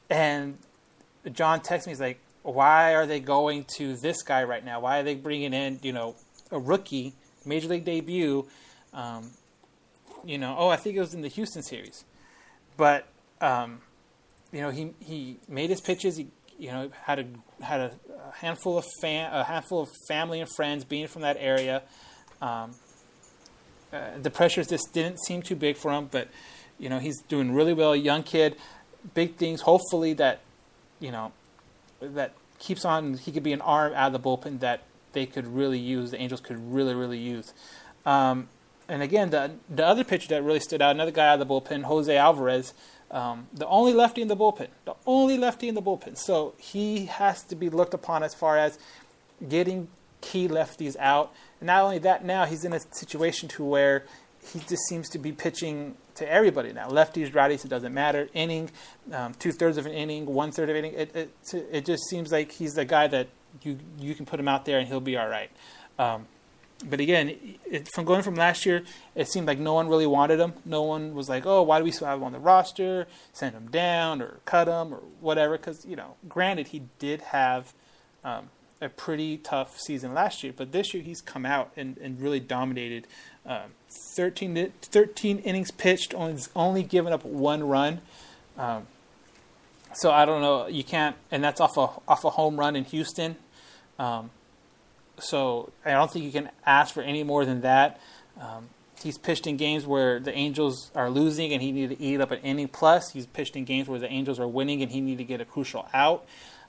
and 0.09 0.57
John 1.33 1.61
texts 1.61 1.89
me. 1.89 1.91
He's 1.91 2.01
like, 2.01 2.21
"Why 2.43 2.95
are 2.95 3.07
they 3.07 3.19
going 3.19 3.67
to 3.77 3.97
this 3.97 4.23
guy 4.23 4.45
right 4.45 4.65
now? 4.65 4.79
Why 4.79 5.01
are 5.01 5.03
they 5.03 5.17
bringing 5.17 5.53
in 5.53 5.81
you 5.83 5.93
know 5.93 6.15
a 6.53 6.61
rookie 6.61 7.15
major 7.45 7.67
league 7.67 7.85
debut?" 7.85 8.47
Um, 8.95 9.33
you 10.25 10.39
know, 10.39 10.55
oh, 10.57 10.69
I 10.69 10.77
think 10.77 10.97
it 10.97 11.01
was 11.01 11.13
in 11.13 11.23
the 11.23 11.29
Houston 11.29 11.65
series, 11.65 12.05
but 12.77 13.09
um, 13.41 13.81
you 14.53 14.61
know, 14.61 14.71
he 14.71 14.95
he 15.01 15.39
made 15.49 15.71
his 15.71 15.81
pitches. 15.81 16.19
He 16.19 16.29
you 16.57 16.71
know 16.71 16.89
had 17.03 17.19
a 17.19 17.27
had 17.65 17.81
a, 17.81 17.93
handful 18.35 18.79
of 18.79 18.85
fan 19.03 19.33
a 19.33 19.43
handful 19.43 19.83
of 19.83 19.89
family 20.07 20.41
and 20.41 20.49
friends 20.55 20.85
being 20.85 21.09
from 21.09 21.23
that 21.23 21.37
area. 21.41 21.83
Um, 22.41 22.77
uh, 23.93 24.19
the 24.23 24.31
pressures 24.31 24.69
just 24.69 24.93
didn't 24.93 25.19
seem 25.19 25.43
too 25.43 25.57
big 25.57 25.77
for 25.77 25.91
him, 25.91 26.09
but 26.13 26.29
you 26.79 26.89
know 26.89 26.99
he's 26.99 27.21
doing 27.23 27.53
really 27.55 27.73
well. 27.73 27.95
Young 27.95 28.23
kid, 28.23 28.57
big 29.15 29.37
things. 29.37 29.63
Hopefully 29.63 30.13
that 30.15 30.41
you 31.01 31.11
know 31.11 31.33
that 32.01 32.33
keeps 32.59 32.85
on. 32.85 33.15
He 33.15 33.33
could 33.33 33.43
be 33.43 33.53
an 33.53 33.61
arm 33.61 33.93
out 33.95 34.15
of 34.15 34.23
the 34.23 34.29
bullpen 34.29 34.61
that 34.61 34.83
they 35.13 35.27
could 35.27 35.47
really 35.47 35.79
use. 35.79 36.11
The 36.11 36.21
Angels 36.21 36.41
could 36.41 36.73
really 36.73 36.95
really 36.95 37.19
use. 37.19 37.53
Um, 38.07 38.49
and 38.89 39.03
again, 39.03 39.31
the 39.31 39.53
the 39.69 39.87
other 39.87 40.05
pitcher 40.05 40.29
that 40.29 40.43
really 40.43 40.61
stood 40.61 40.81
out, 40.81 40.93
another 40.93 41.11
guy 41.11 41.29
out 41.29 41.41
of 41.41 41.47
the 41.47 41.53
bullpen, 41.53 41.85
Jose 41.85 42.17
Alvarez, 42.17 42.73
um, 43.11 43.49
the 43.53 43.67
only 43.67 43.93
lefty 43.93 44.23
in 44.23 44.29
the 44.29 44.37
bullpen, 44.37 44.69
the 44.85 44.95
only 45.07 45.39
lefty 45.39 45.69
in 45.69 45.75
the 45.75 45.83
bullpen. 45.83 46.17
So 46.17 46.55
he 46.59 47.07
has 47.07 47.43
to 47.45 47.57
be 47.57 47.71
looked 47.71 47.95
upon 47.95 48.23
as 48.23 48.35
far 48.35 48.59
as 48.59 48.79
getting 49.47 49.89
key 50.21 50.49
lefties 50.49 50.97
out. 50.99 51.33
And 51.61 51.69
not 51.69 51.83
only 51.83 51.99
that, 51.99 52.25
now 52.25 52.45
he's 52.45 52.65
in 52.65 52.73
a 52.73 52.81
situation 52.81 53.49
to 53.51 53.65
where 53.65 54.05
he 54.53 54.61
just 54.61 54.83
seems 54.89 55.09
to 55.11 55.19
be 55.19 55.33
pitching 55.33 55.97
to 56.15 56.31
everybody 56.31 56.73
now. 56.73 56.89
Lefties, 56.89 57.31
righties, 57.33 57.65
it 57.65 57.69
doesn't 57.69 57.93
matter. 57.95 58.29
Inning, 58.35 58.71
um, 59.13 59.35
two 59.35 59.53
thirds 59.53 59.77
of 59.77 59.87
an 59.87 59.93
inning, 59.93 60.27
one 60.27 60.53
third 60.53 60.71
of 60.71 60.77
an 60.77 60.85
inning. 60.85 60.99
It, 60.99 61.15
it, 61.15 61.31
it 61.71 61.85
just 61.85 62.09
seems 62.09 62.33
like 62.33 62.53
he's 62.53 62.75
the 62.75 62.85
guy 62.85 63.07
that 63.09 63.29
you 63.63 63.79
you 63.99 64.15
can 64.15 64.27
put 64.27 64.39
him 64.39 64.49
out 64.49 64.65
there 64.65 64.79
and 64.79 64.87
he'll 64.87 65.01
be 65.01 65.17
all 65.17 65.29
right. 65.29 65.51
Um, 65.99 66.27
but 66.85 67.01
again, 67.01 67.37
it, 67.67 67.89
from 67.93 68.05
going 68.05 68.23
from 68.23 68.37
last 68.37 68.65
year, 68.65 68.85
it 69.17 69.29
seemed 69.29 69.49
like 69.49 69.59
no 69.59 69.75
one 69.75 69.89
really 69.89 70.07
wanted 70.07 70.39
him. 70.39 70.53
No 70.65 70.83
one 70.83 71.15
was 71.15 71.29
like, 71.29 71.45
"Oh, 71.45 71.63
why 71.63 71.79
do 71.79 71.85
we 71.85 71.91
still 71.91 72.07
have 72.07 72.19
him 72.19 72.25
on 72.25 72.33
the 72.33 72.39
roster? 72.39 73.09
Send 73.33 73.55
him 73.55 73.69
down 73.69 74.23
or 74.23 74.39
cut 74.45 74.69
him 74.69 74.95
or 74.95 75.03
whatever." 75.21 75.57
Because 75.57 75.85
you 75.85 75.97
know, 75.97 76.15
granted, 76.29 76.69
he 76.69 76.83
did 76.99 77.21
have 77.23 77.73
um, 78.23 78.51
a 78.81 78.89
pretty 78.89 79.39
tough 79.39 79.79
season 79.79 80.15
last 80.15 80.45
year, 80.45 80.53
but 80.57 80.71
this 80.71 80.95
year 80.95 81.03
he's 81.03 81.21
come 81.21 81.45
out 81.45 81.73
and, 81.77 81.99
and 81.99 82.21
really 82.21 82.41
dominated. 82.41 83.07
Um, 83.49 83.73
13, 83.89 84.73
13 84.83 85.39
innings 85.39 85.71
pitched, 85.71 86.15
only 86.15 86.43
only 86.55 86.83
given 86.83 87.13
up 87.13 87.25
one 87.25 87.67
run. 87.67 88.03
Um, 88.59 88.87
so 89.95 90.11
I 90.11 90.27
don't 90.27 90.43
know. 90.43 90.67
You 90.67 90.85
can't, 90.85 91.17
and 91.31 91.43
that's 91.43 91.61
off 91.61 91.77
a 91.79 91.89
off 92.07 92.25
a 92.25 92.31
home 92.31 92.59
run 92.59 92.77
in 92.77 92.85
Houston. 92.85 93.37
Um, 93.99 94.31
so 95.19 95.73
I 95.85 95.93
don't 95.93 96.11
think 96.11 96.25
you 96.25 96.31
can 96.31 96.51
ask 96.67 96.95
for 96.95 97.03
any 97.03 97.23
more 97.25 97.45
than 97.45 97.63
that. 97.63 98.01
Um, 98.41 98.69
he's 99.03 99.19
pitched 99.19 99.47
in 99.47 99.57
games 99.57 99.87
where 99.87 100.21
the 100.21 100.33
Angels 100.33 100.91
are 100.95 101.11
losing 101.11 101.53
and 101.53 101.63
he 101.63 101.73
needed 101.73 101.99
to 101.99 102.05
eat 102.05 102.21
up 102.21 102.31
an 102.31 102.41
inning 102.41 102.69
plus. 102.69 103.11
He's 103.13 103.27
pitched 103.27 103.57
in 103.57 103.65
games 103.65 103.89
where 103.89 103.99
the 103.99 104.11
Angels 104.11 104.39
are 104.39 104.47
winning 104.47 104.83
and 104.83 104.93
he 104.93 105.01
needed 105.01 105.19
to 105.19 105.25
get 105.25 105.41
a 105.41 105.45
crucial 105.45 105.89
out. 105.93 106.25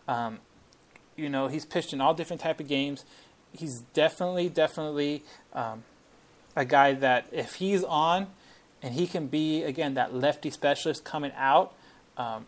Um, 0.08 0.40
you 1.16 1.30
know, 1.30 1.48
he's 1.48 1.66
pitched 1.66 1.94
in 1.94 2.02
all 2.02 2.14
different 2.14 2.42
type 2.42 2.60
of 2.60 2.68
games, 2.68 3.04
he's 3.52 3.82
definitely, 3.94 4.50
definitely 4.50 5.24
um, 5.54 5.84
a 6.60 6.66
guy 6.66 6.92
that 6.92 7.26
if 7.32 7.56
he's 7.56 7.86
on 7.86 8.28
and 8.84 8.94
he 8.94 9.08
can 9.08 9.28
be 9.28 9.64
again 9.64 9.94
that 9.94 10.14
lefty 10.14 10.50
specialist 10.50 11.06
coming 11.06 11.32
out, 11.38 11.74
um, 12.18 12.46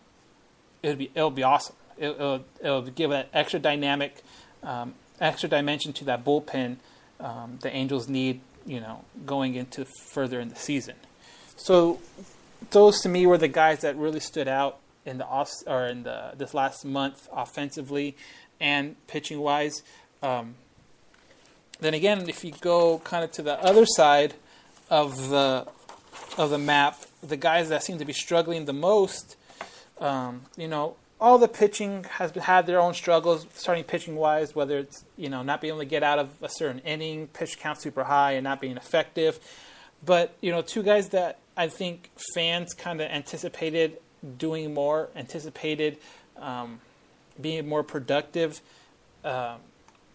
it'll 0.84 0.98
be 0.98 1.10
it'll 1.16 1.32
be 1.32 1.44
awesome. 1.44 1.76
It, 1.98 2.20
will 2.20 2.44
it'll 2.60 2.82
give 2.82 3.12
an 3.12 3.26
extra 3.34 3.60
dynamic, 3.60 4.22
um, 4.64 4.96
extra 5.22 5.48
dimension 5.48 5.94
to 5.94 6.06
that 6.06 6.26
bullpen 6.26 6.78
um, 7.22 7.58
the 7.62 7.74
Angels 7.74 8.10
need. 8.10 8.42
You 8.66 8.80
know, 8.80 9.06
going 9.26 9.56
into 9.56 9.86
further 9.86 10.40
in 10.40 10.50
the 10.50 10.56
season. 10.56 10.96
So 11.56 12.00
those 12.70 13.02
to 13.02 13.10
me 13.10 13.26
were 13.26 13.40
the 13.40 13.48
guys 13.48 13.80
that 13.80 13.96
really 13.96 14.20
stood 14.20 14.48
out 14.48 14.78
in 15.04 15.18
the 15.18 15.26
off 15.26 15.50
or 15.66 15.88
in 15.88 16.04
the 16.04 16.34
this 16.38 16.54
last 16.54 16.86
month 16.86 17.28
offensively 17.32 18.18
and 18.60 18.96
pitching 19.08 19.40
wise. 19.40 19.82
Um, 20.22 20.56
then 21.82 21.94
again, 21.94 22.30
if 22.30 22.44
you 22.44 22.54
go 22.62 23.00
kind 23.00 23.24
of 23.24 23.32
to 23.34 23.42
the 23.42 23.62
other 23.62 23.86
side 23.86 24.36
of 24.90 25.30
the 25.30 25.68
of 26.38 26.50
the 26.50 26.58
map, 26.58 26.98
the 27.22 27.38
guys 27.38 27.70
that 27.70 27.84
seem 27.84 27.98
to 27.98 28.06
be 28.06 28.14
struggling 28.14 28.66
the 28.66 28.74
most, 28.74 29.36
um, 30.00 30.44
you 30.56 30.68
know, 30.68 30.96
all 31.20 31.38
the 31.38 31.48
pitching 31.48 32.04
has 32.06 32.32
had 32.32 32.66
their 32.66 32.80
own 32.80 32.94
struggles, 32.94 33.46
starting 33.54 33.84
pitching 33.84 34.16
wise, 34.16 34.56
whether 34.56 34.78
it's 34.78 35.04
you 35.18 35.30
know 35.30 35.42
not 35.42 35.60
being 35.60 35.72
able 35.72 35.80
to 35.80 35.86
get 35.86 36.04
out 36.04 36.20
of 36.20 36.30
a 36.42 36.50
certain 36.50 36.80
inning, 36.80 37.28
pitch 37.28 37.60
count 37.60 37.82
super 37.82 38.04
high, 38.04 38.34
and 38.34 38.44
not 38.44 38.62
being 38.62 38.78
effective. 38.78 39.40
But 40.06 40.36
you 40.40 40.52
know, 40.52 40.62
two 40.62 40.84
guys 40.84 41.10
that 41.10 41.40
I 41.58 41.68
think 41.68 42.12
fans 42.36 42.74
kind 42.74 43.02
of 43.02 43.10
anticipated 43.10 43.98
doing 44.38 44.74
more, 44.74 45.10
anticipated 45.16 45.98
um, 46.38 46.80
being 47.40 47.68
more 47.68 47.84
productive. 47.84 48.62
Um, 49.24 49.58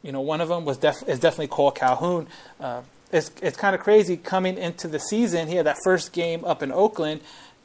you 0.02 0.12
know, 0.12 0.20
one 0.20 0.40
of 0.40 0.48
them 0.48 0.64
was 0.64 0.78
def- 0.78 1.08
is 1.08 1.18
definitely 1.18 1.48
Cole 1.48 1.72
Calhoun. 1.72 2.28
Uh, 2.60 2.82
it's 3.12 3.30
it's 3.42 3.56
kind 3.56 3.74
of 3.74 3.80
crazy 3.80 4.16
coming 4.16 4.58
into 4.58 4.88
the 4.88 4.98
season. 4.98 5.48
He 5.48 5.56
had 5.56 5.66
that 5.66 5.78
first 5.84 6.12
game 6.12 6.44
up 6.44 6.62
in 6.62 6.72
Oakland, 6.72 7.20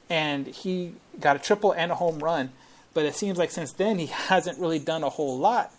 and 0.09 0.47
he 0.47 0.93
got 1.19 1.35
a 1.35 1.39
triple 1.39 1.71
and 1.71 1.91
a 1.91 1.95
home 1.95 2.19
run. 2.19 2.51
But 2.93 3.05
it 3.05 3.15
seems 3.15 3.37
like 3.37 3.51
since 3.51 3.73
then 3.73 3.99
he 3.99 4.05
hasn't 4.29 4.59
really 4.59 4.79
done 4.79 5.03
a 5.03 5.09
whole 5.09 5.37
lot. 5.37 5.73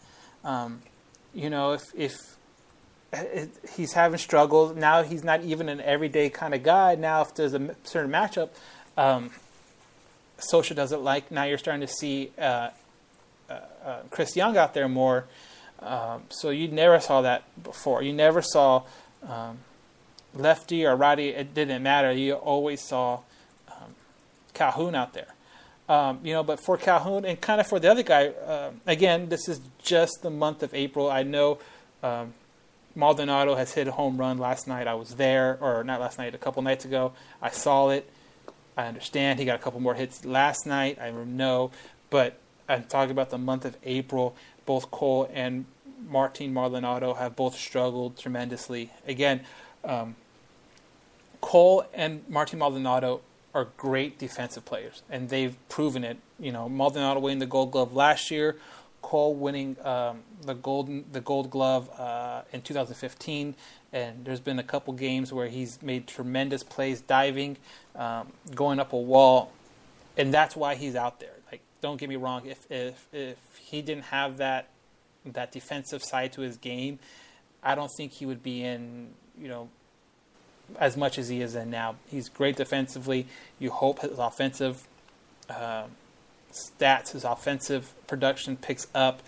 Um, 0.45 0.83
you 1.35 1.51
know, 1.51 1.73
if 1.73 1.83
if 1.95 2.17
he's 3.77 3.93
having 3.93 4.19
struggles 4.19 4.75
now, 4.75 5.03
he's 5.03 5.23
not 5.23 5.43
even 5.43 5.69
an 5.69 5.81
everyday 5.81 6.31
kind 6.31 6.55
of 6.55 6.63
guy. 6.63 6.95
Now, 6.95 7.23
if 7.23 7.35
there's 7.35 7.55
a 7.55 7.75
certain 7.85 8.11
matchup, 8.11 8.49
um, 8.97 9.31
Scioscia 10.39 10.75
doesn't 10.75 11.03
like. 11.03 11.31
Now 11.31 11.45
you're 11.45 11.59
starting 11.59 11.87
to 11.87 11.93
see 11.93 12.33
uh, 12.39 12.71
uh, 13.49 13.53
uh, 13.85 13.99
Chris 14.11 14.35
Young 14.35 14.57
out 14.57 14.75
there 14.75 14.89
more. 14.89 15.27
Um, 15.83 16.23
so 16.29 16.51
you 16.51 16.69
never 16.69 17.01
saw 17.01 17.23
that 17.23 17.43
before. 17.63 18.03
You 18.03 18.13
never 18.13 18.41
saw 18.43 18.85
um, 19.27 19.59
lefty 20.35 20.87
or 20.87 20.97
righty. 20.97 21.31
It 21.31 21.55
didn't 21.55 21.83
matter. 21.83 22.13
You 22.13 22.35
always 22.35 22.81
saw 22.81 23.21
um, 23.69 23.95
Calhoun 24.55 24.95
out 24.95 25.13
there. 25.13 25.35
Um, 25.89 26.21
you 26.23 26.33
know, 26.33 26.43
but 26.43 26.61
for 26.65 26.77
Calhoun 26.77 27.25
and 27.25 27.41
kind 27.41 27.61
of 27.61 27.67
for 27.67 27.79
the 27.81 27.91
other 27.91 28.03
guy, 28.03 28.29
uh, 28.29 28.71
again, 28.87 29.29
this 29.29 29.49
is 29.49 29.61
just 29.83 30.23
the 30.23 30.31
month 30.31 30.63
of 30.63 30.73
April. 30.75 31.11
I 31.11 31.25
know 31.25 31.59
um, 32.03 32.33
Maldonado 32.95 33.55
has 33.57 33.75
hit 33.75 33.89
a 33.89 33.93
home 33.93 34.17
run 34.17 34.39
last 34.39 34.69
night. 34.69 34.87
I 34.87 34.95
was 34.95 35.17
there, 35.17 35.59
or 35.61 35.83
not 35.83 36.01
last 36.01 36.19
night, 36.19 36.35
a 36.35 36.39
couple 36.39 36.63
nights 36.63 36.85
ago. 36.85 37.13
I 37.41 37.51
saw 37.51 37.91
it. 37.91 38.09
I 38.77 38.87
understand 38.87 39.39
he 39.39 39.45
got 39.45 39.57
a 39.57 39.63
couple 39.63 39.81
more 39.81 39.95
hits 39.95 40.25
last 40.25 40.67
night. 40.67 40.99
I 41.01 41.11
know, 41.11 41.73
but 42.11 42.39
I'm 42.69 42.85
talking 42.85 43.11
about 43.11 43.31
the 43.31 43.39
month 43.39 43.65
of 43.65 43.77
April. 43.85 44.35
Both 44.65 44.91
Cole 44.91 45.29
and 45.33 45.67
Martin 46.09 46.53
Maldonado 46.53 47.15
have 47.15 47.37
both 47.37 47.57
struggled 47.57 48.19
tremendously. 48.19 48.91
Again, 49.07 49.43
um, 49.85 50.17
Cole 51.41 51.85
and 51.93 52.23
Martin 52.29 52.59
Maldonado 52.59 53.21
are 53.55 53.69
great 53.77 54.19
defensive 54.19 54.65
players, 54.65 55.03
and 55.11 55.29
they've 55.29 55.57
proven 55.69 56.05
it. 56.05 56.17
You 56.39 56.53
know, 56.53 56.69
Maldonado 56.69 57.21
winning 57.21 57.39
the 57.39 57.47
Gold 57.47 57.73
Glove 57.73 57.95
last 57.95 58.31
year, 58.31 58.57
Cole 59.03 59.35
winning 59.35 59.77
um, 59.85 60.21
the 60.43 60.55
golden 60.55 61.05
the 61.13 61.21
Gold 61.21 61.51
Glove 61.51 61.91
uh, 61.99 62.43
in 62.53 62.63
2015, 62.63 63.55
and 63.93 64.25
there's 64.25 64.41
been 64.41 64.59
a 64.59 64.63
couple 64.63 64.95
games 64.95 65.33
where 65.33 65.49
he's 65.49 65.83
made 65.83 66.07
tremendous 66.07 66.63
plays 66.63 67.01
diving, 67.01 67.59
um, 67.97 68.29
going 68.55 68.79
up 68.79 68.93
a 68.93 68.99
wall, 68.99 69.53
and 70.17 70.33
that's 70.33 70.57
why 70.57 70.77
he's 70.77 70.97
out 70.97 71.21
there. 71.21 71.35
Like, 71.51 71.61
don't 71.81 71.99
get 71.99 72.09
me 72.09 72.17
wrong, 72.17 72.47
if 72.47 72.71
if 72.71 73.07
if 73.13 73.37
he 73.59 73.83
didn't 73.83 74.05
have 74.05 74.39
that 74.39 74.69
that 75.25 75.53
defensive 75.53 76.03
side 76.03 76.33
to 76.35 76.41
his 76.41 76.57
game, 76.57 76.99
I 77.63 77.75
don't 77.75 77.91
think 77.97 78.13
he 78.13 78.27
would 78.27 78.43
be 78.43 78.63
in 78.65 79.09
you 79.39 79.49
know 79.49 79.69
as 80.79 80.97
much 80.97 81.19
as 81.19 81.29
he 81.29 81.41
is 81.41 81.55
in 81.55 81.71
now. 81.71 81.97
He's 82.09 82.29
great 82.29 82.57
defensively. 82.57 83.27
You 83.59 83.71
hope 83.71 84.01
his 84.01 84.19
offensive 84.19 84.87
uh, 85.49 85.85
stats, 86.53 87.13
his 87.13 87.25
offensive 87.25 87.93
production 88.07 88.57
picks 88.57 88.87
up. 88.95 89.23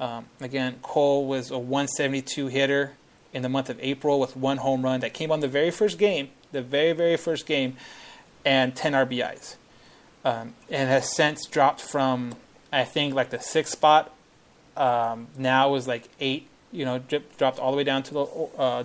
Um, 0.00 0.26
again, 0.40 0.78
Cole 0.82 1.26
was 1.26 1.50
a 1.50 1.58
172 1.58 2.48
hitter 2.48 2.92
in 3.32 3.42
the 3.42 3.48
month 3.48 3.68
of 3.68 3.78
April 3.80 4.20
with 4.20 4.36
one 4.36 4.58
home 4.58 4.82
run 4.82 5.00
that 5.00 5.12
came 5.12 5.30
on 5.30 5.40
the 5.40 5.48
very 5.48 5.70
first 5.70 5.98
game, 5.98 6.30
the 6.52 6.62
very, 6.62 6.92
very 6.92 7.16
first 7.16 7.46
game, 7.46 7.76
and 8.44 8.74
10 8.74 8.92
RBIs. 8.92 9.56
Um, 10.24 10.54
and 10.70 10.88
has 10.88 11.14
since 11.14 11.46
dropped 11.46 11.80
from, 11.80 12.34
I 12.72 12.84
think, 12.84 13.14
like 13.14 13.30
the 13.30 13.40
sixth 13.40 13.72
spot. 13.72 14.12
Um, 14.78 15.26
now 15.36 15.74
is 15.74 15.88
like 15.88 16.08
eight, 16.20 16.46
you 16.70 16.84
know, 16.84 17.00
dropped 17.36 17.58
all 17.58 17.72
the 17.72 17.76
way 17.76 17.84
down 17.84 18.02
to 18.04 18.14
the 18.14 18.22
uh, 18.22 18.84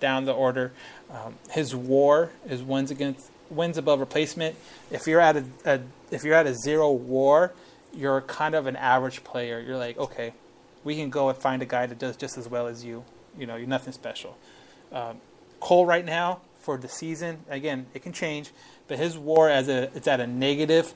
down 0.00 0.24
the 0.24 0.32
order. 0.32 0.72
Um, 1.10 1.34
his 1.50 1.74
WAR 1.74 2.30
is 2.48 2.62
wins 2.62 2.90
against 2.90 3.30
wins 3.50 3.78
above 3.78 4.00
replacement. 4.00 4.56
If 4.90 5.06
you're 5.06 5.20
at 5.20 5.36
a, 5.36 5.44
a, 5.64 5.80
if 6.10 6.24
you're 6.24 6.34
at 6.34 6.46
a 6.46 6.54
zero 6.54 6.90
WAR, 6.90 7.52
you're 7.92 8.20
kind 8.22 8.54
of 8.54 8.66
an 8.66 8.76
average 8.76 9.22
player. 9.22 9.60
You're 9.60 9.76
like, 9.76 9.98
okay, 9.98 10.32
we 10.82 10.96
can 10.96 11.10
go 11.10 11.28
and 11.28 11.38
find 11.38 11.62
a 11.62 11.66
guy 11.66 11.86
that 11.86 11.98
does 11.98 12.16
just 12.16 12.38
as 12.38 12.48
well 12.48 12.66
as 12.66 12.84
you. 12.84 13.04
You 13.38 13.46
know, 13.46 13.56
you're 13.56 13.68
nothing 13.68 13.92
special. 13.92 14.36
Um, 14.92 15.20
Cole 15.60 15.86
right 15.86 16.04
now 16.04 16.40
for 16.60 16.76
the 16.76 16.88
season, 16.88 17.40
again, 17.48 17.86
it 17.94 18.02
can 18.02 18.12
change, 18.12 18.50
but 18.88 18.98
his 18.98 19.18
WAR 19.18 19.48
as 19.48 19.68
a 19.68 19.90
it's 19.94 20.08
at 20.08 20.20
a 20.20 20.26
negative 20.26 20.94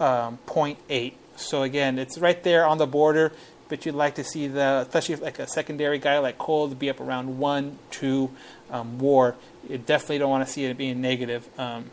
um, 0.00 0.38
0.8. 0.46 1.14
So 1.36 1.62
again, 1.62 1.98
it's 1.98 2.18
right 2.18 2.42
there 2.42 2.66
on 2.66 2.78
the 2.78 2.86
border. 2.86 3.32
But 3.74 3.84
you'd 3.84 3.96
like 3.96 4.14
to 4.14 4.22
see 4.22 4.46
the, 4.46 4.84
especially 4.86 5.16
like 5.16 5.40
a 5.40 5.48
secondary 5.48 5.98
guy 5.98 6.20
like 6.20 6.38
Cole, 6.38 6.68
to 6.68 6.76
be 6.76 6.88
up 6.90 7.00
around 7.00 7.40
one, 7.40 7.76
two 7.90 8.30
um, 8.70 9.00
WAR. 9.00 9.34
You 9.68 9.78
definitely 9.78 10.18
don't 10.18 10.30
want 10.30 10.46
to 10.46 10.52
see 10.52 10.64
it 10.64 10.78
being 10.78 11.00
negative. 11.00 11.48
Um, 11.58 11.90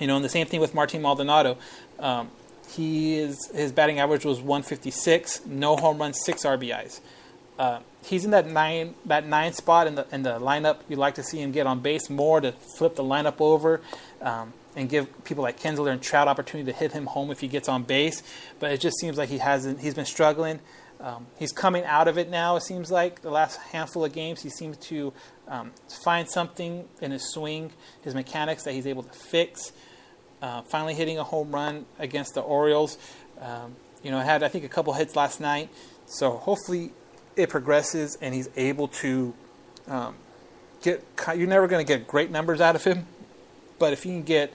you 0.00 0.08
know, 0.08 0.16
and 0.16 0.24
the 0.24 0.28
same 0.28 0.48
thing 0.48 0.58
with 0.58 0.74
Martin 0.74 1.00
Maldonado. 1.00 1.56
Um, 2.00 2.32
he 2.68 3.16
is 3.16 3.48
his 3.54 3.70
batting 3.70 4.00
average 4.00 4.24
was 4.24 4.40
156, 4.40 5.46
no 5.46 5.76
home 5.76 5.98
runs, 5.98 6.18
six 6.24 6.44
RBIs. 6.44 6.98
Uh, 7.60 7.78
he's 8.04 8.24
in 8.24 8.32
that 8.32 8.48
nine 8.48 8.96
that 9.04 9.24
nine 9.24 9.52
spot 9.52 9.86
in 9.86 9.94
the 9.94 10.04
in 10.10 10.24
the 10.24 10.40
lineup. 10.40 10.78
You'd 10.88 10.98
like 10.98 11.14
to 11.14 11.22
see 11.22 11.38
him 11.38 11.52
get 11.52 11.68
on 11.68 11.78
base 11.78 12.10
more 12.10 12.40
to 12.40 12.50
flip 12.76 12.96
the 12.96 13.04
lineup 13.04 13.40
over. 13.40 13.80
Um, 14.20 14.52
and 14.74 14.88
give 14.88 15.24
people 15.24 15.42
like 15.42 15.60
Kinsler 15.60 15.90
and 15.90 16.00
Trout 16.00 16.28
opportunity 16.28 16.70
to 16.72 16.76
hit 16.76 16.92
him 16.92 17.06
home 17.06 17.30
if 17.30 17.40
he 17.40 17.48
gets 17.48 17.68
on 17.68 17.82
base. 17.82 18.22
But 18.58 18.72
it 18.72 18.80
just 18.80 18.98
seems 18.98 19.18
like 19.18 19.28
he 19.28 19.38
hasn't. 19.38 19.80
He's 19.80 19.94
been 19.94 20.06
struggling. 20.06 20.60
Um, 21.00 21.26
he's 21.36 21.52
coming 21.52 21.84
out 21.84 22.06
of 22.06 22.16
it 22.16 22.30
now. 22.30 22.56
It 22.56 22.62
seems 22.62 22.90
like 22.90 23.22
the 23.22 23.30
last 23.30 23.56
handful 23.56 24.04
of 24.04 24.12
games, 24.12 24.40
he 24.40 24.50
seems 24.50 24.76
to 24.78 25.12
um, 25.48 25.72
find 26.04 26.30
something 26.30 26.88
in 27.00 27.10
his 27.10 27.32
swing, 27.32 27.72
his 28.02 28.14
mechanics 28.14 28.62
that 28.62 28.72
he's 28.72 28.86
able 28.86 29.02
to 29.02 29.12
fix. 29.12 29.72
Uh, 30.40 30.62
finally, 30.62 30.94
hitting 30.94 31.18
a 31.18 31.24
home 31.24 31.52
run 31.52 31.86
against 31.98 32.34
the 32.34 32.40
Orioles. 32.40 32.98
Um, 33.40 33.74
you 34.02 34.10
know, 34.10 34.20
had 34.20 34.42
I 34.42 34.48
think 34.48 34.64
a 34.64 34.68
couple 34.68 34.92
hits 34.92 35.16
last 35.16 35.40
night. 35.40 35.68
So 36.06 36.32
hopefully, 36.32 36.92
it 37.36 37.48
progresses 37.48 38.16
and 38.20 38.34
he's 38.34 38.48
able 38.56 38.88
to 38.88 39.34
um, 39.88 40.14
get. 40.82 41.04
You're 41.36 41.48
never 41.48 41.66
going 41.66 41.84
to 41.84 41.98
get 41.98 42.06
great 42.06 42.30
numbers 42.30 42.60
out 42.60 42.76
of 42.76 42.84
him, 42.84 43.06
but 43.82 43.92
if 43.92 44.06
you 44.06 44.12
can 44.12 44.22
get 44.22 44.54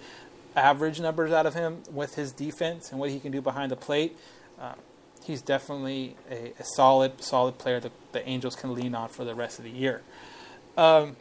average 0.55 1.01
numbers 1.01 1.33
out 1.33 1.45
of 1.45 1.53
him 1.53 1.83
with 1.91 2.15
his 2.15 2.31
defense 2.31 2.91
and 2.91 2.97
what 2.97 3.09
he 3.09 3.19
can 3.19 3.29
do 3.29 3.41
behind 3.41 3.71
the 3.71 3.75
plate, 3.75 4.15
uh, 4.57 4.71
he's 5.21 5.41
definitely 5.41 6.15
a, 6.31 6.53
a, 6.57 6.63
solid, 6.63 7.21
solid 7.21 7.57
player 7.57 7.77
that 7.81 7.91
the 8.13 8.25
Angels 8.25 8.55
can 8.55 8.73
lean 8.73 8.95
on 8.95 9.09
for 9.09 9.25
the 9.25 9.35
rest 9.35 9.59
of 9.59 9.65
the 9.65 9.69
year. 9.69 10.01
Um, 10.77 11.17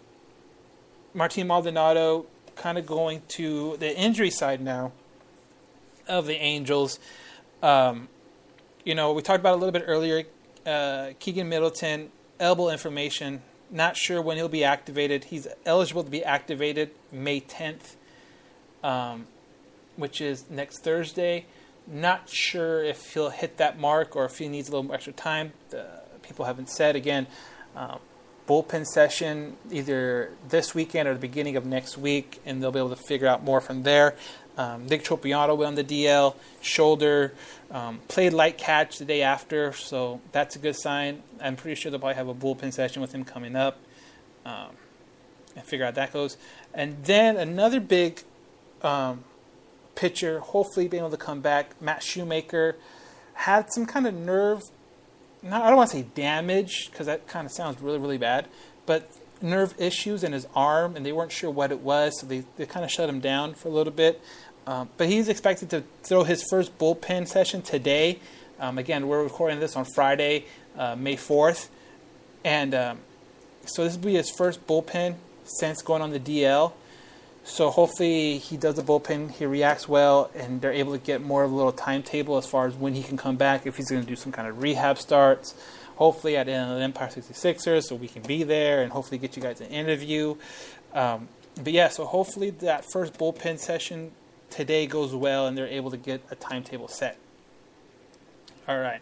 Martin 1.14 1.48
Maldonado, 1.48 2.26
kind 2.54 2.78
of 2.78 2.86
going 2.86 3.22
to 3.38 3.76
the 3.78 3.92
injury 3.98 4.30
side 4.30 4.60
now 4.60 4.92
of 6.06 6.26
the 6.26 6.36
Angels. 6.36 7.00
Um, 7.60 8.06
you 8.84 8.94
know, 8.94 9.14
we 9.14 9.20
talked 9.20 9.40
about 9.40 9.54
a 9.54 9.56
little 9.56 9.72
bit 9.72 9.82
earlier. 9.84 10.22
Uh, 10.64 11.10
Keynan 11.18 11.48
Middleton, 11.48 12.12
elbow 12.38 12.68
inflammation 12.68 13.42
not 13.70 13.96
sure 13.96 14.20
when 14.22 14.36
he'll 14.36 14.48
be 14.48 14.64
activated. 14.64 15.24
He's 15.24 15.46
eligible 15.64 16.04
to 16.04 16.10
be 16.10 16.24
activated 16.24 16.90
May 17.10 17.40
10th, 17.40 17.96
um, 18.82 19.26
which 19.96 20.20
is 20.20 20.44
next 20.50 20.82
Thursday. 20.82 21.46
Not 21.86 22.28
sure 22.28 22.82
if 22.82 23.14
he'll 23.14 23.30
hit 23.30 23.58
that 23.58 23.78
mark 23.78 24.16
or 24.16 24.24
if 24.24 24.38
he 24.38 24.48
needs 24.48 24.68
a 24.68 24.72
little 24.76 24.92
extra 24.92 25.12
time. 25.12 25.52
The, 25.70 25.86
people 26.22 26.44
haven't 26.44 26.68
said. 26.68 26.96
Again, 26.96 27.26
um, 27.76 27.98
bullpen 28.48 28.86
session 28.86 29.56
either 29.70 30.30
this 30.48 30.74
weekend 30.74 31.08
or 31.08 31.14
the 31.14 31.20
beginning 31.20 31.56
of 31.56 31.66
next 31.66 31.98
week, 31.98 32.40
and 32.44 32.62
they'll 32.62 32.72
be 32.72 32.78
able 32.78 32.90
to 32.90 33.02
figure 33.08 33.26
out 33.26 33.44
more 33.44 33.60
from 33.60 33.82
there. 33.82 34.14
Um, 34.56 34.86
Nick 34.86 35.04
Tropeano 35.04 35.66
on 35.66 35.74
the 35.74 35.84
DL, 35.84 36.34
shoulder, 36.62 37.34
um, 37.70 38.00
played 38.08 38.32
light 38.32 38.56
catch 38.56 38.98
the 38.98 39.04
day 39.04 39.22
after, 39.22 39.72
so 39.72 40.20
that's 40.32 40.56
a 40.56 40.58
good 40.58 40.76
sign. 40.76 41.22
I'm 41.40 41.56
pretty 41.56 41.78
sure 41.78 41.90
they'll 41.90 42.00
probably 42.00 42.14
have 42.14 42.28
a 42.28 42.34
bullpen 42.34 42.72
session 42.72 43.02
with 43.02 43.12
him 43.12 43.24
coming 43.24 43.54
up 43.54 43.78
um, 44.46 44.70
and 45.54 45.64
figure 45.64 45.84
out 45.84 45.94
that 45.96 46.12
goes. 46.12 46.36
And 46.72 47.04
then 47.04 47.36
another 47.36 47.80
big 47.80 48.22
um, 48.82 49.24
pitcher, 49.94 50.40
hopefully 50.40 50.88
being 50.88 51.02
able 51.02 51.10
to 51.10 51.16
come 51.16 51.40
back, 51.40 51.80
Matt 51.82 52.02
Shoemaker, 52.02 52.76
had 53.34 53.72
some 53.72 53.84
kind 53.84 54.06
of 54.06 54.14
nerve, 54.14 54.62
not, 55.42 55.62
I 55.62 55.68
don't 55.68 55.76
want 55.76 55.90
to 55.90 55.96
say 55.98 56.06
damage, 56.14 56.88
because 56.90 57.06
that 57.06 57.26
kind 57.26 57.44
of 57.44 57.52
sounds 57.52 57.80
really, 57.80 57.98
really 57.98 58.18
bad, 58.18 58.46
but 58.86 59.10
nerve 59.42 59.74
issues 59.78 60.24
in 60.24 60.32
his 60.32 60.46
arm, 60.54 60.96
and 60.96 61.04
they 61.04 61.12
weren't 61.12 61.32
sure 61.32 61.50
what 61.50 61.70
it 61.72 61.80
was, 61.80 62.20
so 62.20 62.26
they, 62.26 62.44
they 62.56 62.66
kind 62.66 62.84
of 62.84 62.90
shut 62.90 63.08
him 63.08 63.20
down 63.20 63.54
for 63.54 63.68
a 63.68 63.72
little 63.72 63.92
bit. 63.92 64.22
Um, 64.66 64.88
but 64.96 65.08
he's 65.08 65.28
expected 65.28 65.70
to 65.70 65.84
throw 66.02 66.24
his 66.24 66.44
first 66.50 66.76
bullpen 66.76 67.28
session 67.28 67.62
today. 67.62 68.18
Um, 68.58 68.78
again, 68.78 69.06
we're 69.06 69.22
recording 69.22 69.60
this 69.60 69.76
on 69.76 69.84
Friday, 69.94 70.46
uh, 70.76 70.96
May 70.96 71.16
4th. 71.16 71.68
And 72.44 72.74
um, 72.74 72.98
so 73.64 73.84
this 73.84 73.94
will 73.94 74.04
be 74.04 74.14
his 74.14 74.30
first 74.30 74.66
bullpen 74.66 75.16
since 75.44 75.82
going 75.82 76.02
on 76.02 76.10
the 76.10 76.18
DL. 76.18 76.72
So 77.44 77.70
hopefully 77.70 78.38
he 78.38 78.56
does 78.56 78.74
the 78.74 78.82
bullpen, 78.82 79.30
he 79.30 79.46
reacts 79.46 79.88
well, 79.88 80.32
and 80.34 80.60
they're 80.60 80.72
able 80.72 80.92
to 80.92 80.98
get 80.98 81.22
more 81.22 81.44
of 81.44 81.52
a 81.52 81.54
little 81.54 81.70
timetable 81.70 82.36
as 82.36 82.44
far 82.44 82.66
as 82.66 82.74
when 82.74 82.94
he 82.94 83.04
can 83.04 83.16
come 83.16 83.36
back, 83.36 83.68
if 83.68 83.76
he's 83.76 83.88
going 83.88 84.02
to 84.02 84.08
do 84.08 84.16
some 84.16 84.32
kind 84.32 84.48
of 84.48 84.60
rehab 84.60 84.98
starts. 84.98 85.54
Hopefully 85.94 86.36
at 86.36 86.46
the 86.46 86.52
Empire 86.52 87.08
66ers, 87.08 87.84
so 87.84 87.94
we 87.94 88.08
can 88.08 88.22
be 88.22 88.42
there 88.42 88.82
and 88.82 88.90
hopefully 88.90 89.18
get 89.18 89.36
you 89.36 89.42
guys 89.42 89.60
an 89.60 89.68
interview. 89.68 90.34
Um, 90.92 91.28
but 91.62 91.72
yeah, 91.72 91.88
so 91.88 92.04
hopefully 92.04 92.50
that 92.50 92.84
first 92.92 93.14
bullpen 93.14 93.60
session 93.60 94.10
today 94.50 94.86
goes 94.86 95.14
well 95.14 95.46
and 95.46 95.56
they're 95.56 95.66
able 95.66 95.90
to 95.90 95.96
get 95.96 96.22
a 96.30 96.34
timetable 96.34 96.88
set. 96.88 97.18
All 98.68 98.78
right. 98.78 99.00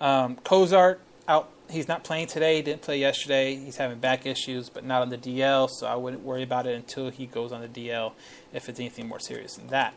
Um, 0.00 0.36
Cozart 0.36 1.00
out. 1.28 1.50
He's 1.68 1.86
not 1.86 2.02
playing 2.02 2.26
today. 2.26 2.56
He 2.56 2.62
didn't 2.62 2.82
play 2.82 2.98
yesterday. 2.98 3.54
He's 3.54 3.76
having 3.76 3.98
back 3.98 4.26
issues, 4.26 4.68
but 4.68 4.84
not 4.84 5.02
on 5.02 5.08
the 5.08 5.18
DL, 5.18 5.68
so 5.70 5.86
I 5.86 5.94
wouldn't 5.94 6.24
worry 6.24 6.42
about 6.42 6.66
it 6.66 6.74
until 6.74 7.10
he 7.10 7.26
goes 7.26 7.52
on 7.52 7.60
the 7.60 7.68
DL 7.68 8.12
if 8.52 8.68
it's 8.68 8.80
anything 8.80 9.06
more 9.06 9.20
serious 9.20 9.54
than 9.54 9.68
that. 9.68 9.94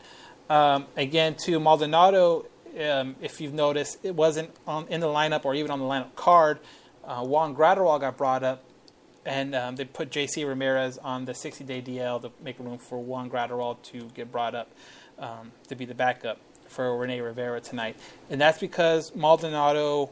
Um, 0.49 0.85
again, 0.95 1.35
to 1.45 1.59
Maldonado, 1.59 2.45
um, 2.79 3.15
if 3.21 3.41
you've 3.41 3.53
noticed, 3.53 3.97
it 4.03 4.13
wasn't 4.13 4.51
on, 4.67 4.87
in 4.87 4.99
the 4.99 5.07
lineup 5.07 5.45
or 5.45 5.55
even 5.55 5.71
on 5.71 5.79
the 5.79 5.85
lineup 5.85 6.15
card. 6.15 6.59
Uh, 7.03 7.23
Juan 7.23 7.55
Graterol 7.55 7.99
got 7.99 8.17
brought 8.17 8.43
up, 8.43 8.63
and 9.25 9.55
um, 9.55 9.75
they 9.75 9.85
put 9.85 10.11
J.C. 10.11 10.43
Ramirez 10.43 10.97
on 10.97 11.25
the 11.25 11.31
60-day 11.33 11.81
DL 11.81 12.21
to 12.21 12.31
make 12.43 12.59
room 12.59 12.77
for 12.77 13.01
Juan 13.01 13.29
Graterol 13.29 13.81
to 13.83 14.09
get 14.13 14.31
brought 14.31 14.55
up 14.55 14.71
um, 15.19 15.51
to 15.67 15.75
be 15.75 15.85
the 15.85 15.93
backup 15.93 16.39
for 16.67 16.97
Rene 16.97 17.19
Rivera 17.21 17.61
tonight. 17.61 17.95
And 18.29 18.41
that's 18.41 18.59
because 18.59 19.15
Maldonado 19.15 20.09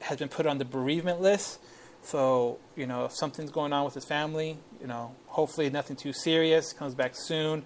has 0.00 0.18
been 0.18 0.28
put 0.28 0.46
on 0.46 0.58
the 0.58 0.64
bereavement 0.64 1.20
list. 1.20 1.58
So, 2.02 2.58
you 2.76 2.86
know, 2.86 3.04
if 3.06 3.12
something's 3.12 3.50
going 3.50 3.72
on 3.72 3.84
with 3.84 3.94
his 3.94 4.04
family, 4.04 4.58
you 4.80 4.86
know, 4.86 5.14
hopefully 5.26 5.70
nothing 5.70 5.96
too 5.96 6.12
serious, 6.12 6.72
comes 6.72 6.94
back 6.94 7.12
soon. 7.14 7.64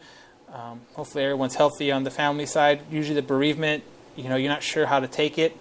Um, 0.52 0.82
hopefully 0.94 1.24
everyone's 1.24 1.54
healthy 1.54 1.90
on 1.90 2.04
the 2.04 2.10
family 2.10 2.46
side. 2.46 2.82
Usually 2.90 3.14
the 3.14 3.26
bereavement, 3.26 3.82
you 4.14 4.28
know, 4.28 4.36
you're 4.36 4.50
not 4.50 4.62
sure 4.62 4.86
how 4.86 5.00
to 5.00 5.08
take 5.08 5.38
it. 5.38 5.56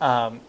Um, 0.00 0.40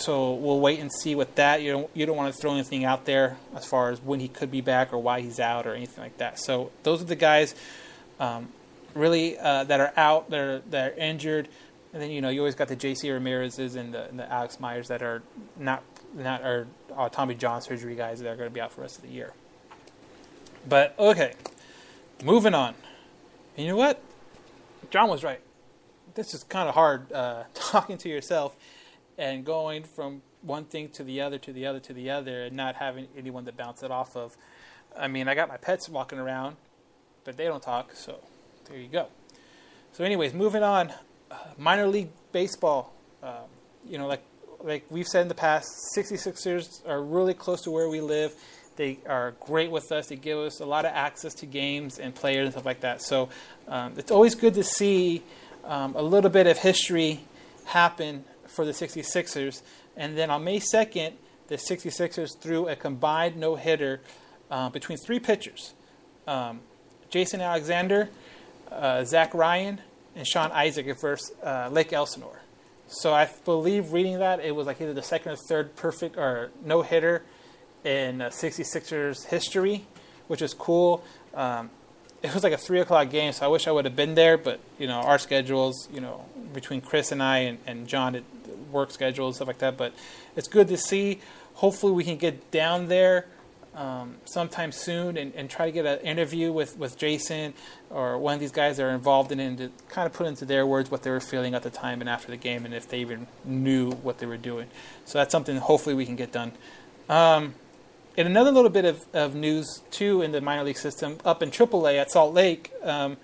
so 0.00 0.32
we'll 0.32 0.60
wait 0.60 0.80
and 0.80 0.90
see 0.90 1.14
with 1.14 1.34
that. 1.34 1.62
You 1.62 1.72
don't 1.72 1.90
you 1.94 2.06
don't 2.06 2.16
want 2.16 2.34
to 2.34 2.40
throw 2.40 2.52
anything 2.52 2.84
out 2.84 3.04
there 3.04 3.36
as 3.54 3.66
far 3.66 3.90
as 3.90 4.00
when 4.00 4.18
he 4.18 4.28
could 4.28 4.50
be 4.50 4.60
back 4.60 4.92
or 4.92 4.98
why 4.98 5.20
he's 5.20 5.38
out 5.38 5.66
or 5.66 5.74
anything 5.74 6.02
like 6.02 6.16
that. 6.18 6.38
So 6.38 6.70
those 6.82 7.02
are 7.02 7.04
the 7.04 7.16
guys 7.16 7.54
um, 8.18 8.48
really 8.94 9.38
uh, 9.38 9.64
that 9.64 9.80
are 9.80 9.92
out, 9.96 10.30
that 10.30 10.40
are, 10.40 10.58
that 10.70 10.92
are 10.92 10.96
injured. 10.96 11.48
And 11.92 12.00
then 12.00 12.10
you 12.10 12.20
know 12.20 12.30
you 12.30 12.40
always 12.40 12.54
got 12.54 12.68
the 12.68 12.76
J.C. 12.76 13.10
Ramirez's 13.10 13.74
and 13.74 13.92
the, 13.92 14.08
and 14.08 14.18
the 14.18 14.32
Alex 14.32 14.58
Meyers 14.58 14.88
that 14.88 15.02
are 15.02 15.22
not 15.58 15.82
not 16.14 16.42
are 16.42 16.66
uh, 16.96 17.08
Tommy 17.08 17.34
John 17.34 17.60
surgery 17.60 17.94
guys 17.94 18.20
that 18.20 18.28
are 18.28 18.36
going 18.36 18.48
to 18.48 18.54
be 18.54 18.60
out 18.60 18.70
for 18.70 18.76
the 18.76 18.82
rest 18.82 18.96
of 18.96 19.02
the 19.02 19.10
year. 19.10 19.32
But 20.68 20.94
okay, 20.98 21.34
moving 22.24 22.54
on. 22.54 22.74
And 23.56 23.66
you 23.66 23.72
know 23.72 23.76
what? 23.76 24.00
John 24.90 25.10
was 25.10 25.22
right. 25.22 25.40
This 26.14 26.32
is 26.32 26.42
kind 26.44 26.68
of 26.68 26.74
hard 26.74 27.12
uh, 27.12 27.44
talking 27.54 27.98
to 27.98 28.08
yourself 28.08 28.56
and 29.20 29.44
going 29.44 29.84
from 29.84 30.22
one 30.40 30.64
thing 30.64 30.88
to 30.88 31.04
the 31.04 31.20
other 31.20 31.36
to 31.38 31.52
the 31.52 31.66
other 31.66 31.78
to 31.78 31.92
the 31.92 32.08
other 32.08 32.44
and 32.44 32.56
not 32.56 32.74
having 32.74 33.06
anyone 33.16 33.44
to 33.44 33.52
bounce 33.52 33.82
it 33.82 33.90
off 33.90 34.16
of. 34.16 34.34
I 34.98 35.08
mean, 35.08 35.28
I 35.28 35.34
got 35.34 35.48
my 35.48 35.58
pets 35.58 35.88
walking 35.88 36.18
around, 36.18 36.56
but 37.24 37.36
they 37.36 37.44
don't 37.44 37.62
talk, 37.62 37.94
so 37.94 38.18
there 38.64 38.78
you 38.78 38.88
go. 38.88 39.08
So, 39.92 40.04
anyways, 40.04 40.32
moving 40.32 40.62
on. 40.62 40.92
Uh, 41.30 41.36
minor 41.58 41.86
league 41.86 42.08
baseball. 42.32 42.94
Um, 43.22 43.44
you 43.86 43.98
know, 43.98 44.06
like 44.06 44.22
like 44.62 44.84
we've 44.90 45.06
said 45.06 45.22
in 45.22 45.28
the 45.28 45.34
past, 45.34 45.68
66ers 45.96 46.86
are 46.88 47.02
really 47.02 47.34
close 47.34 47.62
to 47.62 47.70
where 47.70 47.88
we 47.88 48.00
live. 48.00 48.34
They 48.76 48.98
are 49.06 49.34
great 49.40 49.70
with 49.70 49.92
us. 49.92 50.06
They 50.06 50.16
give 50.16 50.38
us 50.38 50.60
a 50.60 50.66
lot 50.66 50.86
of 50.86 50.92
access 50.94 51.34
to 51.34 51.46
games 51.46 51.98
and 51.98 52.14
players 52.14 52.46
and 52.46 52.52
stuff 52.52 52.64
like 52.64 52.80
that. 52.80 53.02
So 53.02 53.28
um, 53.68 53.94
it's 53.96 54.10
always 54.10 54.34
good 54.34 54.54
to 54.54 54.64
see 54.64 55.22
um, 55.64 55.94
a 55.94 56.02
little 56.02 56.30
bit 56.30 56.46
of 56.46 56.58
history 56.58 57.20
happen 57.66 58.24
for 58.54 58.64
the 58.64 58.72
66ers. 58.72 59.62
And 59.96 60.16
then 60.16 60.30
on 60.30 60.44
May 60.44 60.60
2nd, 60.60 61.12
the 61.48 61.56
66ers 61.56 62.38
threw 62.38 62.68
a 62.68 62.76
combined 62.76 63.36
no 63.36 63.56
hitter 63.56 64.00
uh, 64.50 64.68
between 64.70 64.98
three 64.98 65.20
pitchers 65.20 65.74
um, 66.26 66.60
Jason 67.08 67.40
Alexander, 67.40 68.08
uh, 68.70 69.04
Zach 69.04 69.34
Ryan, 69.34 69.80
and 70.14 70.26
Sean 70.26 70.52
Isaac 70.52 70.86
versus 71.00 71.32
uh, 71.42 71.68
Lake 71.72 71.92
Elsinore. 71.92 72.40
So 72.86 73.12
I 73.12 73.28
believe 73.44 73.92
reading 73.92 74.18
that 74.18 74.40
it 74.40 74.54
was 74.54 74.66
like 74.66 74.80
either 74.80 74.94
the 74.94 75.02
second 75.02 75.32
or 75.32 75.36
third 75.36 75.76
perfect 75.76 76.16
or 76.16 76.50
no 76.64 76.82
hitter 76.82 77.22
in 77.84 78.20
uh, 78.20 78.28
66ers 78.28 79.26
history, 79.26 79.86
which 80.28 80.42
is 80.42 80.54
cool. 80.54 81.02
Um, 81.34 81.70
it 82.22 82.34
was 82.34 82.42
like 82.42 82.52
a 82.52 82.58
three 82.58 82.80
o'clock 82.80 83.10
game, 83.10 83.32
so 83.32 83.46
I 83.46 83.48
wish 83.48 83.66
I 83.66 83.72
would 83.72 83.84
have 83.84 83.96
been 83.96 84.14
there. 84.14 84.36
But 84.36 84.60
you 84.78 84.86
know, 84.86 85.00
our 85.00 85.18
schedules, 85.18 85.88
you 85.92 86.00
know, 86.00 86.24
between 86.52 86.80
Chris 86.80 87.12
and 87.12 87.22
I 87.22 87.38
and, 87.38 87.58
and 87.66 87.88
John, 87.88 88.14
it, 88.14 88.24
work 88.70 88.90
schedules 88.90 89.36
stuff 89.36 89.48
like 89.48 89.58
that. 89.58 89.76
But 89.76 89.94
it's 90.36 90.48
good 90.48 90.68
to 90.68 90.76
see. 90.76 91.20
Hopefully, 91.54 91.92
we 91.92 92.04
can 92.04 92.16
get 92.16 92.50
down 92.50 92.88
there 92.88 93.26
um, 93.74 94.16
sometime 94.24 94.72
soon 94.72 95.16
and, 95.16 95.32
and 95.34 95.48
try 95.48 95.66
to 95.66 95.72
get 95.72 95.86
an 95.86 96.00
interview 96.00 96.52
with, 96.52 96.76
with 96.76 96.98
Jason 96.98 97.54
or 97.88 98.18
one 98.18 98.34
of 98.34 98.40
these 98.40 98.52
guys 98.52 98.76
that 98.76 98.84
are 98.84 98.90
involved 98.90 99.32
in 99.32 99.40
it 99.40 99.46
and 99.46 99.58
to 99.58 99.70
kind 99.88 100.06
of 100.06 100.12
put 100.12 100.26
into 100.26 100.44
their 100.44 100.66
words 100.66 100.90
what 100.90 101.02
they 101.02 101.10
were 101.10 101.20
feeling 101.20 101.54
at 101.54 101.62
the 101.62 101.70
time 101.70 102.00
and 102.00 102.10
after 102.10 102.28
the 102.28 102.36
game 102.36 102.64
and 102.64 102.74
if 102.74 102.88
they 102.88 102.98
even 102.98 103.26
knew 103.44 103.92
what 103.92 104.18
they 104.18 104.26
were 104.26 104.36
doing. 104.36 104.66
So 105.04 105.18
that's 105.18 105.32
something 105.32 105.56
hopefully 105.56 105.94
we 105.94 106.04
can 106.04 106.16
get 106.16 106.32
done. 106.32 106.52
Um, 107.08 107.54
and 108.20 108.28
another 108.28 108.50
little 108.50 108.68
bit 108.68 108.84
of, 108.84 109.02
of 109.14 109.34
news, 109.34 109.80
too, 109.90 110.20
in 110.20 110.30
the 110.32 110.42
minor 110.42 110.62
league 110.62 110.76
system, 110.76 111.16
up 111.24 111.42
in 111.42 111.50
AAA 111.50 111.98
at 111.98 112.10
Salt 112.10 112.34
Lake, 112.34 112.70
um, 112.82 113.16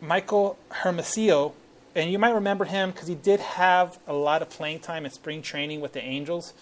Michael 0.00 0.56
Hermosillo, 0.70 1.52
and 1.94 2.10
you 2.10 2.18
might 2.18 2.30
remember 2.30 2.64
him 2.64 2.92
because 2.92 3.08
he 3.08 3.14
did 3.14 3.40
have 3.40 3.98
a 4.06 4.14
lot 4.14 4.40
of 4.40 4.48
playing 4.48 4.80
time 4.80 5.04
in 5.04 5.10
spring 5.10 5.42
training 5.42 5.82
with 5.82 5.92
the 5.92 6.02
Angels. 6.02 6.54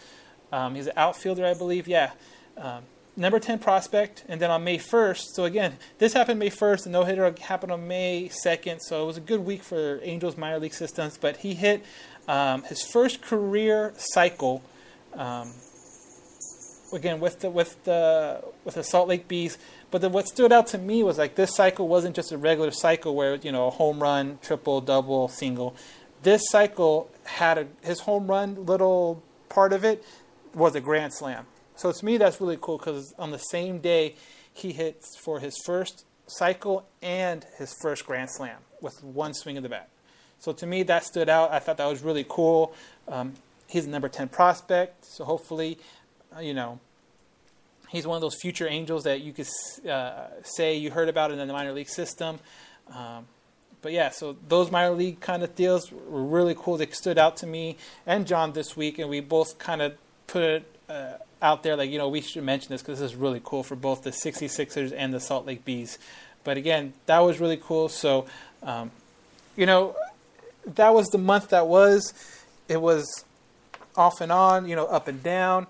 Um, 0.51 0.75
he's 0.75 0.89
an 0.89 0.95
outfielder, 0.97 1.47
I 1.47 1.55
believe. 1.55 1.87
Yeah. 1.87 2.11
Um, 2.59 2.83
number 3.17 3.39
10 3.39 3.61
prospect. 3.61 4.25
And 4.29 4.41
then 4.41 4.51
on 4.51 4.65
May 4.65 4.79
1st, 4.79 5.23
so 5.35 5.45
again, 5.45 5.77
this 5.99 6.13
happened 6.13 6.41
May 6.41 6.51
1st. 6.51 6.85
The 6.85 6.91
no 6.91 7.05
hitter 7.05 7.33
happened 7.41 7.71
on 7.71 7.87
May 7.87 8.33
2nd. 8.45 8.81
So 8.81 9.05
it 9.05 9.07
was 9.07 9.17
a 9.17 9.21
good 9.21 9.47
week 9.47 9.63
for 9.63 10.01
Angels 10.03 10.37
minor 10.37 10.59
league 10.59 10.75
systems. 10.75 11.17
But 11.17 11.37
he 11.37 11.55
hit 11.55 11.85
um, 12.27 12.65
his 12.65 12.83
first 12.83 13.23
career 13.23 13.95
cycle. 13.97 14.65
Again 16.93 17.21
with 17.21 17.41
the 17.41 17.51
with 17.51 17.83
the 17.85 18.43
with 18.65 18.75
the 18.75 18.83
Salt 18.83 19.09
Lake 19.09 19.29
Bees. 19.29 19.59
But 19.91 20.11
what 20.11 20.27
stood 20.27 20.53
out 20.53 20.67
to 20.69 20.79
me 20.79 21.03
was 21.03 21.19
like 21.19 21.35
this 21.35 21.55
cycle 21.55 21.87
wasn't 21.87 22.17
just 22.17 22.33
a 22.33 22.39
regular 22.39 22.71
cycle 22.71 23.15
where 23.15 23.37
you 23.37 23.53
know 23.53 23.69
a 23.69 23.71
home 23.71 24.01
run, 24.01 24.39
triple, 24.43 24.81
double, 24.81 25.29
single. 25.29 25.77
This 26.23 26.43
cycle 26.49 27.11
had 27.25 27.59
a, 27.59 27.67
his 27.83 28.01
home 28.01 28.27
run 28.27 28.67
little 28.67 29.23
part 29.49 29.73
of 29.73 29.85
it 29.85 30.05
was 30.55 30.75
a 30.75 30.81
grand 30.81 31.15
slam. 31.15 31.47
So 31.77 31.93
to 31.93 32.05
me, 32.05 32.19
that's 32.19 32.41
really 32.41 32.59
cool 32.61 32.79
because 32.79 33.15
on 33.19 33.31
the 33.31 33.39
same 33.39 33.79
day, 33.79 34.17
he 34.53 34.73
hits 34.73 35.17
for 35.17 35.41
his 35.41 35.57
first 35.65 36.05
cycle 36.27 36.87
and 37.03 37.45
his 37.57 37.75
first 37.81 38.07
grand 38.07 38.31
slam 38.31 38.59
with 38.81 39.03
one 39.03 39.35
swing 39.35 39.57
of 39.57 39.63
the 39.63 39.69
bat. 39.69 39.89
So 40.39 40.53
to 40.53 40.67
me, 40.67 40.83
that 40.85 41.05
stood 41.05 41.29
out. 41.29 41.53
I 41.53 41.59
thought 41.59 41.77
that 41.79 41.87
was 41.87 42.03
really 42.03 42.25
cool. 42.29 42.75
Um, 43.09 43.35
he's 43.67 43.87
a 43.87 43.91
number 43.91 44.09
10 44.09 44.29
prospect, 44.29 45.05
so 45.05 45.25
hopefully, 45.25 45.79
you 46.41 46.55
know, 46.55 46.79
he's 47.89 48.07
one 48.07 48.17
of 48.17 48.23
those 48.23 48.37
future 48.37 48.69
angels 48.69 49.05
that 49.05 49.21
you 49.21 49.33
could 49.33 49.49
uh, 49.89 50.27
say 50.43 50.77
you 50.77 50.91
heard 50.91 51.09
about 51.09 51.31
in 51.31 51.39
the 51.39 51.47
minor 51.47 51.73
league 51.73 51.89
system. 51.89 52.39
Um, 52.95 53.27
but 53.83 53.93
yeah, 53.93 54.11
so 54.11 54.37
those 54.49 54.71
minor 54.71 54.95
league 54.95 55.21
kind 55.21 55.43
of 55.43 55.55
deals 55.55 55.91
were 55.91 56.23
really 56.23 56.55
cool. 56.57 56.77
They 56.77 56.87
stood 56.87 57.19
out 57.19 57.37
to 57.39 57.47
me 57.47 57.77
and 58.07 58.27
John 58.27 58.53
this 58.53 58.77
week, 58.77 58.99
and 58.99 59.09
we 59.09 59.21
both 59.21 59.59
kind 59.59 59.81
of 59.81 59.95
put 60.27 60.65
uh, 60.89 61.15
out 61.43 61.63
there, 61.63 61.77
like 61.77 61.91
you 61.91 61.99
know, 61.99 62.09
we 62.09 62.21
should 62.21 62.45
mention 62.45 62.71
this 62.71 62.83
because 62.83 63.01
this 63.01 63.13
is 63.13 63.17
really 63.17 63.41
cool 63.43 63.63
for 63.63 63.77
both 63.77 64.03
the 64.03 64.11
66ers 64.11 64.93
and 64.97 65.15
the 65.15 65.21
Salt 65.21 65.47
Lake 65.47 65.65
Bees. 65.65 65.99
But 66.45 66.57
again, 66.57 66.93
that 67.07 67.21
was 67.21 67.41
really 67.41 67.59
cool. 67.63 67.89
So, 67.89 68.27
um, 68.63 68.91
you 69.57 69.67
know, 69.67 69.97
that 70.67 70.95
was 70.95 71.07
the 71.09 71.19
month 71.19 71.49
that 71.49 71.67
was. 71.67 72.13
It 72.69 72.81
was 72.81 73.25
off 73.97 74.21
and 74.21 74.31
on, 74.31 74.69
you 74.69 74.77
know, 74.77 74.87
up 74.87 75.09
and 75.09 75.23
down. 75.23 75.67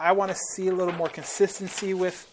I 0.00 0.12
want 0.12 0.30
to 0.30 0.36
see 0.54 0.68
a 0.68 0.72
little 0.72 0.94
more 0.94 1.10
consistency 1.10 1.92
with 1.92 2.26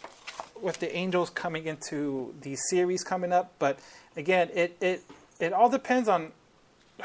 with 0.61 0.79
the 0.79 0.95
Angels 0.95 1.29
coming 1.29 1.67
into 1.67 2.33
the 2.41 2.55
series 2.69 3.03
coming 3.03 3.33
up. 3.33 3.51
But 3.59 3.79
again, 4.15 4.49
it 4.53 4.77
it 4.79 5.03
it 5.39 5.51
all 5.51 5.69
depends 5.69 6.07
on 6.07 6.31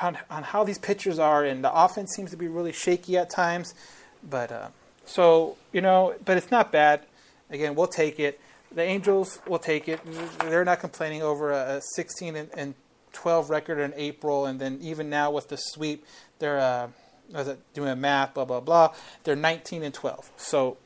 on, 0.00 0.16
on 0.30 0.44
how 0.44 0.62
these 0.62 0.78
pitchers 0.78 1.18
are, 1.18 1.44
and 1.44 1.64
the 1.64 1.74
offense 1.74 2.14
seems 2.14 2.30
to 2.30 2.36
be 2.36 2.46
really 2.46 2.72
shaky 2.72 3.18
at 3.18 3.28
times. 3.28 3.74
But 4.22 4.52
uh, 4.52 4.68
so 5.04 5.56
you 5.72 5.80
know, 5.80 6.14
but 6.24 6.36
it's 6.36 6.52
not 6.52 6.70
bad. 6.70 7.02
Again, 7.50 7.74
we'll 7.74 7.88
take 7.88 8.20
it. 8.20 8.40
The 8.72 8.82
Angels 8.82 9.40
will 9.48 9.58
take 9.58 9.88
it. 9.88 10.00
They're 10.38 10.64
not 10.64 10.78
complaining 10.80 11.22
over 11.22 11.50
a, 11.50 11.82
16 11.94 12.36
and, 12.36 12.48
and 12.56 12.74
12 13.12 13.50
record 13.50 13.78
in 13.78 13.92
April, 13.96 14.46
and 14.46 14.60
then 14.60 14.78
even 14.80 15.10
now 15.10 15.30
with 15.32 15.48
the 15.48 15.56
sweep, 15.56 16.06
they're 16.38 16.58
uh, 16.58 16.88
doing 17.74 17.88
a 17.88 17.96
math, 17.96 18.34
blah 18.34 18.44
blah 18.44 18.60
blah. 18.60 18.94
They're 19.24 19.36
19 19.36 19.82
and 19.82 19.94
12. 19.94 20.30
So 20.36 20.76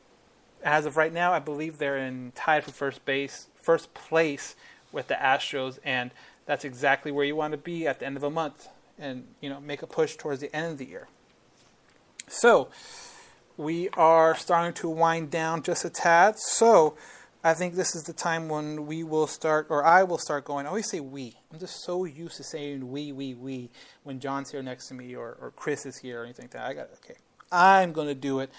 as 0.63 0.85
of 0.85 0.97
right 0.97 1.13
now, 1.13 1.33
I 1.33 1.39
believe 1.39 1.77
they're 1.77 1.97
in 1.97 2.31
tied 2.35 2.63
for 2.63 2.71
first 2.71 3.05
base, 3.05 3.47
first 3.61 3.93
place 3.93 4.55
with 4.91 5.07
the 5.07 5.15
Astros, 5.15 5.79
and 5.83 6.11
that's 6.45 6.65
exactly 6.65 7.11
where 7.11 7.25
you 7.25 7.35
want 7.35 7.51
to 7.51 7.57
be 7.57 7.87
at 7.87 7.99
the 7.99 8.05
end 8.05 8.17
of 8.17 8.23
a 8.23 8.29
month, 8.29 8.67
and 8.97 9.25
you 9.41 9.49
know 9.49 9.59
make 9.59 9.81
a 9.81 9.87
push 9.87 10.15
towards 10.15 10.41
the 10.41 10.53
end 10.55 10.71
of 10.71 10.77
the 10.77 10.85
year. 10.85 11.07
So 12.27 12.69
we 13.55 13.89
are 13.89 14.35
starting 14.35 14.73
to 14.73 14.89
wind 14.89 15.31
down 15.31 15.63
just 15.63 15.83
a 15.85 15.89
tad. 15.89 16.37
So 16.39 16.95
I 17.43 17.53
think 17.53 17.75
this 17.75 17.95
is 17.95 18.03
the 18.03 18.13
time 18.13 18.49
when 18.49 18.87
we 18.87 19.03
will 19.03 19.27
start, 19.27 19.67
or 19.69 19.85
I 19.85 20.03
will 20.03 20.17
start 20.17 20.45
going. 20.45 20.65
I 20.65 20.69
always 20.69 20.89
say 20.89 20.99
we. 20.99 21.35
I'm 21.51 21.59
just 21.59 21.83
so 21.83 22.03
used 22.05 22.37
to 22.37 22.43
saying 22.43 22.91
we, 22.91 23.11
we, 23.11 23.35
we 23.35 23.69
when 24.03 24.19
John's 24.19 24.51
here 24.51 24.63
next 24.63 24.87
to 24.87 24.93
me 24.93 25.15
or, 25.15 25.37
or 25.39 25.53
Chris 25.55 25.85
is 25.85 25.97
here 25.97 26.21
or 26.21 26.23
anything 26.25 26.45
like 26.45 26.51
that. 26.51 26.65
I 26.65 26.73
got 26.73 26.89
okay. 27.03 27.15
I'm 27.51 27.93
going 27.93 28.07
to 28.07 28.15
do 28.15 28.39
it. 28.39 28.49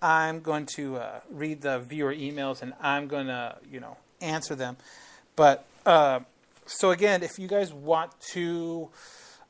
I'm 0.00 0.40
going 0.40 0.66
to 0.76 0.96
uh, 0.96 1.20
read 1.30 1.62
the 1.62 1.80
viewer 1.80 2.14
emails 2.14 2.62
and 2.62 2.72
I'm 2.80 3.08
going 3.08 3.26
to, 3.26 3.56
you 3.68 3.80
know, 3.80 3.96
answer 4.20 4.54
them. 4.54 4.76
But 5.34 5.64
uh, 5.84 6.20
so 6.66 6.90
again, 6.90 7.22
if 7.22 7.38
you 7.38 7.48
guys 7.48 7.72
want 7.72 8.12
to 8.32 8.90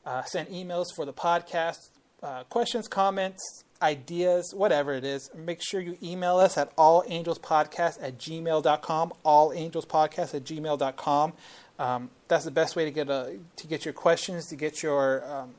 uh, 0.05 0.23
send 0.23 0.47
emails 0.49 0.85
for 0.95 1.05
the 1.05 1.13
podcast, 1.13 1.89
uh, 2.23 2.43
questions, 2.45 2.87
comments, 2.87 3.63
ideas, 3.81 4.53
whatever 4.53 4.93
it 4.93 5.03
is, 5.03 5.29
make 5.35 5.61
sure 5.61 5.79
you 5.79 5.97
email 6.03 6.37
us 6.37 6.57
at 6.57 6.75
allangelspodcast 6.75 8.01
at 8.01 8.17
gmail.com, 8.17 9.13
allangelspodcast 9.25 10.33
at 10.33 10.43
gmail.com. 10.43 11.33
Um, 11.79 12.09
that's 12.27 12.45
the 12.45 12.51
best 12.51 12.75
way 12.75 12.85
to 12.85 12.91
get 12.91 13.09
a, 13.09 13.37
to 13.55 13.67
get 13.67 13.85
your 13.85 13.93
questions, 13.93 14.47
to 14.47 14.55
get 14.55 14.83
your 14.83 15.23
um, 15.31 15.51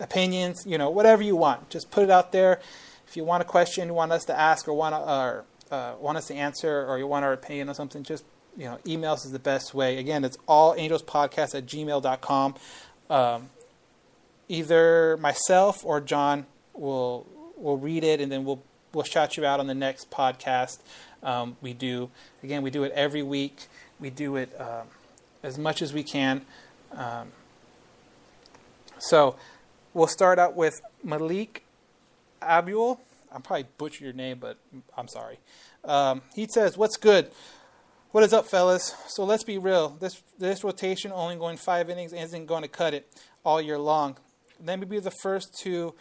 opinions, 0.00 0.64
you 0.66 0.76
know, 0.76 0.90
whatever 0.90 1.22
you 1.22 1.36
want. 1.36 1.70
Just 1.70 1.90
put 1.90 2.02
it 2.02 2.10
out 2.10 2.32
there. 2.32 2.60
If 3.06 3.16
you 3.16 3.24
want 3.24 3.42
a 3.42 3.46
question, 3.46 3.88
you 3.88 3.94
want 3.94 4.10
us 4.10 4.24
to 4.24 4.38
ask, 4.38 4.66
or 4.66 4.72
want, 4.72 4.94
or, 4.94 5.44
uh, 5.70 5.94
want 6.00 6.18
us 6.18 6.26
to 6.28 6.34
answer, 6.34 6.84
or 6.86 6.98
you 6.98 7.06
want 7.06 7.24
our 7.24 7.32
opinion 7.32 7.68
on 7.68 7.74
something, 7.74 8.02
just 8.02 8.24
you 8.56 8.64
know, 8.64 8.78
emails 8.84 9.24
is 9.24 9.32
the 9.32 9.38
best 9.38 9.72
way. 9.72 9.98
Again, 9.98 10.24
it's 10.24 10.36
allangelspodcast 10.48 11.54
at 11.54 11.66
gmail.com. 11.66 12.54
Um, 13.08 13.50
either 14.48 15.16
myself 15.18 15.84
or 15.84 16.00
John 16.00 16.46
will 16.74 17.26
we'll 17.56 17.76
read 17.76 18.04
it, 18.04 18.20
and 18.20 18.30
then 18.30 18.44
we'll 18.44 18.62
we'll 18.92 19.04
shout 19.04 19.36
you 19.36 19.44
out 19.44 19.60
on 19.60 19.66
the 19.66 19.74
next 19.74 20.10
podcast. 20.10 20.78
Um, 21.22 21.56
we 21.60 21.72
do 21.72 22.10
again. 22.42 22.62
We 22.62 22.70
do 22.70 22.84
it 22.84 22.92
every 22.92 23.22
week. 23.22 23.66
We 24.00 24.10
do 24.10 24.36
it 24.36 24.58
um, 24.60 24.88
as 25.42 25.58
much 25.58 25.82
as 25.82 25.92
we 25.92 26.02
can. 26.02 26.42
Um, 26.92 27.28
so 28.98 29.36
we'll 29.94 30.08
start 30.08 30.38
out 30.38 30.54
with 30.56 30.80
Malik 31.02 31.64
Abul. 32.40 33.00
I'm 33.32 33.42
probably 33.42 33.66
butchered 33.78 34.02
your 34.02 34.12
name, 34.12 34.38
but 34.38 34.58
I'm 34.96 35.08
sorry. 35.08 35.38
Um, 35.84 36.22
he 36.34 36.46
says, 36.46 36.76
"What's 36.76 36.96
good? 36.96 37.30
What 38.12 38.22
is 38.24 38.34
up, 38.34 38.46
fellas? 38.46 38.94
So 39.08 39.24
let's 39.24 39.42
be 39.42 39.56
real. 39.56 39.88
This 39.88 40.22
this 40.38 40.62
rotation 40.62 41.12
only 41.12 41.36
going 41.36 41.56
five 41.56 41.88
innings 41.88 42.12
isn't 42.12 42.44
going 42.44 42.60
to 42.60 42.68
cut 42.68 42.92
it 42.92 43.08
all 43.42 43.60
year 43.60 43.78
long. 43.78 44.18
Let 44.64 44.78
me 44.78 44.84
be 44.84 44.98
the 44.98 45.10
first 45.22 45.58
to 45.62 45.94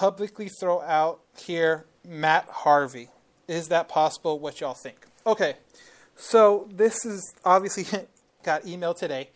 publicly 0.00 0.48
throw 0.48 0.80
out 0.80 1.20
here 1.36 1.84
Matt 2.08 2.48
Harvey. 2.48 3.08
Is 3.46 3.68
that 3.68 3.86
possible? 3.86 4.38
What 4.38 4.58
y'all 4.58 4.72
think? 4.72 5.06
Okay, 5.26 5.56
so 6.16 6.66
this 6.72 7.04
is 7.04 7.34
obviously 7.44 7.84
got 8.42 8.62
emailed 8.62 8.96
today. 8.96 9.28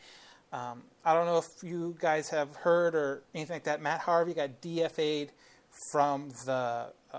Um, 0.54 0.84
I 1.04 1.12
don't 1.12 1.26
know 1.26 1.36
if 1.36 1.62
you 1.62 1.94
guys 2.00 2.30
have 2.30 2.56
heard 2.56 2.94
or 2.94 3.22
anything 3.34 3.56
like 3.56 3.64
that. 3.64 3.82
Matt 3.82 4.00
Harvey 4.00 4.32
got 4.32 4.62
DFA'd 4.62 5.32
from 5.92 6.30
the 6.46 6.86
uh, 7.12 7.18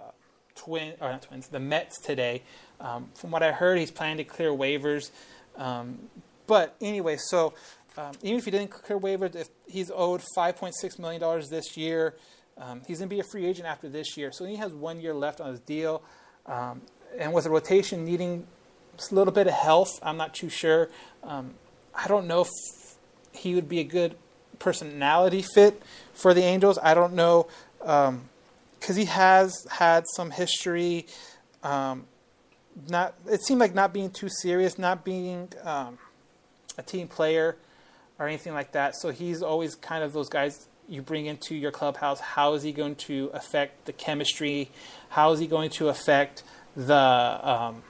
twin 0.55 0.93
or 0.99 1.11
not 1.11 1.21
twins, 1.21 1.47
the 1.47 1.59
Mets 1.59 2.01
today. 2.01 2.41
Um, 2.81 3.09
from 3.13 3.29
what 3.29 3.43
I 3.43 3.51
heard, 3.51 3.77
he's 3.77 3.91
planning 3.91 4.17
to 4.17 4.23
clear 4.23 4.49
waivers. 4.49 5.11
Um, 5.55 5.99
but 6.47 6.75
anyway, 6.81 7.17
so 7.17 7.53
um, 7.95 8.13
even 8.23 8.39
if 8.39 8.45
he 8.45 8.49
didn't 8.49 8.71
clear 8.71 8.99
waivers, 8.99 9.35
if 9.35 9.49
he's 9.67 9.91
owed 9.93 10.23
5.6 10.35 10.97
million 10.97 11.21
dollars 11.21 11.49
this 11.49 11.77
year, 11.77 12.15
um, 12.57 12.81
he's 12.87 12.99
going 12.99 13.09
to 13.09 13.15
be 13.15 13.19
a 13.19 13.23
free 13.23 13.45
agent 13.45 13.67
after 13.67 13.89
this 13.89 14.15
year, 14.17 14.31
so 14.31 14.45
he 14.45 14.55
has 14.55 14.73
one 14.73 15.01
year 15.01 15.13
left 15.13 15.41
on 15.41 15.51
his 15.51 15.59
deal. 15.59 16.01
Um, 16.45 16.81
and 17.17 17.33
with 17.33 17.43
the 17.45 17.49
rotation 17.49 18.05
needing 18.05 18.45
a 19.11 19.15
little 19.15 19.33
bit 19.33 19.47
of 19.47 19.53
health, 19.53 19.99
I'm 20.01 20.17
not 20.17 20.33
too 20.33 20.49
sure. 20.49 20.89
Um, 21.23 21.55
I 21.93 22.07
don't 22.07 22.27
know 22.27 22.41
if 22.41 22.49
he 23.33 23.55
would 23.55 23.67
be 23.67 23.79
a 23.79 23.83
good 23.83 24.15
personality 24.59 25.41
fit 25.41 25.81
for 26.13 26.33
the 26.33 26.43
Angels. 26.43 26.79
I 26.81 26.93
don't 26.93 27.13
know 27.13 27.47
because 27.79 28.09
um, 28.09 28.95
he 28.95 29.05
has 29.05 29.67
had 29.69 30.05
some 30.15 30.31
history. 30.31 31.07
Um, 31.63 32.05
not 32.89 33.15
it 33.29 33.43
seemed 33.43 33.59
like 33.59 33.73
not 33.73 33.93
being 33.93 34.09
too 34.09 34.29
serious, 34.29 34.77
not 34.77 35.05
being 35.05 35.49
um, 35.63 35.97
a 36.77 36.83
team 36.83 37.07
player 37.07 37.57
or 38.19 38.27
anything 38.27 38.53
like 38.53 38.73
that. 38.73 38.95
So 38.95 39.11
he's 39.11 39.41
always 39.41 39.75
kind 39.75 40.03
of 40.03 40.13
those 40.13 40.29
guys 40.29 40.67
you 40.87 41.01
bring 41.01 41.25
into 41.25 41.55
your 41.55 41.71
clubhouse, 41.71 42.19
how 42.19 42.53
is 42.53 42.63
he 42.63 42.71
going 42.71 42.95
to 42.95 43.29
affect 43.33 43.85
the 43.85 43.93
chemistry? 43.93 44.69
How 45.09 45.31
is 45.31 45.39
he 45.39 45.47
going 45.47 45.69
to 45.71 45.89
affect 45.89 46.43
the 46.75 46.93
um, 46.95 47.83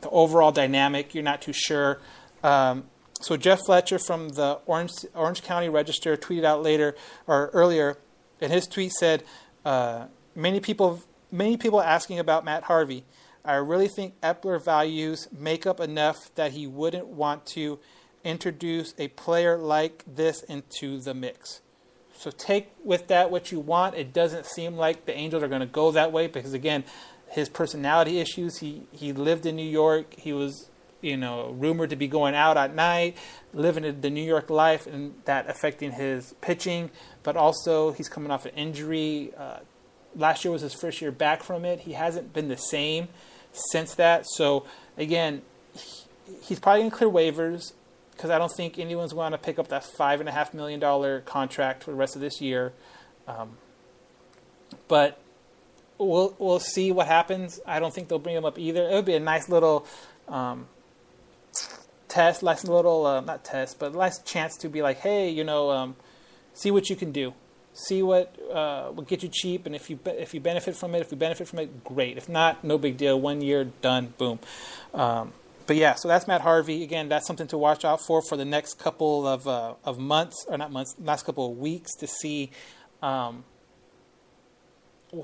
the 0.00 0.10
overall 0.10 0.52
dynamic? 0.52 1.14
You're 1.14 1.24
not 1.24 1.42
too 1.42 1.52
sure. 1.52 2.00
Um, 2.42 2.84
so 3.20 3.36
Jeff 3.36 3.60
Fletcher 3.64 3.98
from 3.98 4.30
the 4.30 4.58
Orange 4.66 4.92
Orange 5.14 5.42
County 5.42 5.68
Register 5.68 6.16
tweeted 6.16 6.44
out 6.44 6.62
later 6.62 6.94
or 7.26 7.50
earlier, 7.52 7.98
and 8.40 8.52
his 8.52 8.66
tweet 8.66 8.92
said, 8.92 9.22
uh, 9.64 10.06
"Many 10.34 10.60
people, 10.60 11.02
many 11.32 11.56
people 11.56 11.80
asking 11.80 12.18
about 12.18 12.44
Matt 12.44 12.64
Harvey. 12.64 13.04
I 13.44 13.54
really 13.54 13.88
think 13.88 14.20
Eppler 14.20 14.62
values 14.62 15.28
makeup 15.32 15.80
enough 15.80 16.16
that 16.34 16.52
he 16.52 16.66
wouldn't 16.66 17.06
want 17.06 17.46
to." 17.46 17.78
introduce 18.26 18.92
a 18.98 19.06
player 19.08 19.56
like 19.56 20.04
this 20.04 20.42
into 20.42 20.98
the 20.98 21.14
mix. 21.14 21.60
So 22.18 22.30
take 22.30 22.72
with 22.82 23.08
that 23.08 23.30
what 23.30 23.52
you 23.52 23.60
want. 23.60 23.94
It 23.94 24.12
doesn't 24.12 24.46
seem 24.46 24.76
like 24.76 25.06
the 25.06 25.14
Angels 25.14 25.42
are 25.42 25.48
going 25.48 25.60
to 25.60 25.66
go 25.66 25.90
that 25.90 26.12
way 26.12 26.26
because 26.26 26.54
again, 26.54 26.84
his 27.28 27.48
personality 27.48 28.18
issues. 28.18 28.58
He 28.58 28.86
he 28.92 29.12
lived 29.12 29.46
in 29.46 29.56
New 29.56 29.68
York. 29.68 30.14
He 30.18 30.32
was 30.32 30.70
you 31.00 31.16
know 31.16 31.50
rumored 31.50 31.90
to 31.90 31.96
be 31.96 32.08
going 32.08 32.34
out 32.34 32.56
at 32.56 32.74
night, 32.74 33.16
living 33.52 34.00
the 34.00 34.10
New 34.10 34.22
York 34.22 34.50
life, 34.50 34.86
and 34.86 35.14
that 35.24 35.48
affecting 35.48 35.92
his 35.92 36.34
pitching. 36.40 36.90
But 37.22 37.36
also 37.36 37.92
he's 37.92 38.08
coming 38.08 38.30
off 38.30 38.46
an 38.46 38.52
injury. 38.54 39.32
Uh, 39.36 39.58
last 40.14 40.44
year 40.44 40.52
was 40.52 40.62
his 40.62 40.74
first 40.74 41.00
year 41.00 41.12
back 41.12 41.42
from 41.42 41.64
it. 41.64 41.80
He 41.80 41.92
hasn't 41.92 42.32
been 42.32 42.48
the 42.48 42.56
same 42.56 43.08
since 43.52 43.94
that. 43.96 44.24
So 44.26 44.66
again, 44.96 45.42
he's 46.42 46.58
probably 46.58 46.82
going 46.82 46.90
to 46.90 46.96
clear 46.96 47.10
waivers 47.10 47.72
because 48.16 48.30
I 48.30 48.38
don't 48.38 48.52
think 48.52 48.78
anyone's 48.78 49.12
going 49.12 49.32
to 49.32 49.38
pick 49.38 49.58
up 49.58 49.68
that 49.68 49.84
five 49.84 50.20
and 50.20 50.28
a 50.28 50.32
half 50.32 50.54
million 50.54 50.80
dollar 50.80 51.20
contract 51.20 51.84
for 51.84 51.90
the 51.90 51.96
rest 51.96 52.14
of 52.14 52.22
this 52.22 52.40
year. 52.40 52.72
Um, 53.28 53.56
but 54.88 55.20
we'll 55.98 56.34
we'll 56.38 56.60
see 56.60 56.92
what 56.92 57.06
happens. 57.06 57.60
I 57.66 57.78
don't 57.78 57.92
think 57.94 58.08
they'll 58.08 58.18
bring 58.18 58.36
him 58.36 58.44
up 58.44 58.58
either. 58.58 58.88
It 58.88 58.94
would 58.94 59.04
be 59.04 59.14
a 59.14 59.20
nice 59.20 59.48
little 59.48 59.86
um, 60.28 60.66
test, 62.08 62.42
nice 62.42 62.64
little 62.64 63.06
uh, 63.06 63.20
not 63.20 63.44
test, 63.44 63.78
but 63.78 63.94
nice 63.94 64.18
chance 64.18 64.56
to 64.58 64.68
be 64.68 64.82
like, 64.82 64.98
hey, 64.98 65.28
you 65.28 65.44
know, 65.44 65.70
um, 65.70 65.96
see 66.54 66.70
what 66.70 66.88
you 66.88 66.96
can 66.96 67.12
do, 67.12 67.34
see 67.74 68.02
what 68.02 68.34
uh, 68.52 68.90
will 68.94 69.04
get 69.04 69.22
you 69.22 69.28
cheap, 69.28 69.66
and 69.66 69.74
if 69.74 69.90
you 69.90 69.98
if 70.06 70.32
you 70.32 70.40
benefit 70.40 70.76
from 70.76 70.94
it, 70.94 71.00
if 71.00 71.10
you 71.10 71.16
benefit 71.16 71.48
from 71.48 71.58
it, 71.60 71.84
great. 71.84 72.16
If 72.16 72.28
not, 72.28 72.64
no 72.64 72.78
big 72.78 72.96
deal. 72.96 73.20
One 73.20 73.40
year, 73.40 73.64
done, 73.64 74.14
boom. 74.16 74.38
Um, 74.94 75.32
but 75.66 75.76
yeah, 75.76 75.94
so 75.94 76.08
that's 76.08 76.26
Matt 76.26 76.40
Harvey. 76.40 76.82
Again, 76.82 77.08
that's 77.08 77.26
something 77.26 77.48
to 77.48 77.58
watch 77.58 77.84
out 77.84 78.00
for 78.00 78.22
for 78.22 78.36
the 78.36 78.44
next 78.44 78.78
couple 78.78 79.26
of 79.26 79.48
uh, 79.48 79.74
of 79.84 79.98
months, 79.98 80.46
or 80.48 80.56
not 80.56 80.70
months, 80.70 80.94
last 80.98 81.24
couple 81.26 81.50
of 81.50 81.58
weeks 81.58 81.92
to 81.96 82.06
see 82.06 82.50
um, 83.02 83.44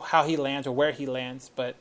how 0.03 0.25
he 0.25 0.37
lands 0.37 0.67
or 0.67 0.73
where 0.73 0.93
he 0.93 1.07
lands, 1.07 1.51
but 1.55 1.77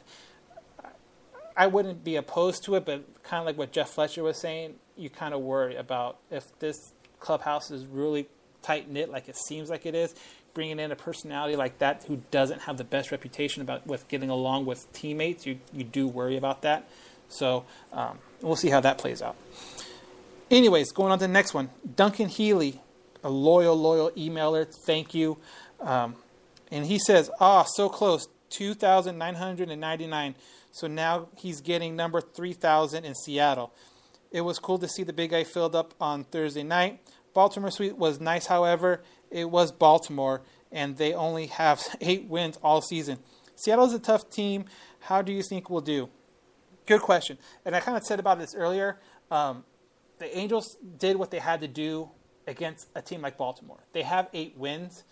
I 1.55 1.67
wouldn't 1.67 2.03
be 2.03 2.15
opposed 2.15 2.63
to 2.65 2.75
it. 2.75 2.85
But 2.85 3.23
kind 3.23 3.39
of 3.39 3.45
like 3.45 3.57
what 3.57 3.71
Jeff 3.71 3.89
Fletcher 3.89 4.23
was 4.23 4.39
saying, 4.39 4.75
you 4.95 5.09
kind 5.09 5.33
of 5.33 5.41
worry 5.41 5.75
about 5.75 6.17
if 6.29 6.43
this 6.59 6.93
clubhouse 7.19 7.71
is 7.71 7.85
really 7.85 8.27
tight 8.61 8.89
knit, 8.89 9.09
like 9.09 9.27
it 9.29 9.35
seems 9.35 9.69
like 9.69 9.85
it 9.85 9.95
is. 9.95 10.13
Bringing 10.53 10.79
in 10.79 10.91
a 10.91 10.97
personality 10.97 11.55
like 11.55 11.77
that 11.79 12.03
who 12.07 12.21
doesn't 12.29 12.61
have 12.63 12.77
the 12.77 12.83
best 12.83 13.09
reputation 13.11 13.61
about 13.61 13.87
with 13.87 14.07
getting 14.09 14.29
along 14.29 14.65
with 14.65 14.91
teammates, 14.91 15.45
you 15.45 15.59
you 15.71 15.83
do 15.85 16.07
worry 16.07 16.35
about 16.35 16.63
that. 16.63 16.89
So 17.31 17.65
um, 17.93 18.19
we'll 18.41 18.55
see 18.55 18.69
how 18.69 18.81
that 18.81 18.97
plays 18.97 19.21
out. 19.21 19.35
Anyways, 20.49 20.91
going 20.91 21.11
on 21.11 21.19
to 21.19 21.25
the 21.25 21.31
next 21.31 21.53
one. 21.53 21.69
Duncan 21.95 22.27
Healy, 22.27 22.81
a 23.23 23.29
loyal, 23.29 23.75
loyal 23.75 24.11
emailer. 24.11 24.67
Thank 24.85 25.13
you. 25.13 25.37
Um, 25.79 26.15
and 26.69 26.85
he 26.85 26.99
says, 26.99 27.31
ah, 27.39 27.63
so 27.63 27.89
close, 27.89 28.27
2,999. 28.49 30.35
So 30.71 30.87
now 30.87 31.27
he's 31.37 31.61
getting 31.61 31.95
number 31.95 32.21
3,000 32.21 33.05
in 33.05 33.15
Seattle. 33.15 33.73
It 34.31 34.41
was 34.41 34.59
cool 34.59 34.77
to 34.79 34.87
see 34.87 35.03
the 35.03 35.13
big 35.13 35.31
guy 35.31 35.43
filled 35.43 35.75
up 35.75 35.93
on 35.99 36.23
Thursday 36.23 36.63
night. 36.63 36.99
Baltimore 37.33 37.71
Suite 37.71 37.97
was 37.97 38.19
nice, 38.19 38.45
however. 38.45 39.03
It 39.29 39.49
was 39.49 39.71
Baltimore, 39.71 40.41
and 40.71 40.97
they 40.97 41.13
only 41.13 41.47
have 41.47 41.81
eight 42.01 42.25
wins 42.25 42.57
all 42.63 42.81
season. 42.81 43.19
Seattle 43.55 43.85
is 43.85 43.93
a 43.93 43.99
tough 43.99 44.29
team. 44.29 44.65
How 44.99 45.21
do 45.21 45.31
you 45.31 45.43
think 45.43 45.69
we'll 45.69 45.81
do? 45.81 46.09
Good 46.91 47.03
question. 47.03 47.37
And 47.63 47.73
I 47.73 47.79
kind 47.79 47.95
of 47.97 48.03
said 48.03 48.19
about 48.19 48.37
this 48.37 48.53
earlier. 48.53 48.97
Um, 49.31 49.63
the 50.19 50.37
Angels 50.37 50.75
did 50.99 51.15
what 51.15 51.31
they 51.31 51.39
had 51.39 51.61
to 51.61 51.67
do 51.69 52.09
against 52.45 52.89
a 52.93 53.01
team 53.01 53.21
like 53.21 53.37
Baltimore. 53.37 53.79
They 53.93 54.01
have 54.01 54.27
eight 54.33 54.57
wins. 54.57 55.05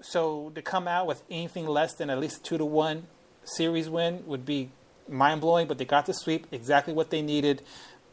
So 0.00 0.52
to 0.54 0.62
come 0.62 0.88
out 0.88 1.06
with 1.06 1.22
anything 1.30 1.66
less 1.66 1.92
than 1.96 2.08
at 2.08 2.18
least 2.18 2.46
two 2.46 2.56
to 2.56 2.64
one 2.64 3.08
series 3.44 3.90
win 3.90 4.26
would 4.26 4.46
be 4.46 4.70
mind 5.06 5.42
blowing. 5.42 5.66
But 5.66 5.76
they 5.76 5.84
got 5.84 6.06
the 6.06 6.14
sweep, 6.14 6.46
exactly 6.50 6.94
what 6.94 7.10
they 7.10 7.20
needed. 7.20 7.60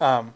Um, 0.01 0.33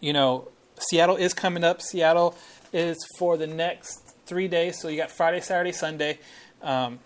you 0.00 0.14
know, 0.14 0.48
Seattle 0.78 1.16
is 1.16 1.34
coming 1.34 1.64
up. 1.64 1.82
Seattle 1.82 2.34
is 2.72 2.96
for 3.18 3.36
the 3.36 3.46
next 3.46 4.16
three 4.24 4.48
days. 4.48 4.80
So 4.80 4.88
you 4.88 4.96
got 4.96 5.10
Friday, 5.10 5.42
Saturday, 5.42 5.72
Sunday. 5.72 6.18
Um, 6.62 6.98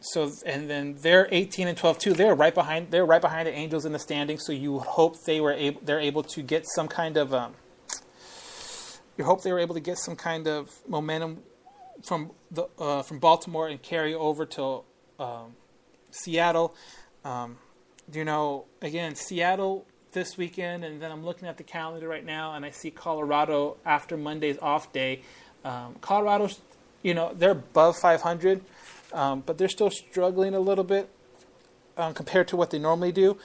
so 0.00 0.32
and 0.46 0.68
then 0.68 0.96
they're 1.00 1.28
18 1.30 1.68
and 1.68 1.76
12 1.76 1.98
too. 1.98 2.12
They're 2.14 2.34
right 2.34 2.54
behind. 2.54 2.90
They're 2.90 3.04
right 3.04 3.20
behind 3.20 3.46
the 3.46 3.52
Angels 3.52 3.84
in 3.84 3.92
the 3.92 3.98
standings. 3.98 4.44
So 4.46 4.52
you 4.52 4.78
hope 4.78 5.24
they 5.24 5.40
were 5.40 5.52
able. 5.52 5.80
They're 5.84 6.00
able 6.00 6.22
to 6.24 6.42
get 6.42 6.66
some 6.66 6.88
kind 6.88 7.16
of. 7.16 7.34
Um, 7.34 7.54
you 9.18 9.24
hope 9.24 9.42
they 9.42 9.52
were 9.52 9.58
able 9.58 9.74
to 9.74 9.80
get 9.80 9.98
some 9.98 10.16
kind 10.16 10.48
of 10.48 10.70
momentum 10.88 11.42
from 12.02 12.30
the 12.50 12.64
uh, 12.78 13.02
from 13.02 13.18
Baltimore 13.18 13.68
and 13.68 13.80
carry 13.82 14.14
over 14.14 14.46
to 14.46 14.82
um, 15.18 15.54
Seattle. 16.10 16.74
Um, 17.24 17.58
you 18.12 18.24
know, 18.24 18.64
again, 18.80 19.14
Seattle 19.14 19.86
this 20.12 20.36
weekend, 20.38 20.84
and 20.84 21.00
then 21.00 21.12
I'm 21.12 21.24
looking 21.24 21.46
at 21.46 21.58
the 21.58 21.62
calendar 21.62 22.08
right 22.08 22.24
now, 22.24 22.54
and 22.54 22.64
I 22.64 22.70
see 22.70 22.90
Colorado 22.90 23.76
after 23.84 24.16
Monday's 24.16 24.58
off 24.60 24.92
day. 24.92 25.22
Um, 25.64 25.96
Colorado's, 26.00 26.58
you 27.02 27.14
know, 27.14 27.32
they're 27.34 27.50
above 27.50 27.98
500 27.98 28.62
um, 29.12 29.42
but 29.44 29.58
they're 29.58 29.68
still 29.68 29.90
struggling 29.90 30.54
a 30.54 30.60
little 30.60 30.84
bit 30.84 31.08
um, 31.96 32.14
compared 32.14 32.48
to 32.48 32.56
what 32.56 32.70
they 32.70 32.78
normally 32.78 33.12
do. 33.12 33.36